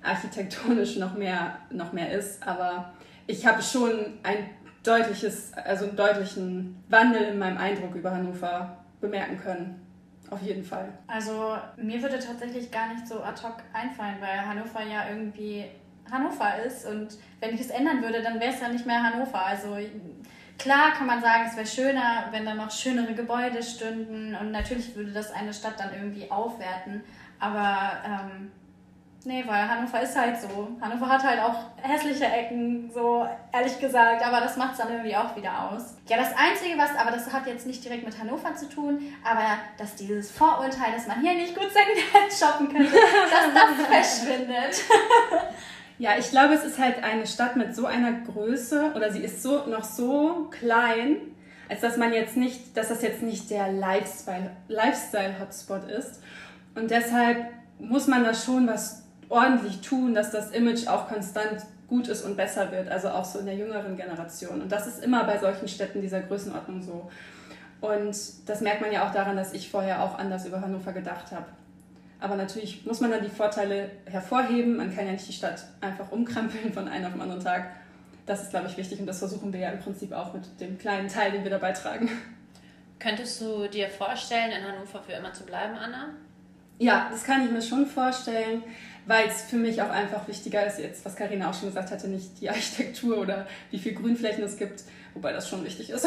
architektonisch 0.03 0.97
noch 0.97 1.15
mehr, 1.15 1.57
noch 1.71 1.93
mehr 1.93 2.11
ist. 2.11 2.45
Aber 2.47 2.93
ich 3.25 3.45
habe 3.45 3.61
schon 3.61 3.91
ein 4.23 4.49
deutliches, 4.83 5.51
also 5.55 5.85
einen 5.85 5.95
deutlichen 5.95 6.83
Wandel 6.89 7.23
in 7.23 7.39
meinem 7.39 7.57
Eindruck 7.57 7.95
über 7.95 8.11
Hannover 8.11 8.77
bemerken 9.01 9.37
können. 9.37 9.86
Auf 10.29 10.41
jeden 10.41 10.63
Fall. 10.63 10.89
Also 11.07 11.57
mir 11.77 12.01
würde 12.01 12.19
tatsächlich 12.19 12.69
gar 12.71 12.93
nicht 12.93 13.07
so 13.07 13.21
ad 13.21 13.41
hoc 13.43 13.57
einfallen, 13.73 14.17
weil 14.19 14.45
Hannover 14.45 14.83
ja 14.83 15.09
irgendwie 15.09 15.65
Hannover 16.11 16.63
ist 16.65 16.85
und 16.85 17.17
wenn 17.39 17.55
ich 17.55 17.61
es 17.61 17.69
ändern 17.69 18.01
würde, 18.01 18.21
dann 18.21 18.39
wäre 18.39 18.53
es 18.53 18.61
ja 18.61 18.69
nicht 18.69 18.85
mehr 18.85 19.03
Hannover. 19.03 19.45
Also 19.45 19.77
klar 20.57 20.91
kann 20.91 21.07
man 21.07 21.21
sagen, 21.21 21.45
es 21.47 21.55
wäre 21.55 21.67
schöner, 21.67 22.27
wenn 22.31 22.45
da 22.45 22.53
noch 22.55 22.71
schönere 22.71 23.13
Gebäude 23.13 23.63
stünden 23.63 24.35
und 24.35 24.51
natürlich 24.51 24.95
würde 24.95 25.11
das 25.11 25.31
eine 25.31 25.53
Stadt 25.53 25.79
dann 25.79 25.93
irgendwie 25.93 26.29
aufwerten, 26.29 27.03
aber 27.39 27.91
ähm, 28.05 28.51
Nee, 29.25 29.43
weil 29.45 29.67
Hannover 29.67 30.01
ist 30.01 30.15
halt 30.15 30.39
so. 30.39 30.69
Hannover 30.79 31.09
hat 31.09 31.23
halt 31.23 31.39
auch 31.41 31.55
hässliche 31.81 32.25
Ecken, 32.25 32.89
so 32.93 33.27
ehrlich 33.51 33.77
gesagt, 33.79 34.25
aber 34.25 34.39
das 34.39 34.55
macht 34.55 34.73
es 34.73 34.77
dann 34.77 34.89
irgendwie 34.89 35.15
auch 35.15 35.35
wieder 35.35 35.69
aus. 35.69 35.95
Ja, 36.07 36.17
das 36.17 36.29
Einzige, 36.37 36.77
was, 36.77 36.95
aber 36.95 37.11
das 37.11 37.33
hat 37.33 37.45
jetzt 37.45 37.67
nicht 37.67 37.83
direkt 37.83 38.05
mit 38.05 38.17
Hannover 38.17 38.55
zu 38.55 38.69
tun, 38.69 39.01
aber 39.29 39.57
dass 39.77 39.95
dieses 39.95 40.31
Vorurteil, 40.31 40.93
dass 40.93 41.07
man 41.07 41.19
hier 41.19 41.33
nicht 41.33 41.55
gut 41.55 41.67
Secondhand 41.71 42.31
shoppen 42.39 42.69
könnte, 42.69 42.93
dass 42.93 43.53
das 43.53 43.87
verschwindet. 44.21 44.81
Ja, 45.99 46.11
ich 46.15 46.29
glaube, 46.29 46.53
es 46.53 46.63
ist 46.63 46.77
halt 46.77 47.03
eine 47.03 47.25
Stadt 47.25 47.55
mit 47.55 47.75
so 47.75 47.87
einer 47.87 48.11
Größe 48.11 48.91
oder 48.95 49.11
sie 49.11 49.21
ist 49.23 49.41
so 49.41 49.65
noch 49.65 49.83
so 49.83 50.47
klein, 50.51 51.17
als 51.69 51.81
dass 51.81 51.97
man 51.97 52.13
jetzt 52.13 52.37
nicht, 52.37 52.77
dass 52.77 52.89
das 52.89 53.01
jetzt 53.01 53.23
nicht 53.23 53.49
der 53.49 53.71
Lifestyle, 53.71 54.51
Lifestyle 54.67 55.39
Hotspot 55.39 55.89
ist. 55.89 56.21
Und 56.75 56.91
deshalb 56.91 57.47
muss 57.79 58.05
man 58.05 58.23
da 58.23 58.35
schon 58.35 58.67
was 58.67 59.06
ordentlich 59.29 59.81
tun, 59.81 60.13
dass 60.13 60.31
das 60.31 60.51
Image 60.51 60.87
auch 60.87 61.07
konstant 61.07 61.65
gut 61.87 62.07
ist 62.07 62.23
und 62.23 62.35
besser 62.35 62.71
wird, 62.71 62.89
also 62.89 63.09
auch 63.09 63.25
so 63.25 63.39
in 63.39 63.45
der 63.45 63.55
jüngeren 63.55 63.95
Generation. 63.95 64.61
Und 64.61 64.71
das 64.71 64.87
ist 64.87 65.03
immer 65.03 65.23
bei 65.23 65.37
solchen 65.37 65.67
Städten 65.67 66.01
dieser 66.01 66.21
Größenordnung 66.21 66.81
so. 66.81 67.09
Und 67.79 68.15
das 68.45 68.61
merkt 68.61 68.81
man 68.81 68.91
ja 68.91 69.07
auch 69.07 69.13
daran, 69.13 69.37
dass 69.37 69.53
ich 69.53 69.69
vorher 69.69 70.03
auch 70.03 70.17
anders 70.17 70.45
über 70.45 70.61
Hannover 70.61 70.91
gedacht 70.91 71.31
habe. 71.31 71.45
Aber 72.19 72.35
natürlich 72.35 72.85
muss 72.85 72.99
man 72.99 73.11
dann 73.11 73.23
die 73.23 73.29
Vorteile 73.29 73.91
hervorheben. 74.05 74.77
Man 74.77 74.93
kann 74.93 75.05
ja 75.05 75.11
nicht 75.11 75.27
die 75.27 75.33
Stadt 75.33 75.63
einfach 75.81 76.11
umkrempeln 76.11 76.73
von 76.73 76.87
einem 76.87 77.05
auf 77.05 77.13
den 77.13 77.21
anderen 77.21 77.43
Tag. 77.43 77.69
Das 78.25 78.41
ist, 78.43 78.49
glaube 78.49 78.67
ich, 78.67 78.75
wichtig 78.75 78.99
und 78.99 79.05
das 79.05 79.19
versuchen 79.19 79.53
wir 79.53 79.59
ja 79.59 79.69
im 79.69 79.79
Prinzip 79.79 80.11
auch 80.11 80.33
mit 80.33 80.59
dem 80.59 80.77
kleinen 80.77 81.07
Teil, 81.07 81.31
den 81.31 81.43
wir 81.43 81.51
dabei 81.51 81.71
tragen. 81.71 82.09
Könntest 82.99 83.39
du 83.39 83.67
dir 83.67 83.87
vorstellen, 83.87 84.51
in 84.51 84.63
Hannover 84.63 85.01
für 85.03 85.13
immer 85.13 85.31
zu 85.31 85.45
bleiben, 85.45 85.75
Anna? 85.75 86.09
Ja, 86.79 87.07
das 87.11 87.23
kann 87.23 87.45
ich 87.45 87.51
mir 87.51 87.61
schon 87.61 87.85
vorstellen 87.85 88.63
weil 89.07 89.27
es 89.27 89.43
für 89.43 89.55
mich 89.55 89.81
auch 89.81 89.89
einfach 89.89 90.27
wichtiger 90.27 90.65
ist, 90.65 90.79
jetzt, 90.79 91.03
was 91.05 91.15
Karina 91.15 91.49
auch 91.49 91.53
schon 91.53 91.69
gesagt 91.69 91.91
hatte, 91.91 92.07
nicht 92.07 92.39
die 92.39 92.49
Architektur 92.49 93.17
oder 93.17 93.47
wie 93.71 93.79
viel 93.79 93.93
Grünflächen 93.93 94.43
es 94.43 94.57
gibt, 94.57 94.83
wobei 95.13 95.33
das 95.33 95.49
schon 95.49 95.63
wichtig 95.63 95.89
ist 95.89 96.05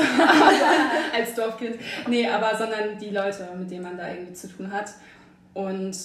als 1.15 1.35
Dorfkind. 1.35 1.77
Nee, 2.07 2.29
aber 2.29 2.57
sondern 2.57 2.99
die 2.99 3.11
Leute, 3.11 3.49
mit 3.59 3.71
denen 3.71 3.83
man 3.83 3.97
da 3.97 4.09
irgendwie 4.09 4.35
zu 4.35 4.49
tun 4.49 4.71
hat. 4.71 4.93
Und 5.55 5.97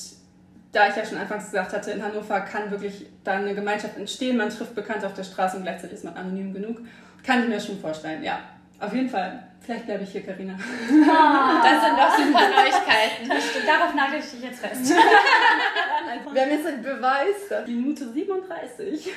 da 0.72 0.90
ich 0.90 0.96
ja 0.96 1.06
schon 1.06 1.18
anfangs 1.18 1.46
gesagt 1.46 1.74
hatte, 1.74 1.92
in 1.92 2.04
Hannover 2.04 2.42
kann 2.42 2.72
wirklich 2.72 3.06
da 3.24 3.34
eine 3.34 3.54
Gemeinschaft 3.54 3.98
entstehen, 3.98 4.38
man 4.38 4.50
trifft 4.50 4.76
Bekannte 4.76 5.06
auf 5.06 5.14
der 5.14 5.24
Straße 5.24 5.58
und 5.58 5.64
gleichzeitig 5.64 5.98
ist 5.98 6.04
man 6.04 6.16
anonym 6.16 6.54
genug, 6.54 6.80
kann 7.24 7.44
ich 7.44 7.50
mir 7.50 7.60
schon 7.60 7.80
vorstellen, 7.80 8.24
ja. 8.24 8.40
Auf 8.80 8.94
jeden 8.94 9.10
Fall. 9.10 9.48
Vielleicht 9.62 9.86
bleibe 9.86 10.04
ich 10.04 10.12
hier, 10.12 10.24
Karina. 10.24 10.54
Oh, 10.54 11.64
das 11.64 11.84
sind 11.84 11.98
doch 11.98 12.18
super 12.18 12.50
Neuigkeiten. 12.56 13.66
Darauf 13.66 13.96
nagel 13.96 14.20
ich 14.20 14.30
dich 14.30 14.42
jetzt 14.44 14.60
fest. 14.60 14.90
Wir 16.34 16.42
haben 16.42 16.52
jetzt 16.52 16.68
einen 16.68 16.84
Beweis. 16.84 17.68
Minute 17.68 18.12
37. 18.12 19.10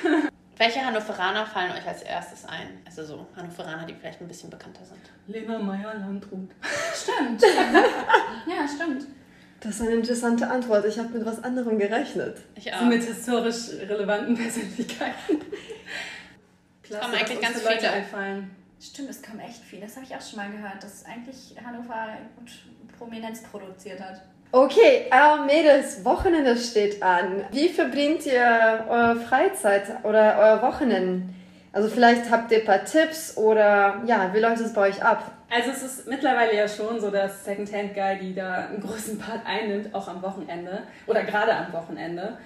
Welche 0.57 0.85
Hannoveraner 0.85 1.45
fallen 1.45 1.71
euch 1.71 1.87
als 1.87 2.01
erstes 2.01 2.45
ein? 2.45 2.81
Also 2.85 3.05
so 3.05 3.27
Hannoveraner, 3.35 3.85
die 3.85 3.93
vielleicht 3.93 4.21
ein 4.21 4.27
bisschen 4.27 4.49
bekannter 4.49 4.83
sind. 4.83 4.99
Lena 5.27 5.59
Meyer-Landrut. 5.59 6.49
Stimmt. 6.93 7.41
ja, 8.47 8.67
stimmt. 8.67 9.05
Das 9.61 9.75
ist 9.75 9.81
eine 9.81 9.91
interessante 9.91 10.49
Antwort. 10.49 10.85
Ich 10.85 10.97
habe 10.97 11.09
mit 11.09 11.25
was 11.25 11.43
anderem 11.43 11.77
gerechnet. 11.77 12.37
Ich 12.55 12.73
auch. 12.73 12.79
So 12.79 12.85
mit 12.85 13.03
historisch 13.03 13.69
relevanten 13.87 14.35
Persönlichkeiten. 14.35 15.41
Klasse, 16.81 17.03
kommen 17.03 17.15
eigentlich 17.15 17.41
ganz 17.41 17.59
viele 17.59 17.75
Leute 17.75 17.91
einfallen. 17.91 18.58
Stimmt, 18.81 19.09
es 19.09 19.21
kommen 19.21 19.41
echt 19.41 19.61
viele. 19.61 19.81
Das 19.81 19.95
habe 19.95 20.05
ich 20.05 20.15
auch 20.15 20.21
schon 20.21 20.37
mal 20.37 20.49
gehört, 20.49 20.81
dass 20.81 21.05
eigentlich 21.05 21.55
Hannover 21.63 22.17
gut 22.37 22.51
Prominenz 22.97 23.43
produziert 23.43 23.99
hat. 23.99 24.21
Okay, 24.51 25.05
äh, 25.11 25.45
Mädels, 25.45 26.03
Wochenende 26.03 26.57
steht 26.57 27.03
an. 27.03 27.43
Wie 27.51 27.69
verbringt 27.69 28.25
ihr 28.25 28.85
eure 28.89 29.17
Freizeit 29.17 30.03
oder 30.03 30.37
euer 30.39 30.61
Wochenende? 30.61 31.23
Also 31.71 31.87
vielleicht 31.87 32.31
habt 32.31 32.51
ihr 32.51 32.59
ein 32.59 32.65
paar 32.65 32.83
Tipps 32.83 33.37
oder 33.37 34.01
ja, 34.05 34.33
wie 34.33 34.39
läuft 34.39 34.61
es 34.61 34.73
bei 34.73 34.89
euch 34.89 35.03
ab? 35.03 35.31
Also 35.51 35.71
es 35.71 35.83
ist 35.83 36.07
mittlerweile 36.07 36.55
ja 36.55 36.67
schon 36.67 36.99
so, 36.99 37.11
dass 37.11 37.45
Secondhand 37.45 37.93
Guy, 37.93 38.17
die 38.19 38.33
da 38.33 38.67
einen 38.69 38.81
großen 38.81 39.19
Part 39.19 39.41
einnimmt, 39.45 39.93
auch 39.93 40.07
am 40.07 40.21
Wochenende 40.21 40.83
oder 41.05 41.23
gerade 41.23 41.53
am 41.53 41.71
Wochenende 41.71 42.37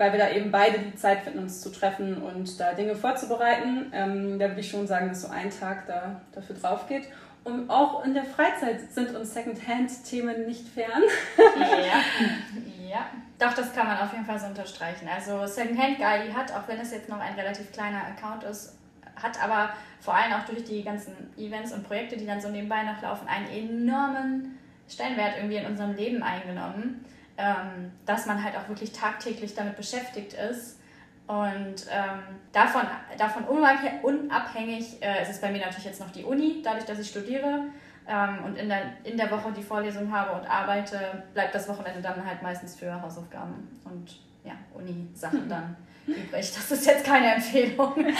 weil 0.00 0.12
wir 0.12 0.18
da 0.18 0.30
eben 0.30 0.50
beide 0.50 0.78
die 0.78 0.94
Zeit 0.94 1.24
finden, 1.24 1.40
uns 1.40 1.60
zu 1.60 1.70
treffen 1.70 2.22
und 2.22 2.58
da 2.58 2.72
Dinge 2.72 2.96
vorzubereiten. 2.96 3.92
Ähm, 3.92 4.38
da 4.38 4.48
würde 4.48 4.60
ich 4.60 4.70
schon 4.70 4.86
sagen, 4.86 5.10
dass 5.10 5.20
so 5.20 5.28
ein 5.28 5.50
Tag 5.50 5.86
da 5.86 6.22
dafür 6.32 6.56
drauf 6.56 6.88
geht. 6.88 7.06
Und 7.44 7.68
auch 7.68 8.02
in 8.02 8.14
der 8.14 8.24
Freizeit 8.24 8.80
sind 8.92 9.14
uns 9.14 9.34
Secondhand-Themen 9.34 10.46
nicht 10.46 10.66
fern. 10.66 11.02
Ja. 11.36 12.88
ja. 12.88 13.06
Doch, 13.38 13.52
das 13.52 13.74
kann 13.74 13.86
man 13.88 13.98
auf 13.98 14.12
jeden 14.12 14.24
Fall 14.24 14.38
so 14.40 14.46
unterstreichen. 14.46 15.06
Also 15.14 15.46
Secondhand 15.46 15.98
Guide 15.98 16.34
hat, 16.34 16.50
auch 16.50 16.66
wenn 16.66 16.80
es 16.80 16.92
jetzt 16.92 17.10
noch 17.10 17.20
ein 17.20 17.34
relativ 17.34 17.70
kleiner 17.70 18.00
Account 18.06 18.44
ist, 18.44 18.78
hat 19.16 19.42
aber 19.42 19.68
vor 20.00 20.14
allem 20.14 20.32
auch 20.32 20.46
durch 20.46 20.64
die 20.64 20.82
ganzen 20.82 21.12
Events 21.36 21.74
und 21.74 21.86
Projekte, 21.86 22.16
die 22.16 22.24
dann 22.26 22.40
so 22.40 22.48
nebenbei 22.48 22.84
noch 22.84 23.02
laufen, 23.02 23.28
einen 23.28 23.48
enormen 23.50 24.58
Stellenwert 24.88 25.36
irgendwie 25.36 25.56
in 25.56 25.66
unserem 25.66 25.94
Leben 25.94 26.22
eingenommen, 26.22 27.04
ähm, 27.40 27.92
dass 28.04 28.26
man 28.26 28.42
halt 28.44 28.56
auch 28.56 28.68
wirklich 28.68 28.92
tagtäglich 28.92 29.54
damit 29.54 29.76
beschäftigt 29.76 30.34
ist. 30.34 30.78
Und 31.26 31.86
ähm, 31.90 32.20
davon, 32.52 32.82
davon 33.16 33.44
unabhängig 33.44 35.00
äh, 35.02 35.22
ist 35.22 35.30
es 35.30 35.40
bei 35.40 35.50
mir 35.50 35.60
natürlich 35.60 35.84
jetzt 35.84 36.00
noch 36.00 36.10
die 36.10 36.24
Uni, 36.24 36.60
dadurch, 36.62 36.84
dass 36.84 36.98
ich 36.98 37.08
studiere 37.08 37.66
ähm, 38.08 38.44
und 38.44 38.56
in 38.56 38.68
der, 38.68 38.82
in 39.04 39.16
der 39.16 39.30
Woche 39.30 39.52
die 39.56 39.62
Vorlesung 39.62 40.12
habe 40.12 40.40
und 40.40 40.50
arbeite, 40.50 41.22
bleibt 41.32 41.54
das 41.54 41.68
Wochenende 41.68 42.02
dann 42.02 42.26
halt 42.26 42.42
meistens 42.42 42.74
für 42.74 43.00
Hausaufgaben 43.00 43.80
und 43.84 44.20
ja, 44.44 44.54
Uni-Sachen 44.74 45.48
dann 45.48 45.76
übrig. 46.06 46.52
Das 46.52 46.70
ist 46.70 46.84
jetzt 46.84 47.04
keine 47.04 47.34
Empfehlung. 47.34 47.94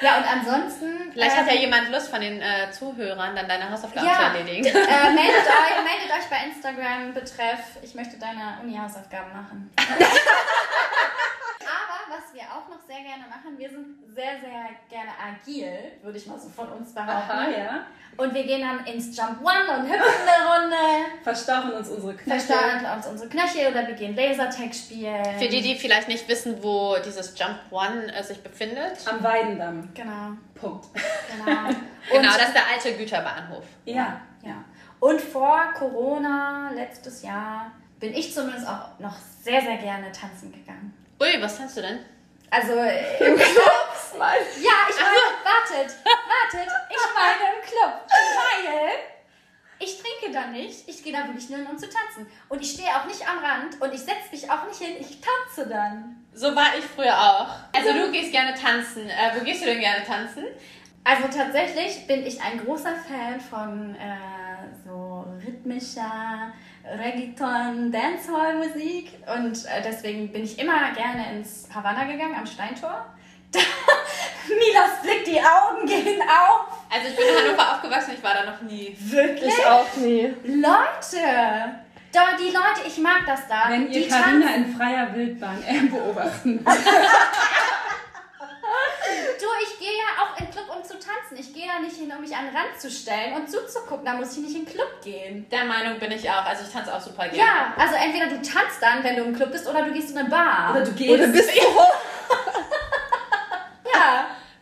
Ja, 0.00 0.18
und 0.18 0.24
ansonsten. 0.24 0.95
Vielleicht 1.16 1.34
ähm, 1.34 1.46
hat 1.46 1.54
ja 1.54 1.58
jemand 1.58 1.90
Lust 1.90 2.08
von 2.10 2.20
den 2.20 2.42
äh, 2.42 2.70
Zuhörern, 2.70 3.34
dann 3.34 3.48
deine 3.48 3.70
Hausaufgaben 3.70 4.06
ja, 4.06 4.16
zu 4.16 4.38
erledigen. 4.38 4.66
Äh, 4.66 4.70
meldet, 5.14 5.46
euch, 5.48 5.82
meldet 5.82 6.10
euch 6.12 6.28
bei 6.28 6.36
Instagram 6.46 7.14
betreff, 7.14 7.78
ich 7.80 7.94
möchte 7.94 8.18
deine 8.18 8.58
Uni-Hausaufgaben 8.62 9.32
machen. 9.32 9.70
Auch 12.56 12.70
noch 12.70 12.80
sehr 12.86 13.02
gerne 13.02 13.24
machen, 13.28 13.58
wir 13.58 13.68
sind 13.68 13.98
sehr, 14.14 14.40
sehr 14.40 14.70
gerne 14.88 15.10
agil, 15.20 15.76
würde 16.02 16.16
ich 16.16 16.26
mal 16.26 16.38
so 16.38 16.48
von 16.48 16.68
uns 16.72 16.94
behaupten. 16.94 17.30
Aha, 17.30 17.50
ja. 17.50 17.86
Und 18.16 18.32
wir 18.32 18.44
gehen 18.44 18.62
dann 18.62 18.86
ins 18.86 19.14
Jump 19.14 19.42
One 19.42 19.78
und 19.78 19.84
hüpfen 19.84 20.00
eine 20.26 20.62
Runde. 20.62 20.76
Verstauen 21.22 21.72
uns 21.72 21.90
unsere 21.90 22.14
Knöchel. 22.14 22.40
Verstauen 22.40 22.96
uns 22.96 23.06
unsere 23.08 23.28
Knöchel 23.28 23.70
oder 23.70 23.86
wir 23.86 23.94
gehen 23.94 24.16
Lasertag 24.16 24.74
spielen. 24.74 25.38
Für 25.38 25.48
die, 25.48 25.60
die 25.60 25.74
vielleicht 25.76 26.08
nicht 26.08 26.26
wissen, 26.28 26.62
wo 26.62 26.96
dieses 27.04 27.38
Jump 27.38 27.58
One 27.70 28.10
äh, 28.14 28.22
sich 28.22 28.42
befindet. 28.42 29.06
Am 29.06 29.22
Weidendamm. 29.22 29.90
Genau. 29.92 30.30
Punkt. 30.54 30.86
Genau. 30.94 31.68
genau, 32.10 32.32
das 32.38 32.48
ist 32.48 32.54
der 32.54 32.68
alte 32.72 32.96
Güterbahnhof. 32.96 33.64
Ja. 33.84 34.18
ja. 34.42 34.64
Und 34.98 35.20
vor 35.20 35.74
Corona, 35.74 36.70
letztes 36.74 37.22
Jahr, 37.22 37.70
bin 38.00 38.14
ich 38.14 38.32
zumindest 38.32 38.66
auch 38.66 38.98
noch 38.98 39.16
sehr, 39.42 39.60
sehr 39.60 39.76
gerne 39.76 40.10
tanzen 40.10 40.50
gegangen. 40.50 40.94
Ui, 41.20 41.28
was 41.40 41.58
tanzt 41.58 41.76
du 41.76 41.82
denn? 41.82 41.98
Also 42.50 42.72
im 42.72 43.36
Club. 43.36 43.76
ja, 44.18 44.76
ich 44.88 44.96
meine, 44.96 45.22
wartet, 45.44 45.96
wartet, 46.04 46.72
ich 46.90 47.14
meine 47.14 47.56
im 47.56 47.62
Club. 47.62 48.06
Weil 48.08 49.16
ich 49.78 50.00
trinke 50.00 50.32
da 50.32 50.46
nicht, 50.46 50.88
ich 50.88 51.02
gehe 51.02 51.12
da 51.12 51.26
wirklich 51.26 51.50
nur 51.50 51.58
hin, 51.58 51.66
um 51.66 51.76
zu 51.76 51.88
tanzen. 51.88 52.26
Und 52.48 52.62
ich 52.62 52.72
stehe 52.72 52.88
auch 52.88 53.04
nicht 53.04 53.28
am 53.28 53.38
Rand 53.38 53.80
und 53.80 53.92
ich 53.92 54.00
setze 54.00 54.30
mich 54.32 54.50
auch 54.50 54.66
nicht 54.66 54.80
hin, 54.80 54.96
ich 54.98 55.20
tanze 55.20 55.68
dann. 55.68 56.24
So 56.32 56.54
war 56.54 56.78
ich 56.78 56.84
früher 56.84 57.16
auch. 57.16 57.48
Also 57.76 57.92
du 57.92 58.10
gehst 58.10 58.32
gerne 58.32 58.54
tanzen. 58.54 59.08
Äh, 59.08 59.32
wo 59.34 59.44
gehst 59.44 59.62
du 59.62 59.66
denn 59.66 59.80
gerne 59.80 60.04
tanzen? 60.04 60.44
Also 61.04 61.28
tatsächlich 61.28 62.06
bin 62.06 62.26
ich 62.26 62.40
ein 62.42 62.64
großer 62.64 62.94
Fan 62.96 63.40
von 63.40 63.94
äh, 63.94 64.16
so 64.84 65.24
rhythmischer 65.44 66.52
Reggaeton, 66.88 67.90
Dancehall-Musik 67.90 69.10
und 69.34 69.64
äh, 69.64 69.82
deswegen 69.84 70.32
bin 70.32 70.44
ich 70.44 70.58
immer 70.58 70.92
gerne 70.92 71.32
ins 71.32 71.68
Havanna 71.74 72.04
gegangen 72.04 72.36
am 72.38 72.46
Steintor. 72.46 73.06
Milas 74.48 75.02
Blick, 75.02 75.24
die 75.24 75.40
Augen 75.40 75.86
gehen 75.86 76.22
auf. 76.22 76.66
Also 76.92 77.08
ich 77.08 77.16
bin 77.16 77.26
in 77.26 77.44
Hannover 77.44 77.74
aufgewachsen, 77.74 78.12
ich 78.14 78.22
war 78.22 78.34
da 78.34 78.50
noch 78.50 78.62
nie. 78.62 78.96
Wirklich? 78.98 79.52
Ich 79.52 79.66
auch 79.66 79.96
nie. 79.96 80.34
Leute! 80.44 81.82
Da, 82.12 82.36
die 82.38 82.50
Leute, 82.50 82.86
ich 82.86 82.98
mag 82.98 83.26
das 83.26 83.48
da. 83.48 83.64
Wenn 83.68 83.90
ihr 83.90 84.08
Karina 84.08 84.54
in 84.54 84.74
freier 84.74 85.12
Wildbahn 85.14 85.62
äh, 85.66 85.80
beobachten 85.86 86.64
Du, 89.38 89.46
ich 89.62 89.78
gehe 89.78 89.96
ja 89.96 90.22
auch 90.22 90.38
in 90.38 90.46
den 90.46 90.52
Club, 90.52 90.66
um 90.74 90.82
zu 91.36 91.42
tanzen. 91.42 91.50
Ich 91.50 91.54
gehe 91.54 91.66
da 91.66 91.80
nicht 91.80 91.96
hin, 91.96 92.12
um 92.14 92.20
mich 92.20 92.34
an 92.34 92.46
den 92.46 92.56
Rand 92.56 92.80
zu 92.80 92.90
stellen 92.90 93.34
und 93.34 93.50
zuzugucken. 93.50 94.04
Da 94.04 94.14
muss 94.14 94.32
ich 94.36 94.38
nicht 94.44 94.56
in 94.56 94.64
den 94.64 94.72
Club 94.72 95.02
gehen. 95.02 95.46
Der 95.50 95.64
Meinung 95.64 95.98
bin 95.98 96.12
ich 96.12 96.28
auch. 96.30 96.44
Also 96.44 96.64
ich 96.66 96.72
tanze 96.72 96.94
auch 96.94 97.00
super 97.00 97.28
gerne. 97.28 97.38
Ja, 97.38 97.74
also 97.76 97.94
entweder 97.94 98.26
du 98.26 98.36
tanzt 98.36 98.80
dann, 98.80 99.02
wenn 99.04 99.16
du 99.16 99.24
im 99.24 99.34
Club 99.34 99.52
bist, 99.52 99.66
oder 99.68 99.82
du 99.82 99.92
gehst 99.92 100.10
in 100.10 100.18
eine 100.18 100.28
Bar. 100.28 100.72
Oder 100.72 100.84
du 100.84 100.92
gehst. 100.92 101.10
Oder 101.10 101.28
bist 101.28 101.50
du 101.50 101.60
Ja, 101.60 102.75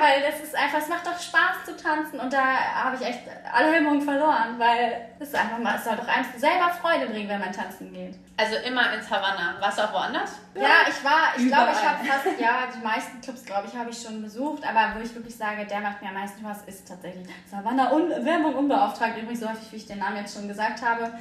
weil 0.04 0.20
das 0.20 0.40
ist 0.40 0.54
einfach, 0.54 0.78
es 0.78 0.88
macht 0.88 1.06
doch 1.06 1.18
Spaß 1.18 1.64
zu 1.64 1.76
tanzen 1.76 2.20
und 2.20 2.30
da 2.30 2.44
habe 2.84 2.96
ich 2.96 3.06
echt 3.06 3.20
alle 3.50 3.72
Hemmungen 3.72 4.02
verloren, 4.02 4.58
weil 4.58 5.08
es 5.18 5.34
einfach 5.34 5.58
mal, 5.58 5.76
es 5.76 5.84
soll 5.84 5.96
doch 5.96 6.06
einem 6.06 6.26
selber 6.36 6.68
Freude 6.68 7.06
bringen, 7.06 7.28
wenn 7.28 7.40
man 7.40 7.52
tanzen 7.52 7.90
geht. 7.90 8.18
Also 8.36 8.56
immer 8.56 8.92
ins 8.92 9.10
Havanna. 9.10 9.56
Warst 9.60 9.78
du 9.78 9.82
auch 9.82 9.92
woanders? 9.94 10.32
Ja, 10.54 10.86
ich 10.86 11.02
war, 11.02 11.32
ich 11.36 11.46
glaube, 11.46 11.70
ich 11.72 11.88
habe 11.88 12.04
fast, 12.04 12.38
ja, 12.38 12.68
die 12.74 12.84
meisten 12.84 13.20
Clubs, 13.22 13.44
glaube 13.44 13.68
ich, 13.68 13.74
habe 13.78 13.88
ich 13.90 14.02
schon 14.02 14.20
besucht, 14.20 14.62
aber 14.68 14.94
wo 14.94 15.02
ich 15.02 15.14
wirklich 15.14 15.36
sage, 15.36 15.64
der 15.64 15.80
macht 15.80 16.02
mir 16.02 16.08
am 16.08 16.14
meisten 16.14 16.40
Spaß, 16.40 16.64
ist 16.66 16.86
tatsächlich 16.86 17.26
Havanna 17.50 17.88
und 17.88 18.10
Werbung 18.10 18.54
unbeauftragt, 18.54 19.16
übrigens 19.16 19.40
so 19.40 19.48
häufig, 19.48 19.72
wie 19.72 19.76
ich 19.76 19.86
den 19.86 19.98
Namen 19.98 20.16
jetzt 20.18 20.34
schon 20.34 20.48
gesagt 20.48 20.82
habe. 20.82 21.12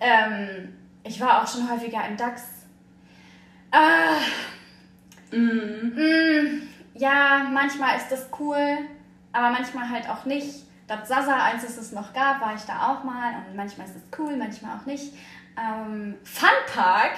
Ähm, 0.00 0.76
ich 1.02 1.20
war 1.20 1.42
auch 1.42 1.46
schon 1.46 1.70
häufiger 1.70 2.06
im 2.06 2.16
DAX. 2.16 2.42
Ah, 3.70 4.16
Mhm. 5.32 5.92
Mm, 5.94 6.69
ja, 7.00 7.46
manchmal 7.50 7.96
ist 7.96 8.10
das 8.10 8.28
cool, 8.38 8.78
aber 9.32 9.50
manchmal 9.50 9.88
halt 9.88 10.08
auch 10.08 10.26
nicht. 10.26 10.66
Das 10.86 11.08
Sasa, 11.08 11.34
als 11.36 11.62
es 11.64 11.78
es 11.78 11.92
noch 11.92 12.12
gab, 12.12 12.40
war 12.40 12.54
ich 12.54 12.62
da 12.62 12.92
auch 12.92 13.04
mal 13.04 13.34
und 13.46 13.56
manchmal 13.56 13.86
ist 13.86 13.96
es 13.96 14.02
cool, 14.18 14.36
manchmal 14.36 14.76
auch 14.76 14.86
nicht. 14.86 15.14
Ähm, 15.56 16.18
Funpark, 16.24 17.12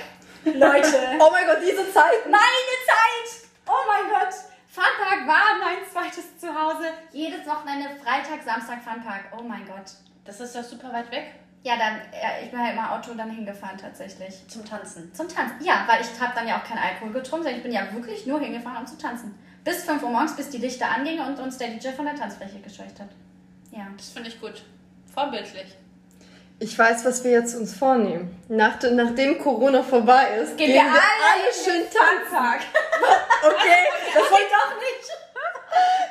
Leute, 0.44 0.96
Oh 1.18 1.30
mein 1.32 1.46
Gott, 1.46 1.58
diese 1.62 1.90
Zeit. 1.92 2.24
meine 2.26 2.74
Zeit! 2.86 3.48
Oh 3.66 3.82
mein 3.88 4.10
Gott! 4.10 4.34
Funpark 4.68 5.26
war 5.26 5.58
mein 5.58 5.78
zweites 5.90 6.38
Zuhause. 6.38 6.86
Jedes 7.12 7.46
Wochenende, 7.46 7.90
Freitag, 8.02 8.42
Samstag 8.42 8.82
Funpark. 8.82 9.24
Oh 9.38 9.42
mein 9.42 9.66
Gott. 9.66 9.92
Das 10.24 10.40
ist 10.40 10.54
doch 10.54 10.62
super 10.62 10.92
weit 10.92 11.10
weg. 11.10 11.34
Ja, 11.62 11.76
dann, 11.76 11.96
ja, 12.12 12.42
ich 12.42 12.50
bin 12.50 12.58
halt 12.58 12.72
immer 12.72 12.92
Auto 12.92 13.14
dann 13.14 13.30
hingefahren 13.30 13.76
tatsächlich. 13.76 14.46
Zum 14.48 14.64
Tanzen. 14.64 15.12
Zum 15.14 15.28
Tanzen. 15.28 15.56
Ja, 15.62 15.84
weil 15.86 16.00
ich 16.00 16.20
habe 16.20 16.32
dann 16.34 16.48
ja 16.48 16.58
auch 16.58 16.64
keinen 16.64 16.78
Alkohol 16.78 17.12
getrunken, 17.12 17.44
sondern 17.44 17.58
ich 17.58 17.62
bin 17.62 17.72
ja 17.72 17.92
wirklich 17.92 18.26
nur 18.26 18.40
hingefahren, 18.40 18.78
um 18.78 18.86
zu 18.86 18.96
tanzen. 18.96 19.38
Bis 19.64 19.84
5 19.84 20.02
Uhr 20.02 20.10
morgens, 20.10 20.34
bis 20.34 20.50
die 20.50 20.58
Lichter 20.58 20.88
angingen 20.90 21.24
und 21.26 21.38
uns 21.38 21.56
der 21.58 21.68
DJ 21.68 21.88
von 21.90 22.04
der 22.04 22.16
Tanzfläche 22.16 22.58
gescheucht 22.60 22.98
hat. 22.98 23.08
Ja. 23.70 23.86
Das 23.96 24.10
finde 24.10 24.28
ich 24.28 24.40
gut. 24.40 24.62
Vorbildlich. 25.14 25.76
Ich 26.58 26.78
weiß, 26.78 27.04
was 27.04 27.24
wir 27.24 27.32
jetzt 27.32 27.54
uns 27.54 27.74
vornehmen. 27.74 28.36
Nach, 28.48 28.78
nachdem 28.92 29.38
Corona 29.38 29.82
vorbei 29.82 30.36
ist, 30.42 30.56
Gehen 30.56 30.74
wir 30.74 30.80
alle 30.82 31.48
in 31.48 31.64
schön 31.64 31.82
tanzen. 31.82 32.66
Okay, 33.42 33.82
das, 34.14 34.22
wollte, 34.30 34.44
doch 34.50 34.74
nicht. 34.78 35.08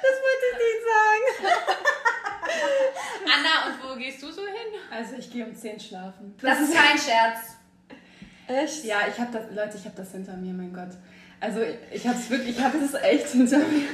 das 0.02 0.16
wollte 0.26 0.45
ich 0.52 0.58
nicht 0.58 0.82
sagen. 0.91 1.56
Anna, 3.34 3.68
und 3.68 3.89
wo 3.89 3.97
gehst 3.97 4.22
du 4.22 4.32
so 4.32 4.41
hin? 4.41 4.80
Also 4.91 5.16
ich 5.18 5.32
gehe 5.32 5.45
um 5.45 5.56
10 5.56 5.80
schlafen. 5.80 6.36
Das 6.41 6.60
ist 6.60 6.74
kein 6.74 6.97
Scherz. 6.97 7.56
Echt? 8.47 8.84
Ja, 8.84 8.99
ich 9.08 9.18
habe 9.20 9.32
das, 9.32 9.43
Leute, 9.56 9.78
ich 9.78 9.86
habe 9.86 9.95
das 9.95 10.12
hinter 10.12 10.34
mir, 10.34 10.54
mein 10.54 10.74
Gott. 10.74 10.91
Also 11.42 11.62
ich, 11.92 12.08
habe 12.08 12.18
es 12.18 12.30
wirklich, 12.30 12.58
ich 12.58 12.64
habe 12.64 12.78
es 12.78 12.94
echt 12.94 13.28
hinter 13.30 13.58
mir. 13.58 13.88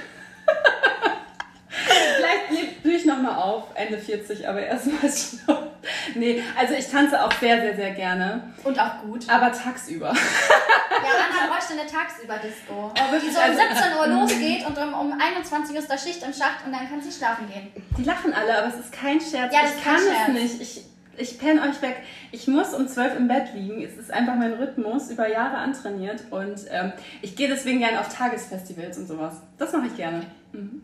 Vielleicht 1.70 2.84
blühe 2.84 2.96
ich 2.96 3.06
nochmal 3.06 3.36
auf, 3.36 3.64
Ende 3.76 3.98
40, 3.98 4.48
aber 4.48 4.62
erstmal 4.62 5.10
Stopp. 5.10 5.72
Nee, 6.16 6.44
also 6.58 6.74
ich 6.74 6.90
tanze 6.90 7.24
auch 7.24 7.32
sehr, 7.40 7.62
sehr, 7.62 7.76
sehr 7.76 7.92
gerne. 7.92 8.54
Und 8.64 8.78
auch 8.80 9.02
gut. 9.02 9.30
Aber 9.30 9.52
tagsüber. 9.52 10.14
Ja, 10.14 11.14
Anna 11.30 11.54
bräuchte 11.54 11.74
eine 11.74 11.86
Tagsüber-Disco. 11.90 12.92
Die 13.24 13.30
so 13.30 13.40
um 13.40 13.56
17 13.56 13.98
Uhr 13.98 14.08
losgeht 14.08 14.66
und 14.68 14.78
um, 14.78 14.94
um 14.94 15.22
21 15.22 15.76
Uhr 15.76 15.82
ist 15.82 15.90
da 15.90 15.98
Schicht 15.98 16.24
im 16.24 16.34
Schacht 16.34 16.66
und 16.66 16.74
dann 16.74 16.90
kann 16.90 17.02
sie 17.02 17.12
schlafen 17.12 17.48
gehen. 17.48 17.72
Die 17.98 18.04
lachen 18.04 18.34
alle, 18.34 18.58
aber 18.58 18.68
es 18.68 18.76
ist 18.86 18.92
kein 18.92 19.22
Scherz. 19.22 19.54
Ja, 19.54 19.62
das 19.62 19.76
ich 19.76 19.84
kann 19.84 19.96
kein 19.96 20.04
es 20.04 20.10
Scherz. 20.14 20.28
nicht. 20.30 20.62
Ich, 20.62 20.86
ich 21.18 21.40
penne 21.40 21.62
euch 21.62 21.82
weg. 21.82 21.98
Ich 22.32 22.48
muss 22.48 22.74
um 22.74 22.88
12 22.88 23.18
im 23.18 23.28
Bett 23.28 23.54
liegen. 23.54 23.82
Es 23.82 23.98
ist 23.98 24.12
einfach 24.12 24.36
mein 24.36 24.54
Rhythmus, 24.54 25.10
über 25.10 25.28
Jahre 25.28 25.58
antrainiert. 25.58 26.24
Und 26.32 26.66
ähm, 26.70 26.94
ich 27.22 27.36
gehe 27.36 27.48
deswegen 27.48 27.80
gerne 27.80 28.00
auf 28.00 28.14
Tagesfestivals 28.16 28.98
und 28.98 29.08
sowas. 29.08 29.42
Das 29.58 29.74
mache 29.74 29.88
ich 29.88 29.96
gerne. 29.96 30.24
Mhm. 30.54 30.82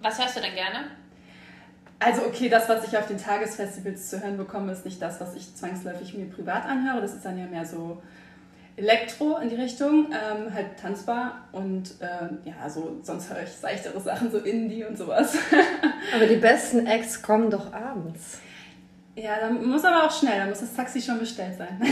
Was 0.00 0.20
hörst 0.20 0.36
du 0.36 0.40
denn 0.40 0.54
gerne? 0.54 0.86
Also 1.98 2.22
okay, 2.22 2.48
das, 2.48 2.68
was 2.68 2.86
ich 2.88 2.98
auf 2.98 3.06
den 3.06 3.18
Tagesfestivals 3.18 4.10
zu 4.10 4.20
hören 4.20 4.36
bekomme, 4.36 4.72
ist 4.72 4.84
nicht 4.84 5.00
das, 5.00 5.20
was 5.20 5.36
ich 5.36 5.54
zwangsläufig 5.54 6.14
mir 6.14 6.26
privat 6.26 6.64
anhöre. 6.66 7.00
Das 7.00 7.14
ist 7.14 7.24
dann 7.24 7.38
ja 7.38 7.46
mehr 7.46 7.64
so 7.64 8.02
Elektro 8.76 9.36
in 9.38 9.50
die 9.50 9.54
Richtung, 9.54 10.06
ähm, 10.06 10.52
halt 10.52 10.78
tanzbar 10.80 11.48
und 11.52 11.94
ähm, 12.00 12.38
ja, 12.44 12.68
so 12.68 12.98
sonst 13.02 13.30
höre 13.30 13.42
ich 13.42 13.50
seichtere 13.50 14.00
Sachen, 14.00 14.32
so 14.32 14.38
Indie 14.38 14.84
und 14.84 14.96
sowas. 14.96 15.36
Aber 16.16 16.26
die 16.26 16.36
besten 16.36 16.86
Acts 16.86 17.22
kommen 17.22 17.50
doch 17.50 17.72
abends. 17.72 18.38
Ja, 19.14 19.38
dann 19.40 19.66
muss 19.66 19.84
aber 19.84 20.04
auch 20.06 20.10
schnell, 20.10 20.38
dann 20.38 20.48
muss 20.48 20.60
das 20.60 20.74
Taxi 20.74 21.02
schon 21.02 21.18
bestellt 21.18 21.58
sein. 21.58 21.78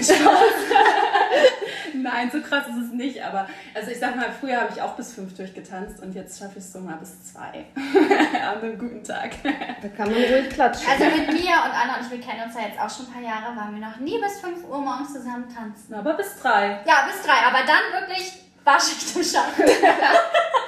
Nein, 1.95 2.31
so 2.33 2.41
krass 2.41 2.67
ist 2.69 2.87
es 2.87 2.93
nicht, 2.93 3.23
aber 3.23 3.47
also 3.75 3.91
ich 3.91 3.99
sag 3.99 4.17
mal, 4.17 4.29
früher 4.41 4.61
habe 4.61 4.73
ich 4.75 4.81
auch 4.81 4.95
bis 4.97 5.13
fünf 5.13 5.37
durchgetanzt 5.37 6.03
und 6.03 6.15
jetzt 6.15 6.39
schaffe 6.39 6.59
ich 6.59 6.65
es 6.65 6.73
so 6.73 6.81
mal 6.81 6.97
bis 6.97 7.33
zwei 7.33 7.67
an 7.77 8.63
einem 8.63 8.79
guten 8.79 9.05
Tag. 9.05 9.33
Da 9.43 9.89
kann 9.89 10.11
man 10.11 10.23
ruhig 10.23 10.49
klatschen. 10.49 10.89
Also 10.91 11.05
mit 11.05 11.29
mir 11.29 11.53
und 11.53 11.73
Anna 11.73 11.97
und 11.99 12.07
ich, 12.07 12.11
wir 12.11 12.21
kennen 12.21 12.43
uns 12.47 12.55
ja 12.55 12.63
jetzt 12.63 12.81
auch 12.81 12.89
schon 12.89 13.07
ein 13.07 13.13
paar 13.13 13.23
Jahre, 13.23 13.55
waren 13.55 13.75
wir 13.75 13.87
noch 13.87 13.99
nie 13.99 14.19
bis 14.19 14.41
5 14.41 14.67
Uhr 14.67 14.79
morgens 14.79 15.13
zusammen 15.13 15.47
tanzen. 15.55 15.95
Aber 15.95 16.15
bis 16.15 16.41
drei. 16.41 16.81
Ja, 16.87 17.07
bis 17.07 17.21
drei, 17.23 17.47
aber 17.47 17.59
dann 17.67 18.01
wirklich 18.01 18.41
war 18.65 18.81
Schicht 18.81 19.17
im 19.17 19.25
Schatten. 19.25 19.63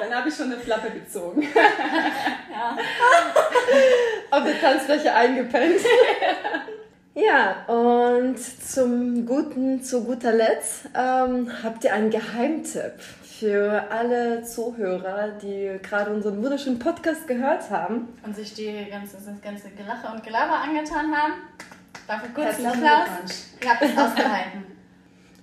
Dann 0.01 0.15
habe 0.15 0.29
ich 0.29 0.35
schon 0.35 0.47
eine 0.47 0.61
Flappe 0.61 0.91
gezogen. 0.91 1.43
Ja. 1.43 2.77
Auf 4.33 4.45
der 4.45 4.61
Tanzfläche 4.61 5.15
eingepennt. 5.15 5.81
Ja, 7.15 7.67
und 7.67 8.39
zum 8.39 9.27
guten, 9.27 9.83
zu 9.83 10.03
guter 10.05 10.33
Letzt 10.33 10.87
ähm, 10.97 11.51
habt 11.63 11.85
ihr 11.85 11.93
einen 11.93 12.09
Geheimtipp 12.09 13.03
für 13.39 13.85
alle 13.91 14.43
Zuhörer, 14.45 15.29
die 15.43 15.79
gerade 15.83 16.11
unseren 16.11 16.43
wunderschönen 16.43 16.79
Podcast 16.79 17.29
gehört 17.29 17.69
haben. 17.69 18.09
Und 18.25 18.35
sich 18.35 18.55
die 18.55 18.87
ganze, 18.91 19.17
das 19.17 19.43
ganze 19.43 19.69
Gelache 19.77 20.11
und 20.11 20.25
Gelaber 20.25 20.55
angetan 20.55 21.15
haben. 21.15 21.35
Dafür 22.09 22.31
kurz 22.31 22.47
Herzlichen 22.47 22.87
Applaus. 22.87 23.47
Ihr 23.63 23.69
habt 23.69 23.83
es 23.83 23.91
ausgehalten. 23.91 24.65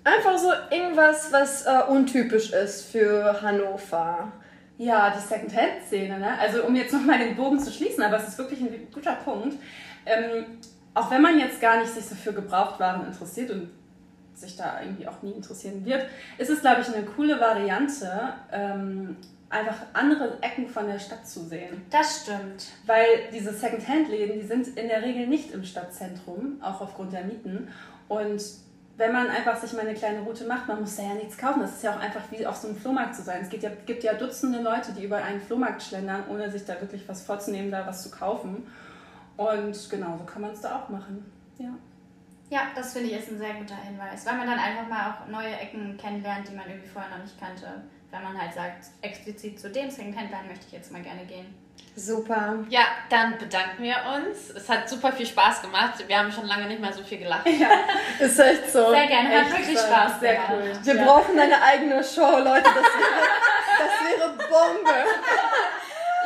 Einfach 0.03 0.37
so 0.39 0.49
irgendwas, 0.71 1.31
was 1.31 1.67
äh, 1.67 1.83
untypisch 1.87 2.51
ist 2.51 2.91
für 2.91 3.43
Hannover. 3.43 4.31
Ja, 4.79 5.09
die 5.09 5.19
Second-Hand-Szene, 5.19 6.19
ne? 6.19 6.39
Also 6.39 6.63
um 6.63 6.73
jetzt 6.73 6.93
nochmal 6.93 7.19
den 7.19 7.35
Bogen 7.35 7.59
zu 7.59 7.69
schließen, 7.69 8.01
aber 8.01 8.15
es 8.15 8.29
ist 8.29 8.37
wirklich 8.37 8.61
ein 8.61 8.87
guter 8.93 9.15
Punkt. 9.15 9.57
Ähm, 10.05 10.45
auch 10.93 11.11
wenn 11.11 11.21
man 11.21 11.37
jetzt 11.37 11.59
gar 11.59 11.81
nicht 11.81 11.93
sich 11.93 12.05
so 12.05 12.15
für 12.15 12.31
Gebrauchtwaren 12.31 13.05
interessiert 13.05 13.51
und 13.51 13.69
sich 14.33 14.55
da 14.55 14.79
irgendwie 14.81 15.05
auch 15.05 15.21
nie 15.21 15.33
interessieren 15.33 15.83
wird, 15.83 16.05
ist 16.37 16.49
es, 16.49 16.61
glaube 16.61 16.79
ich, 16.79 16.95
eine 16.95 17.05
coole 17.05 17.37
Variante, 17.41 18.33
ähm, 18.53 19.17
einfach 19.49 19.75
andere 19.91 20.37
Ecken 20.41 20.69
von 20.69 20.87
der 20.87 20.99
Stadt 20.99 21.27
zu 21.27 21.41
sehen. 21.41 21.81
Das 21.89 22.21
stimmt. 22.21 22.67
Weil 22.85 23.05
diese 23.33 23.51
Second-Hand-Läden, 23.51 24.39
die 24.39 24.47
sind 24.47 24.65
in 24.77 24.87
der 24.87 25.01
Regel 25.01 25.27
nicht 25.27 25.51
im 25.51 25.65
Stadtzentrum, 25.65 26.61
auch 26.61 26.79
aufgrund 26.79 27.11
der 27.11 27.25
Mieten. 27.25 27.67
Und 28.07 28.41
wenn 28.99 29.13
man 29.13 29.29
einfach 29.29 29.55
sich 29.55 29.71
mal 29.71 29.87
eine 29.87 29.93
kleine 29.93 30.19
Route 30.19 30.45
macht, 30.45 30.67
man 30.67 30.81
muss 30.81 30.97
da 30.97 31.03
ja 31.03 31.13
nichts 31.13 31.37
kaufen. 31.37 31.61
Das 31.61 31.77
ist 31.77 31.83
ja 31.83 31.95
auch 31.95 31.99
einfach 32.01 32.21
wie 32.31 32.45
auf 32.45 32.57
so 32.57 32.67
einem 32.67 32.75
Flohmarkt 32.75 33.15
zu 33.15 33.21
sein. 33.21 33.41
Es 33.41 33.49
gibt 33.49 33.63
ja, 33.63 33.71
gibt 33.85 34.03
ja 34.03 34.13
Dutzende 34.13 34.61
Leute, 34.61 34.91
die 34.91 35.05
über 35.05 35.23
einen 35.23 35.39
Flohmarkt 35.39 35.81
schlendern, 35.81 36.25
ohne 36.29 36.51
sich 36.51 36.65
da 36.65 36.79
wirklich 36.81 37.07
was 37.07 37.21
vorzunehmen, 37.21 37.71
da 37.71 37.87
was 37.87 38.03
zu 38.03 38.11
kaufen. 38.11 38.67
Und 39.37 39.89
genau, 39.89 40.17
so 40.17 40.25
kann 40.25 40.41
man 40.41 40.51
es 40.51 40.59
da 40.59 40.75
auch 40.75 40.89
machen. 40.89 41.31
Ja. 41.57 41.69
Ja, 42.49 42.61
das 42.75 42.91
finde 42.91 43.09
ich 43.09 43.19
ist 43.19 43.31
ein 43.31 43.37
sehr 43.37 43.53
guter 43.53 43.77
Hinweis, 43.77 44.25
weil 44.25 44.35
man 44.35 44.47
dann 44.47 44.59
einfach 44.59 44.89
mal 44.89 45.11
auch 45.11 45.27
neue 45.29 45.55
Ecken 45.55 45.95
kennenlernt, 45.97 46.49
die 46.49 46.55
man 46.55 46.67
irgendwie 46.67 46.89
vorher 46.89 47.09
noch 47.11 47.23
nicht 47.23 47.39
kannte. 47.39 47.67
Wenn 48.11 48.23
man 48.23 48.37
halt 48.37 48.53
sagt, 48.53 48.87
explizit 49.01 49.59
zu 49.59 49.69
dem 49.69 49.89
Secondhand-Laden 49.89 50.47
möchte 50.47 50.65
ich 50.65 50.73
jetzt 50.73 50.91
mal 50.91 51.01
gerne 51.01 51.25
gehen. 51.25 51.45
Super. 51.95 52.59
Ja, 52.69 52.83
dann 53.09 53.37
bedanken 53.37 53.83
wir 53.83 53.95
uns. 54.15 54.49
Es 54.51 54.69
hat 54.69 54.87
super 54.87 55.11
viel 55.11 55.25
Spaß 55.25 55.61
gemacht. 55.61 55.95
Wir 56.07 56.17
haben 56.17 56.31
schon 56.31 56.45
lange 56.47 56.65
nicht 56.67 56.79
mehr 56.79 56.93
so 56.93 57.03
viel 57.03 57.17
gelacht. 57.17 57.45
Ist 58.19 58.39
echt 58.39 58.71
so. 58.71 58.89
Sehr 58.91 59.07
gerne, 59.07 59.29
hat 59.29 59.47
Echt, 59.47 59.57
wirklich 59.57 59.79
Spaß 59.79 60.19
Sehr 60.21 60.33
gemacht. 60.35 60.49
cool. 60.53 60.71
Wir 60.83 60.95
ja. 60.95 61.03
brauchen 61.03 61.37
eine 61.37 61.61
eigene 61.61 62.01
Show, 62.03 62.37
Leute. 62.37 62.63
Das 62.63 62.75
wäre, 62.75 63.19
das 63.79 64.19
wäre 64.19 64.29
Bombe. 64.29 64.89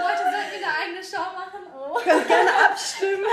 Leute 0.01 0.23
sollten 0.23 0.57
wieder 0.59 0.67
eigene 0.79 1.03
Show 1.03 1.21
machen. 1.33 1.59
Oh. 1.75 1.97
Könnt 2.03 2.27
gerne 2.27 2.49
abstimmen 2.69 3.23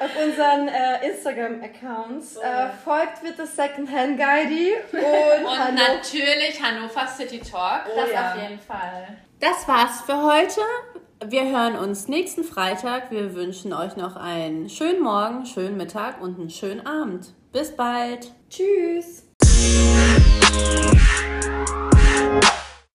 auf 0.00 0.16
unseren 0.24 0.68
äh, 0.68 1.06
Instagram-Accounts. 1.06 2.38
Oh, 2.38 2.42
ja. 2.42 2.66
äh, 2.66 2.70
folgt 2.82 3.22
bitte 3.22 3.46
Secondhand 3.46 4.18
Guidey 4.18 4.74
und, 4.92 5.44
Und 5.46 5.58
Hanno. 5.58 5.80
natürlich 5.94 6.62
Hannover 6.62 7.06
City 7.06 7.40
Talk. 7.40 7.82
Oh, 7.94 8.00
Das 8.00 8.10
ja. 8.10 8.32
auf 8.32 8.42
jeden 8.42 8.60
Fall. 8.60 9.08
Das 9.40 9.66
war's 9.66 10.02
für 10.04 10.20
heute. 10.22 10.60
Wir 11.26 11.44
hören 11.44 11.76
uns 11.76 12.08
nächsten 12.08 12.44
Freitag. 12.44 13.10
Wir 13.10 13.34
wünschen 13.34 13.74
euch 13.74 13.94
noch 13.94 14.16
einen 14.16 14.70
schönen 14.70 15.02
Morgen, 15.02 15.44
schönen 15.44 15.76
Mittag 15.76 16.22
und 16.22 16.40
einen 16.40 16.48
schönen 16.48 16.86
Abend. 16.86 17.34
Bis 17.52 17.76
bald. 17.76 18.32
Tschüss. 18.48 19.26